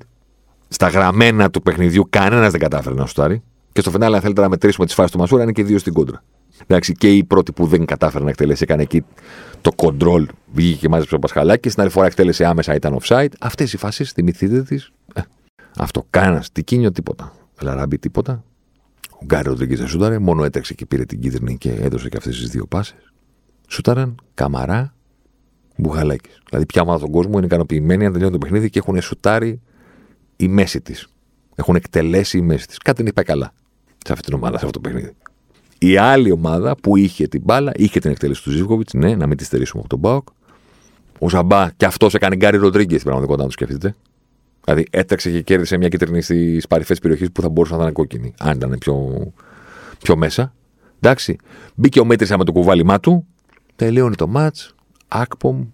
Στα 0.68 0.88
γραμμένα 0.88 1.50
του 1.50 1.62
παιχνιδιού 1.62 2.08
κανένας 2.10 2.52
δεν 2.52 2.60
κατάφερε 2.60 2.96
να 2.96 3.06
σουτάρει. 3.06 3.44
Και 3.72 3.82
στο 3.82 3.92
φινάλε, 3.92 4.16
αν 4.16 4.22
θέλετε 4.22 4.42
να 4.42 4.50
μετρήσουμε 4.50 4.86
τις 4.86 4.96
φάσεις 4.96 5.12
του 5.12 5.18
Μασούρα, 5.18 5.44
είναι 5.44 5.52
και 5.52 5.64
δύο 5.64 5.78
στην 5.78 5.94
κόντρα. 5.94 6.24
Εντάξει, 6.68 6.94
και 6.94 7.12
η 7.16 7.24
πρώτη 7.24 7.52
που 7.52 7.66
δεν 7.66 7.86
κατάφερε 7.86 8.24
να 8.24 8.30
εκτελέσει 8.30 8.64
έκανε 8.64 8.82
εκεί 8.82 9.04
το 9.62 9.72
control, 9.76 10.26
βγήκε 10.54 10.78
και 10.78 10.90
μάζεψε 10.90 11.16
ο 11.16 11.20
Πασχαλάκης. 11.20 11.72
Στην 11.72 11.84
άλλη 11.84 11.92
φορά 11.92 12.06
εκτέλεσε 12.06 12.46
άμεσα, 12.46 12.76
ήταν 12.76 12.98
offside. 13.02 13.28
Αυτές 13.40 13.74
οι 13.74 13.78
φάσεις, 13.78 14.12
θυμηθείτε 14.12 14.62
τις; 14.62 14.92
Ε, 15.80 15.84
αυτό 15.84 16.06
κανένας. 16.10 16.52
Τικίνιο 16.52 16.92
τίποτα. 16.92 17.34
Λαράμπι 17.62 18.00
τίποτα. 18.00 18.44
Ο 19.12 19.26
Γκάρι 19.26 19.50
Ροντρίγκες 19.50 19.80
δεν 19.80 19.88
σούταρε. 19.88 20.20
Μόνο 20.20 20.44
έτρεξε 20.44 20.74
και 20.74 20.86
πήρε 20.86 21.06
την 21.06 21.20
κίτρινη 21.20 21.58
και 21.58 21.72
έδωσε 21.72 22.10
και 22.10 22.18
αυτές 22.18 22.40
τις 22.40 22.50
δύο 22.50 22.66
πάσες. 22.66 23.14
Σούταραν 23.68 24.16
καμαρά 24.34 24.94
μπουχαλάκι. 25.78 26.30
Δηλαδή, 26.50 26.66
πια 26.66 26.82
ομάδα 26.82 26.98
στον 26.98 27.12
κόσμο 27.12 27.38
είναι 27.38 27.46
ικανοποιημένοι 27.46 28.06
αν 28.06 28.12
τελειώνει 28.12 28.32
το 28.32 28.38
παιχνίδι 28.38 28.70
και 28.70 28.80
έχουν 28.80 29.02
σουτάρει 29.02 29.62
η 30.36 30.48
μέση 30.48 30.82
της. 30.82 31.08
Έχουν 31.56 31.76
εκτελέσει 31.76 32.38
η 32.38 32.42
μέση 32.42 32.68
της. 32.68 32.78
Κάτι 32.78 32.98
δεν 32.98 33.06
έχει 33.06 33.16
πάει 33.16 33.26
καλά 33.26 33.54
σε 34.06 34.14
αυτή 34.14 34.26
την 34.26 34.34
ομάδα, 34.34 34.58
σε 34.58 34.66
αυτό 34.66 34.80
το 34.80 34.90
παιχνίδι. 34.90 35.16
Η 35.78 35.98
άλλη 35.98 36.32
ομάδα 36.32 36.76
που 36.76 36.96
είχε 36.98 37.28
την 37.28 37.42
μπάλα, 37.44 37.72
είχε 37.76 38.00
την 38.00 38.12
εκτέλεση 38.12 38.44
του 38.44 38.52
Ζήβκοβιτ, 38.52 38.94
ναι, 38.94 39.16
να 39.16 39.28
μην 39.28 39.38
τη 39.38 39.44
στερήσουμε 39.44 39.80
από 39.80 39.90
τον 39.90 40.00
Μπάουκ. 40.00 40.28
Ο 41.20 41.30
Ζαμπά 41.30 41.70
και 41.78 41.86
αυτός 41.86 42.14
έκανε 42.14 42.36
Γκάρι 42.36 42.58
Ροντρίγκες 42.58 43.00
στην 43.00 43.04
πραγματικότητα, 43.04 43.44
να 43.44 43.48
το 43.48 43.52
σκεφτείτε. 43.52 43.96
Δηλαδή 44.64 44.88
έτρεξε 44.90 45.32
και 45.32 45.42
κέρδισε 45.42 45.78
μια 45.78 45.88
κίτρινη 45.88 46.22
στις 46.22 46.68
παρυφές 46.68 47.00
περιοχή 47.00 47.30
που 47.30 47.42
θα 47.42 47.50
μπορούσε 47.50 47.76
να 47.76 47.82
ήταν 47.82 47.94
κόκκινη, 47.94 48.34
αν 48.40 48.56
ήταν 48.56 48.78
πιο, 48.78 49.28
πιο 49.98 50.16
μέσα. 50.16 50.54
Εντάξει. 51.00 51.36
Μπήκε 51.76 52.00
ο 52.00 52.06
Μέτρης 52.06 52.30
με 52.30 52.44
το 52.44 52.52
κουβάλιμά 52.52 53.00
του. 53.00 53.28
Τελείωνε 53.76 54.16
το 54.16 54.28
ματ. 54.28 54.56
Ακπομ. 55.08 55.66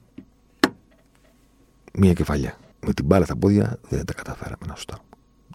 Μια 1.94 2.14
κεφαλιά. 2.14 2.58
Με 2.86 2.94
την 2.94 3.06
μπάλα 3.06 3.26
στα 3.26 3.36
πόδια 3.36 3.80
δεν 3.90 4.06
τα 4.06 4.14
καταφέραμε 4.14 4.66
να 4.68 4.76
σωστά. 4.76 5.00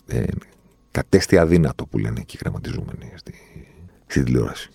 Ε, 0.07 0.23
κατέστη 0.90 1.38
αδύνατο 1.38 1.87
που 1.87 1.99
λένε 1.99 2.20
και 2.20 2.37
οι 2.37 2.38
γραμματιζόμενοι 2.40 3.12
στη, 3.14 3.35
στη 4.07 4.23
τηλεόραση. 4.23 4.70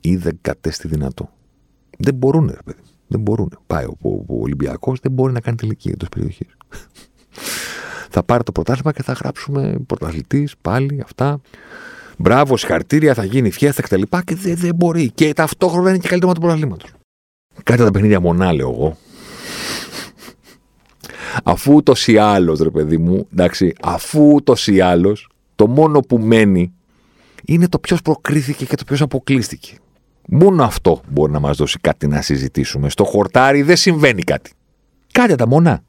Ή 0.00 0.16
δεν 0.16 0.38
κατέστη 0.40 0.88
δυνατό. 0.88 1.30
Δεν 1.98 2.14
μπορούν, 2.14 2.46
ρε 2.46 2.62
παιδί. 2.64 2.80
Δεν 3.06 3.20
μπορούν. 3.20 3.58
Πάει 3.66 3.84
ο, 3.84 3.96
ο, 4.00 4.08
ο 4.08 4.40
Ολυμπιακός, 4.40 5.00
δεν 5.00 5.12
μπορεί 5.12 5.32
να 5.32 5.40
κάνει 5.40 5.56
τελική 5.56 5.88
εντός 5.88 6.08
περιοχής. 6.08 6.56
Θα 8.10 8.22
πάρει 8.22 8.42
το 8.42 8.52
πρωτάθλημα 8.52 8.92
και 8.92 9.02
θα 9.02 9.12
γράψουμε 9.12 9.76
πρωταθλητής 9.86 10.54
πάλι 10.60 11.00
αυτά. 11.04 11.40
Μπράβο, 12.16 12.56
συγχαρητήρια, 12.56 13.14
θα 13.14 13.24
γίνει 13.24 13.50
φιέστα 13.50 13.82
κτλ. 13.82 14.02
Και, 14.02 14.22
και 14.24 14.34
δεν, 14.34 14.56
δεν 14.56 14.74
μπορεί. 14.74 15.10
Και 15.10 15.32
ταυτόχρονα 15.32 15.88
είναι 15.88 15.98
και 15.98 16.08
καλύτερο 16.08 16.32
του 16.32 16.40
πρωταθλήματος. 16.40 16.90
Κάτι 17.62 17.82
τα 17.82 17.90
παιχνίδια 17.90 18.20
μονά, 18.20 18.52
λέω 18.52 18.70
εγώ. 18.70 18.96
Αφού 21.44 21.74
ούτως 21.74 22.06
ή 22.08 22.16
άλλως, 22.16 22.60
ρε 22.60 22.70
παιδί 22.70 22.98
μου, 22.98 23.26
εντάξει, 23.32 23.72
αφού 23.82 24.32
ούτως 24.34 24.66
ή 24.66 24.80
άλλως, 24.80 25.28
το 25.54 25.66
μόνο 25.66 26.00
που 26.00 26.18
μένει 26.18 26.72
είναι 27.44 27.68
το 27.68 27.78
ποιος 27.78 28.02
προκρίθηκε 28.02 28.64
και 28.64 28.76
το 28.76 28.84
ποιος 28.84 29.00
αποκλείστηκε. 29.00 29.74
Μόνο 30.28 30.64
αυτό 30.64 31.00
μπορεί 31.08 31.32
να 31.32 31.40
μας 31.40 31.56
δώσει 31.56 31.78
κάτι 31.78 32.06
να 32.06 32.22
συζητήσουμε. 32.22 32.88
Στο 32.88 33.04
χορτάρι 33.04 33.62
δεν 33.62 33.76
συμβαίνει 33.76 34.22
κάτι. 34.22 34.52
Κάντε 35.12 35.34
τα 35.34 35.46
μονά. 35.46 35.82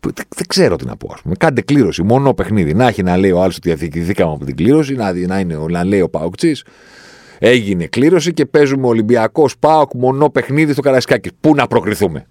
Δεν 0.00 0.46
ξέρω 0.46 0.76
τι 0.76 0.84
να 0.84 0.96
πω, 0.96 1.10
ας 1.12 1.20
πούμε. 1.22 1.34
Κάντε 1.38 1.60
κλήρωση. 1.60 2.02
Μόνο 2.02 2.34
παιχνίδι. 2.34 2.74
Να 2.74 2.86
έχει 2.88 3.02
να 3.02 3.16
λέει 3.16 3.30
ο 3.30 3.42
άλλος 3.42 3.56
ότι 3.56 3.68
διεκδικηθήκαμε 3.68 4.32
από 4.32 4.44
την 4.44 4.56
κλήρωση, 4.56 4.94
να, 4.94 5.12
να, 5.12 5.38
είναι, 5.38 5.56
να 5.68 5.84
λέει 5.84 6.00
ο 6.00 6.08
Παουκτσή. 6.08 6.56
Έγινε 7.38 7.86
κλήρωση 7.86 8.32
και 8.32 8.46
παίζουμε 8.46 8.86
Ολυμπιακός 8.86 9.58
Πάοκ 9.58 9.94
μονό 9.94 10.30
παιχνίδι 10.30 10.72
στο 10.72 10.82
Καρασκάκι. 10.82 11.30
Πού 11.40 11.54
να 11.54 11.66
προκριθούμε; 11.66 12.26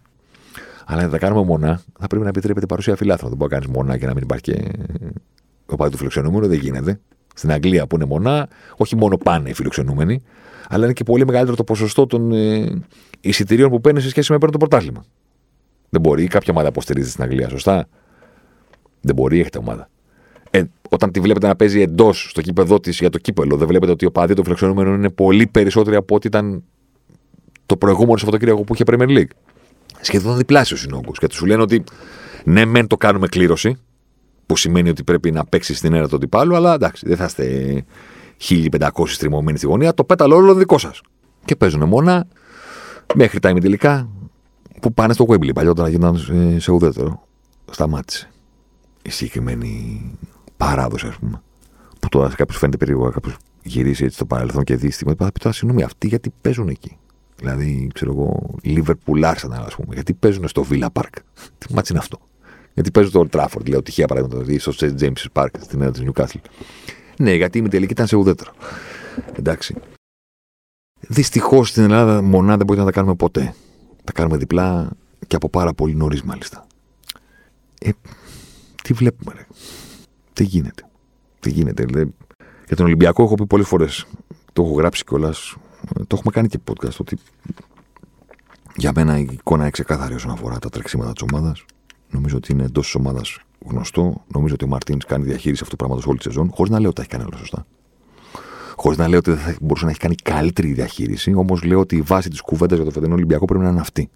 Αλλά 0.86 1.02
αν 1.02 1.10
τα 1.10 1.18
κάνουμε 1.18 1.44
μονά, 1.44 1.82
θα 2.00 2.08
πρέπει 2.08 2.24
να 2.24 2.30
επιτρέπεται 2.30 2.66
η 2.66 2.68
παρουσία 2.68 2.96
φιλάθλων. 2.96 3.30
Δεν 3.30 3.38
μπορεί 3.38 3.52
να 3.52 3.60
κάνεις 3.60 3.76
μονά 3.78 3.98
και 3.98 4.06
να 4.06 4.14
μην 4.14 4.24
υπάρχει 4.24 4.42
και 4.42 5.74
ο 5.74 5.76
παδί 5.76 5.92
του 5.92 5.98
φιλοξενούμενου. 5.98 6.48
Δεν 6.48 6.60
γίνεται. 6.60 7.00
Στην 7.34 7.52
Αγγλία 7.52 7.88
που 7.88 7.96
είναι 7.96 8.06
μονά, 8.06 8.48
όχι 8.78 8.96
μόνο 8.96 9.18
πάνε 9.18 9.50
οι 9.50 9.54
φιλοξενούμενοι, 9.54 10.22
αλλά 10.70 10.84
είναι 10.84 10.94
και 10.94 11.04
πολύ 11.04 11.26
μεγαλύτερο 11.26 11.56
το 11.56 11.64
ποσοστό 11.64 12.06
των 12.06 12.32
ε, 12.32 12.82
εισιτηρίων 13.22 13.70
που 13.70 13.82
παίρνει 13.82 14.02
σε 14.02 14.10
σχέση 14.10 14.32
με 14.32 14.38
παίρνει 14.38 14.54
το 14.54 14.68
πρωτάθλημα. 14.68 15.06
Δεν 15.90 16.02
μπορεί 16.02 16.28
κάποια 16.28 16.54
ομάδα 16.54 16.68
υποστηρίζει 16.68 17.10
στην 17.10 17.24
Αγγλία, 17.24 17.50
σωστά; 17.50 17.88
Δεν 19.02 19.16
μπορεί, 19.16 19.40
έχετε 19.40 19.58
ομάδα. 19.58 19.90
Ε, 20.50 20.64
όταν 20.90 21.12
τη 21.12 21.20
βλέπετε 21.20 21.48
να 21.48 21.56
παίζει 21.56 21.82
εντός 21.82 22.30
στο 22.30 22.42
κήπεδο 22.42 22.80
της 22.80 23.00
για 23.00 23.10
το 23.10 23.18
κύπελο, 23.18 23.58
δεν 23.58 23.68
βλέπετε 23.68 23.92
ότι 23.92 24.06
ο 24.06 24.12
παδί 24.12 24.34
των 24.34 24.44
φιλοξενούμενων 24.44 24.94
είναι 24.94 25.10
πολύ 25.10 25.48
περισσότεροι 25.48 25.96
από 25.96 26.16
ό,τι 26.16 26.28
ήταν 26.28 26.64
το 27.66 27.78
προηγούμενο 27.78 28.18
Σαββατοκύριακο 28.18 28.62
που 28.62 28.74
είχε 28.74 28.84
Premier 28.88 29.18
League; 29.18 29.30
Σχεδόν 30.02 30.38
διπλάσιος 30.38 30.84
είναι 30.84 30.96
ο 30.96 31.02
Και 31.12 31.28
του 31.28 31.46
λένε 31.46 31.62
ότι 31.62 31.84
ναι, 32.44 32.66
μεν 32.66 32.88
το 32.88 32.98
κάνουμε 32.98 33.28
κλήρωση, 33.28 33.78
που 34.46 34.58
σημαίνει 34.58 34.90
ότι 34.90 35.04
πρέπει 35.04 35.32
να 35.32 35.46
παίξει 35.46 35.74
στην 35.74 35.94
αίρα 35.94 36.08
του 36.08 36.16
αντιπάλου, 36.16 36.56
αλλά 36.56 36.74
εντάξει, 36.74 37.08
δεν 37.08 37.18
θα 37.18 37.26
είστε 37.26 37.86
1500 38.80 38.90
στριμωμένοι 39.06 39.58
στη 39.58 39.68
γωνία, 39.68 39.94
το 39.94 40.04
πέταλο 40.04 40.36
όλο 40.36 40.54
δικό 40.54 40.78
σας. 40.78 41.02
Και 41.46 41.56
παίζουν 41.56 41.84
μόνα 41.84 42.28
μέχρι 43.16 43.40
τα 43.40 43.50
ημιτελικά 43.50 44.10
που 44.82 44.94
πάνε 44.94 45.14
στο 45.14 45.26
Wembley. 45.30 45.54
Παλιότερα 45.54 45.90
γίνανε 45.90 46.20
σε 46.60 46.72
ουδέτερο. 46.72 47.28
Σταμάτησε 47.72 48.30
η 49.02 49.10
συγκεκριμένη 49.10 50.02
παράδοση, 50.58 51.08
ας 51.08 51.18
πούμε. 51.18 51.42
Που 52.00 52.10
τώρα 52.10 52.30
σε 52.30 52.36
κάποιους 52.36 52.58
φαίνεται 52.58 52.78
περίεργο 52.78 53.10
κάποιος 53.10 53.34
γυρίσει 53.64 54.04
έτσι 54.04 54.16
στο 54.16 54.26
παρελθόν 54.26 54.64
και 54.64 54.76
δει 54.76 54.92
στιγμή. 54.92 55.16
Θα 55.18 55.32
πει 55.32 55.40
τώρα 55.40 55.56
συγγνώμη, 55.56 55.84
αυτοί 55.84 56.08
γιατί 56.08 56.34
παίζουν 56.42 56.68
εκεί. 56.68 56.98
Δηλαδή, 57.36 57.90
ξέρω 57.94 58.12
εγώ, 58.12 58.56
Liverpool 58.64 59.34
Arsenal, 59.34 59.64
ας 59.66 59.76
πούμε. 59.76 59.94
Γιατί 59.94 60.14
παίζουν 60.14 60.48
στο 60.48 60.66
Villa 60.70 60.88
Park. 60.94 61.14
Τι 61.58 61.74
ματς 61.74 61.92
είναι 61.92 62.02
αυτό; 62.02 62.20
Γιατί 62.74 62.92
παίζουν 62.92 63.12
στο 63.12 63.28
Old 63.28 63.40
Trafford, 63.40 63.70
λέω 63.70 63.84
τυχαία 63.84 64.06
παράδειγμα, 64.06 64.38
δηλαδή 64.38 64.60
στο 64.60 64.72
St. 64.76 65.00
James 65.00 65.26
Park 65.34 65.50
στην 65.60 65.82
έδρα 65.82 65.92
της 65.92 66.04
Newcastle. 66.06 66.50
Ναι, 67.18 67.34
γιατί 67.34 67.58
οι 67.58 67.68
ημιτελικοί 67.68 67.92
ήταν 67.92 68.08
σε 68.08 68.16
ουδέτερο. 68.16 68.52
Εντάξει. 69.34 69.76
Δυστυχώς 71.00 71.70
στην 71.70 71.84
Ελλάδα 71.84 72.22
μονάδα 72.22 72.58
δεν 72.58 72.66
μπορεί 72.66 72.80
να 72.80 72.86
τα 72.86 72.92
κάνουμε 72.92 73.16
ποτέ. 73.16 73.54
Τα 74.08 74.14
κάνουμε 74.14 74.38
διπλά 74.38 74.90
και 75.28 75.36
από 75.36 75.50
πάρα 75.50 75.74
πολύ 75.74 75.96
νωρίς 75.96 76.24
μάλιστα. 76.24 76.68
Ε, 77.80 77.90
τι 78.84 78.94
βλέπουμε, 78.94 79.34
ρε; 79.36 79.46
Τι 80.34 80.44
γίνεται; 80.44 80.84
Τι 81.40 81.50
γίνεται. 81.50 81.86
Ρε; 81.94 82.04
Για 82.68 82.76
τον 82.76 82.86
Ολυμπιακό 82.86 83.24
έχω 83.24 83.36
πει 83.36 83.46
πολλές 83.46 83.68
φορές. 83.68 84.06
Το 84.54 84.64
έχω 84.64 84.74
γράψει 84.74 85.04
κιόλας. 85.04 85.56
Το 85.96 86.16
έχουμε 86.16 86.32
κάνει 86.32 86.48
και 86.48 86.60
podcast. 86.72 86.96
Ότι 87.00 87.18
Για 88.76 88.92
μένα 88.96 89.18
η 89.18 89.28
εικόνα 89.32 89.62
είναι 89.62 89.72
ξεκάθαρη 89.72 90.14
όσον 90.14 90.32
αφορά 90.32 90.60
τα 90.60 90.70
τρεξίματα 90.70 91.14
της 91.14 91.22
ομάδας. 91.22 91.66
Νομίζω 92.10 92.38
ότι 92.38 92.52
είναι 92.52 92.64
εντός 92.64 92.86
της 92.86 92.96
ομάδας 92.96 93.40
γνωστό. 93.66 94.24
Νομίζω 94.34 94.54
ότι 94.54 94.66
ο 94.66 94.68
Μαρτίνς 94.68 95.06
κάνει 95.06 95.24
διαχείριση 95.24 95.62
αυτού 95.64 95.70
του 95.70 95.76
πράγματος 95.76 96.06
όλη 96.08 96.18
τη 96.18 96.24
σεζόν, 96.24 96.50
χωρίς 96.54 96.72
να 96.72 96.80
λέω 96.80 96.90
ότι 96.90 96.96
τα 96.96 97.02
έχει 97.02 97.12
κάνει 97.12 97.24
όλα 97.24 97.38
σωστά. 97.38 97.66
Χωρίς 98.80 98.98
να 98.98 99.08
λέω 99.08 99.18
ότι 99.18 99.32
δεν 99.32 99.40
θα 99.40 99.56
μπορούσε 99.62 99.86
να 99.86 99.92
έχει 99.92 100.00
κάνει 100.00 100.16
καλύτερη 100.16 100.74
διαχείριση, 100.74 101.34
όμως 101.34 101.64
λέω 101.64 101.80
ότι 101.80 101.96
η 101.96 102.02
βάση 102.02 102.30
της 102.30 102.42
κουβέντας 102.42 102.78
για 102.78 102.86
το 102.86 102.92
φετινό 102.92 103.14
Ολυμπιακό 103.14 103.46
πρέπει 103.46 103.64
να 103.64 103.70
είναι 103.70 103.80
αυτή. 103.80 104.10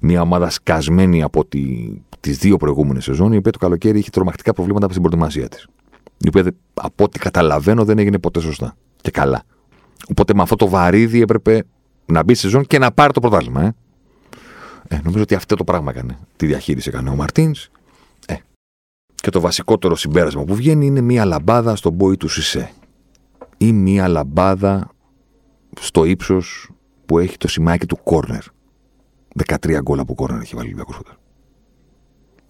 Μια 0.00 0.20
ομάδα 0.20 0.50
σκασμένη 0.50 1.22
από 1.22 1.44
τη, 1.44 1.88
τις 2.20 2.38
δύο 2.38 2.56
προηγούμενες 2.56 3.04
σεζόν, 3.04 3.32
η 3.32 3.36
οποία 3.36 3.52
το 3.52 3.58
καλοκαίρι 3.58 3.98
είχε 3.98 4.10
τρομακτικά 4.10 4.52
προβλήματα 4.52 4.88
στην 4.88 5.02
προετοιμασία 5.02 5.48
της. 5.48 5.66
Η 6.18 6.28
οποία 6.28 6.54
από 6.74 7.04
ό,τι 7.04 7.18
καταλαβαίνω 7.18 7.84
δεν 7.84 7.98
έγινε 7.98 8.18
ποτέ 8.18 8.40
σωστά 8.40 8.76
και 9.00 9.10
καλά. 9.10 9.42
Οπότε 10.08 10.34
με 10.34 10.42
αυτό 10.42 10.56
το 10.56 10.68
βαρύδι 10.68 11.20
έπρεπε 11.20 11.64
να 12.06 12.22
μπει 12.22 12.34
στη 12.34 12.42
σεζόν 12.42 12.66
και 12.66 12.78
να 12.78 12.92
πάρει 12.92 13.12
το 13.12 13.20
πρωτάθλημα. 13.20 13.62
Ε. 13.62 13.74
Ε, 14.88 15.00
νομίζω 15.04 15.22
ότι 15.22 15.34
αυτό 15.34 15.56
το 15.56 15.64
πράγμα 15.64 15.90
έκανε. 15.90 16.18
Τη 16.36 16.46
διαχείριση 16.46 16.88
έκανε 16.88 17.10
ο 17.10 17.14
Μαρτίνς. 17.14 17.68
Ε. 18.26 18.34
Και 19.14 19.30
το 19.30 19.40
βασικότερο 19.40 19.96
συμπέρασμα 19.96 20.44
που 20.44 20.54
βγαίνει 20.54 20.86
είναι 20.86 21.00
μία 21.00 21.24
λαμπάδα 21.24 21.76
στον 21.76 21.96
πόη 21.96 22.16
του 22.16 22.28
Σισε. 22.28 22.70
Ή 23.62 23.72
μία 23.72 24.08
λαμπάδα 24.08 24.90
στο 25.80 26.04
ύψος 26.04 26.70
που 27.06 27.18
έχει 27.18 27.36
το 27.36 27.48
σημάκι 27.48 27.86
του 27.86 27.98
κόρνερ. 28.02 28.42
13 29.46 29.78
γκολ 29.82 29.98
από 29.98 30.14
κόρνερ 30.14 30.40
έχει 30.40 30.54
βάλει 30.54 30.68
ο 30.68 30.70
Ολυμπιακός 30.76 31.16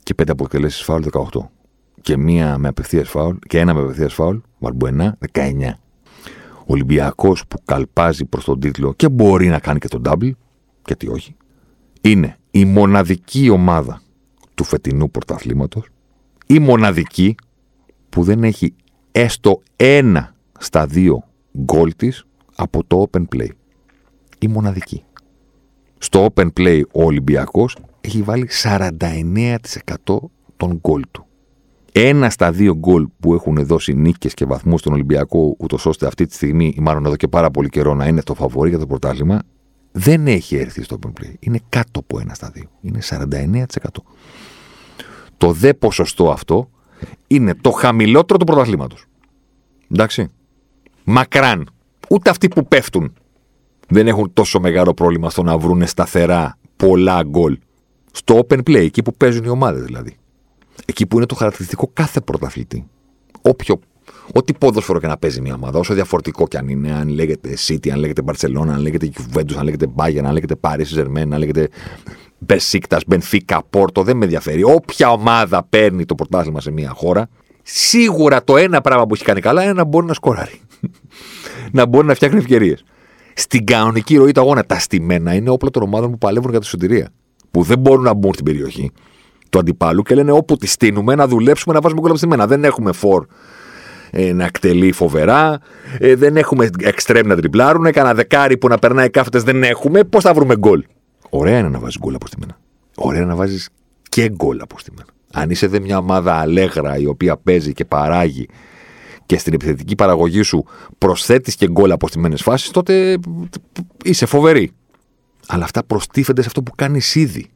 Και 0.03 0.15
5 0.23 0.25
αποτελέσει 0.29 0.85
φάουλ 0.85 1.03
18. 1.13 1.25
Και 2.01 2.17
μία 2.17 2.59
με 2.59 2.69
απευθείας 2.69 3.09
φάουλ 3.09 3.37
και 3.47 3.59
ένα 3.59 3.75
με 3.75 3.81
απευθείας 3.81 4.15
φάουλ, 4.15 4.37
Βαλμπουενά, 4.59 5.19
19. 5.33 5.79
Ολυμπιακός 6.67 7.47
που 7.47 7.57
καλπάζει 7.65 8.25
προς 8.25 8.45
τον 8.45 8.61
τίτλο 8.61 8.93
και 8.93 9.09
μπορεί 9.09 9.49
να 9.49 9.59
κάνει 9.59 9.79
και 9.79 9.89
τον 9.89 10.03
double, 10.05 10.31
και 10.83 10.97
τι 10.97 11.09
όχι, 11.09 11.37
είναι 12.01 12.39
η 12.51 12.65
μοναδική 12.65 13.49
ομάδα 13.49 14.03
του 14.55 14.65
φετινού 14.65 15.11
πρωταθλήματος, 15.11 15.89
η 16.47 16.59
μοναδική 16.59 17.35
που 18.09 18.23
δεν 18.23 18.45
έχει 18.45 18.75
έστω 19.13 19.63
ένα 19.77 20.35
στα 20.63 20.87
δύο 20.87 21.25
γκολ 21.59 21.93
της 21.97 22.27
από 22.55 22.85
το 22.85 23.09
open 23.11 23.25
play. 23.37 23.49
Η 24.39 24.49
μοναδική. 24.49 25.05
Στο 25.99 26.29
open 26.35 26.49
play 26.57 26.83
ο 26.93 27.05
Ολυμπιακός 27.05 27.77
έχει 28.01 28.23
βάλει 28.23 28.49
49% 28.63 30.19
των 30.57 30.79
γκολ 30.81 31.03
του 31.11 31.27
ένα 31.93 32.31
στα 32.31 32.53
δύο 32.53 32.75
γκολ 32.75 33.07
που 33.21 33.35
έχουν 33.35 33.67
δώσει 33.67 33.95
νίκες 33.95 34.35
και 34.35 34.45
βαθμούς 34.45 34.81
στον 34.81 34.93
Ολυμπιακό, 34.93 35.55
ούτως 35.59 35.87
ώστε 35.87 36.07
αυτή 36.07 36.27
τη 36.27 36.35
στιγμή, 36.35 36.75
ή 36.77 36.81
μάλλον 36.81 37.07
εδώ 37.07 37.17
και 37.17 37.29
πάρα 37.29 37.51
πολύ 37.51 37.69
καιρό, 37.69 37.95
να 37.95 38.07
είναι 38.07 38.23
το 38.23 38.35
φαβορή 38.35 38.69
για 38.69 38.79
το 38.79 38.87
πρωτάθλημα, 38.87 39.43
δεν 39.93 40.27
έχει 40.27 40.57
έρθει 40.57 40.83
στο 40.83 40.99
open 41.03 41.09
play. 41.09 41.35
Είναι 41.39 41.61
κάτω 41.69 42.01
από 42.01 42.19
ένα 42.19 42.35
στα 42.35 42.51
δύο. 42.51 42.65
Είναι 42.81 42.99
49%. 43.03 43.67
Το 45.37 45.53
δε 45.53 45.75
ποσοστό 45.75 46.31
αυτό 46.31 46.71
είναι 47.27 47.55
το 47.55 47.71
χαμηλότερο 47.71 48.39
του 48.39 48.45
πρωταθλήματος. 48.45 49.05
Εντάξει. 49.93 50.29
Μακράν. 51.05 51.69
Ούτε 52.09 52.31
αυτοί 52.31 52.49
που 52.49 52.67
πέφτουν 52.67 53.13
δεν 53.89 54.07
έχουν 54.07 54.33
τόσο 54.33 54.61
μεγάλο 54.61 54.95
πρόβλημα 54.95 55.31
στο 55.31 55.43
να 55.43 55.59
βρουν 55.59 55.87
σταθερά 55.87 56.59
πολλά 56.77 57.23
γκολ. 57.23 57.59
Στο 58.13 58.47
open 58.49 58.59
play, 58.59 58.75
εκεί 58.75 59.03
που 59.03 59.15
παίζουν 59.15 59.45
οι 59.45 59.49
ομάδες 59.49 59.83
δηλαδή. 59.83 60.17
Εκεί 60.87 61.07
που 61.07 61.17
είναι 61.17 61.27
το 61.27 61.35
χαρακτηριστικό 61.35 61.91
κάθε 61.93 62.21
πρωταθλητή. 62.21 62.87
Όποιο, 63.43 63.81
ό,τι 64.35 64.53
ποδόσφαιρο 64.55 65.01
και 65.01 65.07
να 65.07 65.17
παίζει 65.17 65.41
μια 65.41 65.55
ομάδα, 65.55 65.79
όσο 65.79 65.95
διαφορετικό 65.95 66.47
κι 66.49 66.57
αν 66.57 66.69
είναι, 66.69 66.93
αν 66.93 67.09
λέγεται 67.09 67.57
City, 67.67 67.89
αν 67.89 67.99
λέγεται 67.99 68.23
Barcelona, 68.27 68.69
αν 68.69 68.81
λέγεται 68.81 69.11
Juventus, 69.17 69.55
αν 69.57 69.65
λέγεται 69.65 69.87
Bayern, 69.97 70.25
αν 70.25 70.33
λέγεται 70.33 70.55
Paris 70.61 70.85
Saint-Germain, 70.95 71.33
αν 71.33 71.39
λέγεται 71.39 71.69
Besiktas, 72.47 72.99
Benfica, 73.11 73.59
Porto, 73.71 74.03
δεν 74.05 74.17
με 74.17 74.25
ενδιαφέρει. 74.25 74.63
Όποια 74.63 75.11
ομάδα 75.11 75.63
παίρνει 75.69 76.05
το 76.05 76.15
πρωτάθλημα 76.15 76.61
σε 76.61 76.71
μια 76.71 76.91
χώρα, 76.91 77.29
σίγουρα 77.63 78.45
το 78.45 78.57
ένα 78.57 78.81
πράγμα 78.81 79.07
που 79.07 79.15
έχει 79.15 79.25
κάνει 79.25 79.41
καλά 79.41 79.63
είναι 79.63 79.73
να 79.73 79.85
μπορεί 79.85 80.07
να 80.07 80.15
σκοράρει. 80.15 80.61
Να 81.73 81.87
μπορεί 81.87 82.07
να 82.07 82.15
φτιάχνει 82.15 82.39
ευκαιρίες. 82.39 82.85
Στην 83.35 83.67
κανονική 83.67 84.17
ροή 84.17 84.33
του 84.33 84.41
αγώνα, 84.41 84.65
τα 84.65 84.79
στημένα 84.79 85.35
είναι 85.35 85.51
όπλα 85.51 85.71
των 85.71 85.83
ομάδων 85.83 86.11
που 86.11 86.19
παλεύουν 86.19 86.51
για 86.51 86.61
τη 86.61 86.67
σωτηρία. 86.67 87.09
Που 87.51 87.63
δεν 87.63 87.79
μπορούν 87.79 88.05
να 88.05 88.15
μπουν 88.15 88.33
στην 88.33 88.45
περιοχή 88.45 88.91
του 89.51 89.59
αντιπάλου 89.59 90.03
και 90.03 90.15
λένε 90.15 90.33
όπου 90.33 90.57
τη 90.57 90.67
στείλουμε 90.67 91.15
να 91.15 91.27
δουλέψουμε 91.27 91.75
να 91.75 91.81
βάζουμε 91.81 92.01
γκολ 92.01 92.17
στη 92.17 92.27
μένα. 92.27 92.47
Δεν 92.47 92.65
έχουμε 92.65 92.93
φορ 92.93 93.27
ε, 94.11 94.33
να 94.33 94.45
εκτελεί 94.45 94.93
φοβερά, 94.93 95.61
ε, 95.99 96.15
δεν 96.15 96.37
έχουμε 96.37 96.69
εξτρέμ 96.79 97.27
να 97.27 97.37
τριπλάρουν, 97.37 97.93
κανένα 97.93 98.15
δεκάρι 98.15 98.59
που 98.59 98.69
να 98.69 98.79
περνάει 98.79 99.11
κάθετες 99.11 99.43
δεν 99.43 99.63
έχουμε. 99.63 100.05
Πώς 100.05 100.23
θα 100.23 100.35
βρούμε 100.35 100.57
γκολ; 100.57 100.85
Ωραία 101.31 101.59
είναι 101.59 101.69
να 101.69 101.79
βάζεις 101.79 101.99
γκολ 101.99 102.15
από 102.15 102.27
στημένα. 102.39 102.59
Ωραία 102.97 103.21
είναι 103.21 103.29
να 103.29 103.37
βάζεις 103.37 103.69
και 104.09 104.29
γκολ 104.29 104.61
από 104.61 104.77
στημένα. 104.91 105.09
Αν 105.33 105.51
είσαι 105.51 105.67
δε 105.67 105.81
μια 105.81 105.99
ομάδα 105.99 106.35
αλέγρα 106.35 106.97
η 106.97 107.07
οποία 107.07 107.37
παίζει 107.37 107.73
και 107.73 107.85
παράγει 107.85 108.49
και 109.27 109.39
στην 109.39 109.53
επιθετική 109.53 109.95
παραγωγή 109.95 110.43
σου 110.43 110.65
προσθέτεις 110.99 111.55
και 111.55 111.69
γκολ 111.69 111.91
από 111.91 112.09
στημένες 112.09 112.37
φάσεις, 112.37 112.71
τότε 112.71 113.19
είσαι 114.05 114.27
φοβερή. 114.27 114.73
Αλλά 115.47 115.65
αυτά 115.65 115.85
προστίθενται 115.85 116.41
σε 116.41 116.47
αυτό 116.47 116.63
που 116.63 116.73
κάνεις 116.75 117.15
ήδη 117.15 117.51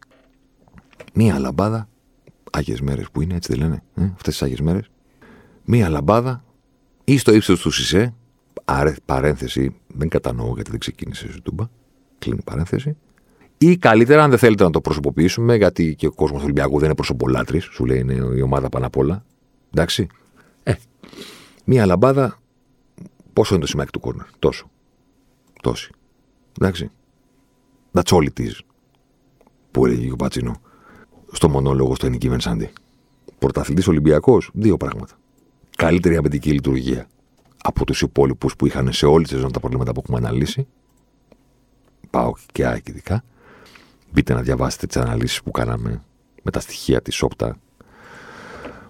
μία 1.17 1.39
λαμπάδα, 1.39 1.89
Άγιες 2.51 2.81
μέρες 2.81 3.07
που 3.12 3.23
είναι, 3.23 3.35
έτσι 3.35 3.53
δεν 3.53 3.62
λένε, 3.62 3.83
ε, 3.95 4.03
αυτές 4.03 4.33
τις 4.33 4.43
Άγιες 4.43 4.61
μέρες. 4.61 4.91
Μία 5.64 5.89
λαμπάδα 5.89 6.45
ή 7.05 7.19
στο 7.19 7.35
ύψος 7.35 7.61
του 7.61 7.71
Σισέ, 7.70 8.14
α 8.64 8.72
ρε, 8.72 8.95
παρένθεση, 9.05 9.77
δεν 9.87 10.09
κατανοώ 10.09 10.53
γιατί 10.55 10.71
δεν 10.71 10.81
ξεκίνησε 10.81 11.27
η 11.27 11.31
Ζουτούμπα, 11.31 11.64
κλείνει 12.19 12.43
παρένθεση. 12.45 12.97
Ή 13.59 13.77
καλύτερα, 13.77 14.23
αν 14.23 14.31
δεν 14.31 14.39
θέλετε 14.39 14.64
να 14.64 14.71
το 14.71 14.81
προσωποποιήσουμε, 14.81 15.57
γιατί 15.57 15.95
και 15.95 16.07
ο 16.07 16.12
κόσμος 16.12 16.39
του 16.39 16.45
Ολυμπιακού 16.45 16.77
δεν 16.77 16.85
είναι 16.85 16.95
προσωπολάτρη, 16.95 17.61
σου 17.61 17.85
λέει 17.85 17.99
είναι 17.99 18.12
η 18.37 18.41
ομάδα 18.41 18.69
πάνω 18.69 18.87
απ' 18.87 18.97
όλα. 18.97 19.25
Εντάξει. 19.75 20.07
Ε, 20.62 20.73
μία 21.67 21.87
λαμπάδα, 21.87 22.39
πόσο 23.33 23.55
είναι 23.55 23.62
το 23.62 23.69
σημείο 23.69 23.87
του 23.93 24.01
κόρνερ, 24.01 24.27
τόσο. 24.39 24.71
Τόση. 25.62 25.91
Εντάξει. 26.61 26.91
That's 27.93 28.17
all 28.17 28.23
it 28.23 28.41
is. 28.41 28.59
Που 29.71 29.87
έλεγε 29.87 30.12
ο 30.12 30.17
Πατσίνο 30.17 30.61
στο 31.33 31.49
μονόλογο 31.49 31.95
στο 31.95 32.07
Ενική 32.07 32.29
Βενσάντι. 32.29 32.71
Πρωταθλητής 33.39 33.89
Ολυμπιακός, 33.89 34.51
δύο 34.53 34.77
πράγματα. 34.77 35.14
Καλύτερη 35.77 36.17
αμυντική 36.17 36.53
λειτουργία 36.53 37.09
από 37.62 37.85
τους 37.85 38.01
υπόλοιπους 38.03 38.57
που 38.57 38.67
είχαν 38.67 38.93
σε 38.93 39.07
όλη 39.07 39.25
τη 39.25 39.31
σεζόν 39.31 39.53
τα 39.53 39.61
προβλήματα 39.61 39.93
που 39.93 40.01
έχουμε 40.03 40.19
αναλύσει. 40.19 40.67
Πάω 42.11 42.33
και 42.53 42.67
ΑΕΚ 42.67 42.89
ειδικά. 42.89 43.25
Μπείτε 44.12 44.35
να 44.35 44.43
διαβάσετε 44.43 44.87
τις 44.87 44.97
αναλύσεις 44.97 45.43
που 45.43 45.51
κάναμε 45.51 46.03
με 46.43 46.51
τα 46.51 46.61
στοιχεία 46.61 47.03
της 47.03 47.23
Όπτα. 47.23 47.57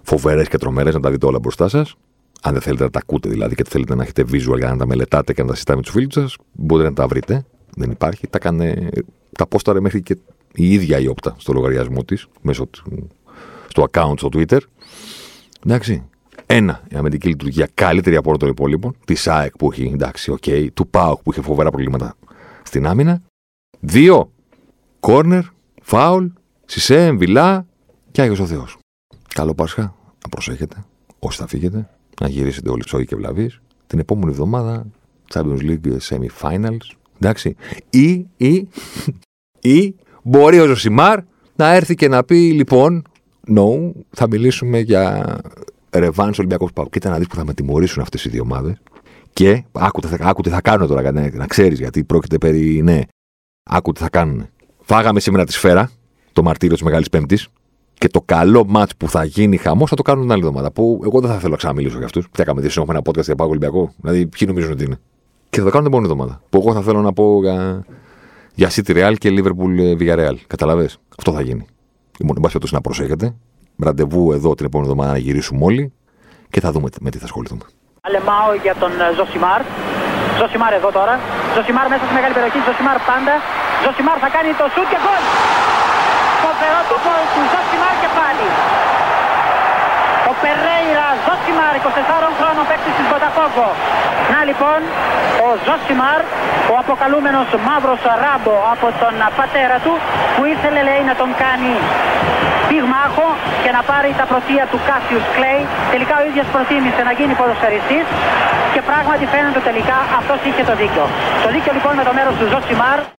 Φοβερές 0.01 0.47
και 0.47 0.57
τρομερές 0.57 0.93
να 0.93 0.99
τα 0.99 1.11
δείτε 1.11 1.25
όλα 1.25 1.39
μπροστά 1.39 1.67
σας. 1.67 1.95
Αν 2.47 2.53
δεν 2.53 2.61
θέλετε 2.61 2.83
να 2.83 2.89
τα 2.89 2.99
ακούτε 2.99 3.29
δηλαδή 3.29 3.55
και 3.55 3.63
θέλετε 3.67 3.95
να 3.95 4.03
έχετε 4.03 4.21
visual 4.21 4.57
για 4.57 4.69
να 4.69 4.77
τα 4.77 4.85
μελετάτε 4.85 5.33
και 5.33 5.41
να 5.41 5.47
τα 5.47 5.53
συζητάτε 5.53 5.77
με 5.77 5.83
τους 5.83 5.91
φίλους 5.91 6.13
σας, 6.13 6.35
μπορείτε 6.51 6.89
να 6.89 6.95
τα 6.95 7.07
βρείτε. 7.07 7.45
Δεν 7.75 7.91
υπάρχει. 7.91 8.27
Τα, 8.27 8.39
κάνε... 8.39 8.89
τα 9.37 9.47
πόσταρε 9.47 9.79
μέχρι 9.79 10.01
και 10.01 10.17
η 10.53 10.73
ίδια 10.73 10.99
η 10.99 11.07
όπτα 11.07 11.35
στο 11.37 11.53
λογαριασμό 11.53 12.03
της, 12.03 12.27
μέσω 12.41 12.65
του, 12.65 13.09
στο 13.67 13.87
account 13.91 14.13
στο 14.17 14.29
Twitter. 14.33 14.59
Εντάξει. 15.65 16.03
Ένα, 16.45 16.83
η 16.89 16.95
αμυντική 16.95 17.27
λειτουργία 17.27 17.69
καλύτερη 17.73 18.15
από 18.15 18.27
όλων 18.27 18.39
των 18.39 18.49
υπόλοιπων. 18.49 18.95
Της 19.05 19.27
ΑΕΚ 19.27 19.57
που 19.57 19.71
έχει, 19.71 19.91
εντάξει, 19.93 20.31
OK. 20.31 20.43
Okay, 20.45 20.67
του 20.73 20.87
ΠΑΟΚ 20.87 21.21
που 21.21 21.31
είχε 21.31 21.41
φοβερά 21.41 21.69
προβλήματα 21.69 22.15
στην 22.63 22.87
άμυνα. 22.87 23.21
Δύο, 23.79 24.31
κόρνερ, 24.99 25.43
φάουλ, 25.81 26.25
σισέ, 26.65 27.11
Εμβιλά 27.11 27.65
και 28.11 28.21
Άγιος 28.21 28.39
ο 28.39 28.45
Θεός. 28.45 28.77
Καλό 29.33 29.53
Πάσχα, 29.53 29.81
να 30.23 30.29
προσέχετε, 30.29 30.85
όσοι 31.19 31.37
θα 31.37 31.47
φύγετε, 31.47 31.89
να 32.21 32.27
γυρίσετε 32.27 32.69
όλοι 32.69 32.83
σώοι 32.85 33.05
και 33.05 33.15
αβλαβείς. 33.15 33.61
Την 33.87 33.99
επόμενη 33.99 34.31
εβδομάδα, 34.31 34.85
Champions 35.33 35.61
League 35.61 35.97
Semi-Finals, 36.09 36.95
εντάξει. 37.19 37.55
Ή, 37.89 38.27
ή, 38.37 38.67
ή 39.61 39.95
Μπορεί 40.29 40.59
ο 40.59 40.65
Ζοσιμάρ 40.65 41.19
να 41.55 41.73
έρθει 41.73 41.95
και 41.95 42.07
να 42.07 42.23
πει 42.23 42.51
λοιπόν, 42.51 43.03
no, 43.55 43.91
θα 44.09 44.27
μιλήσουμε 44.27 44.79
για 44.79 45.37
ρεβάν 45.91 46.33
Ολυμπιακός 46.37 46.73
Πάου. 46.73 46.89
Κοίτα 46.89 47.09
να 47.09 47.17
δεις 47.17 47.27
που 47.27 47.35
θα 47.35 47.45
με 47.45 47.53
τιμωρήσουν 47.53 48.01
αυτές 48.01 48.25
οι 48.25 48.29
δύο 48.29 48.41
ομάδες. 48.41 48.81
Και 49.33 49.63
άκου 49.71 50.01
τι 50.01 50.07
θα, 50.07 50.33
θα 50.49 50.61
κάνω 50.61 50.87
τώρα, 50.87 51.11
να 51.11 51.47
ξέρεις, 51.47 51.79
γιατί 51.79 52.03
πρόκειται 52.03 52.37
περί. 52.37 52.81
Ναι, 52.81 53.01
άκου 53.63 53.91
τι 53.91 53.99
θα 53.99 54.09
κάνουν. 54.09 54.47
Φάγαμε 54.81 55.19
σήμερα 55.19 55.45
τη 55.45 55.51
σφαίρα, 55.51 55.91
το 56.33 56.43
μαρτύριο 56.43 56.75
της 56.75 56.83
Μεγάλης 56.83 57.09
Πέμπτης, 57.09 57.47
και 57.97 58.07
το 58.07 58.21
καλό 58.25 58.65
μάτ 58.67 58.89
που 58.97 59.09
θα 59.09 59.23
γίνει 59.23 59.57
χαμός 59.57 59.89
θα 59.89 59.95
το 59.95 60.01
κάνουν 60.01 60.21
την 60.21 60.31
άλλη 60.31 60.41
εβδομάδα. 60.41 60.71
Που 60.71 61.01
εγώ 61.05 61.19
δεν 61.19 61.29
θα 61.29 61.37
θέλω 61.37 61.51
να 61.51 61.57
ξαναμιλήσω 61.57 61.97
για 61.97 62.05
αυτούς. 62.05 62.27
Τι 62.31 62.41
έκαμε, 62.41 62.61
τι 62.61 62.67
έχουμε 62.67 62.85
ένα 62.89 63.01
podcast 63.05 63.23
για 63.23 63.35
Πάο 63.35 63.47
Ολυμπιακό. 63.47 63.93
Δηλαδή, 64.01 64.27
ποιοι 64.27 64.47
νομίζουν 64.47 64.71
ότι 64.71 64.83
είναι. 64.83 64.99
Και 65.49 65.57
θα 65.57 65.63
το 65.63 65.69
κάνουν 65.71 65.85
την 65.87 65.93
επόμενη 65.93 66.11
εβδομάδα. 66.11 66.41
Που 66.49 66.57
εγώ 66.57 66.73
θα 66.73 66.81
θέλω 66.81 67.01
να 67.01 67.13
πω 67.13 67.39
για 67.41 67.85
για 68.59 68.69
City 68.75 68.91
Real 68.97 69.13
και 69.17 69.29
Liverpool 69.37 69.73
ε, 69.79 69.93
Villarreal. 69.99 70.37
Καταλάβατε. 70.47 70.89
Αυτό 71.17 71.31
θα 71.31 71.41
γίνει. 71.41 71.65
Λοιπόν, 72.19 72.35
εν 72.35 72.41
πάση 72.41 72.57
να 72.71 72.81
προσέχετε. 72.81 73.35
Ραντεβού 73.83 74.31
εδώ 74.31 74.55
την 74.55 74.65
επόμενη 74.65 74.89
εβδομάδα 74.89 75.11
να 75.15 75.21
γυρίσουμε 75.25 75.63
όλοι 75.63 75.93
και 76.49 76.59
θα 76.59 76.71
δούμε 76.71 76.89
με 76.99 77.09
τι 77.09 77.17
θα 77.17 77.25
ασχοληθούμε. 77.25 77.63
Αλεμάο 78.01 78.53
για 78.63 78.75
τον 78.81 78.91
ε, 78.91 79.13
Ζοσιμάρ. 79.17 79.61
Ζοσιμάρ 80.39 80.73
εδώ 80.73 80.89
τώρα. 80.91 81.19
Ζοσιμάρ 81.55 81.87
μέσα 81.87 82.03
στη 82.05 82.13
μεγάλη 82.13 82.33
περιοχή. 82.33 82.59
Ζοσιμάρ 82.67 82.97
πάντα. 83.09 83.33
Ζοσιμάρ 83.83 84.17
θα 84.23 84.29
κάνει 84.35 84.49
το 84.59 84.65
σουτ 84.73 84.87
και 84.91 84.99
γκολ. 85.03 85.56
Φοβερό 86.69 86.87
το 86.93 86.99
γκολ 87.05 87.23
του 87.35 87.43
Ζοσιμάρ 87.51 87.95
και 88.03 88.09
πάλι. 88.19 88.47
Ο 90.31 90.33
Περέιρα 90.41 91.07
Ζοσιμάρ, 91.25 91.73
24 91.79 92.29
χρόνων 92.39 92.63
παίκτης 92.69 92.93
της 92.97 93.05
Μποταφόγκο. 93.11 93.69
Να 94.33 94.39
λοιπόν, 94.49 94.79
ο 95.45 95.47
Ζοσιμάρ, 95.65 96.19
ο 96.71 96.73
αποκαλούμενος 96.83 97.47
μαύρος 97.67 98.01
ράμπο 98.23 98.55
από 98.73 98.87
τον 99.01 99.15
πατέρα 99.39 99.77
του, 99.85 99.93
που 100.35 100.41
ήθελε 100.53 100.79
λέει 100.89 101.03
να 101.09 101.15
τον 101.21 101.29
κάνει 101.43 101.73
πυγμάχο 102.69 103.27
και 103.63 103.71
να 103.77 103.81
πάρει 103.89 104.09
τα 104.19 104.25
πρωτεία 104.31 104.63
του 104.71 104.79
Κάσιους 104.87 105.25
Κλέη. 105.35 105.61
Τελικά 105.93 106.13
ο 106.21 106.23
ίδιος 106.29 106.47
προτίμησε 106.55 107.01
να 107.07 107.13
γίνει 107.17 107.33
ποδοσφαιριστής 107.39 108.05
και 108.73 108.81
πράγματι 108.89 109.25
φαίνεται 109.33 109.61
τελικά 109.69 109.97
αυτός 110.19 110.39
είχε 110.47 110.63
το 110.69 110.73
δίκιο. 110.81 111.05
Το 111.43 111.49
δίκιο 111.55 111.71
λοιπόν 111.77 111.93
με 111.99 112.03
το 112.07 112.13
μέρος 112.17 112.33
του 112.39 112.45
Ζοσιμάρ. 112.53 112.99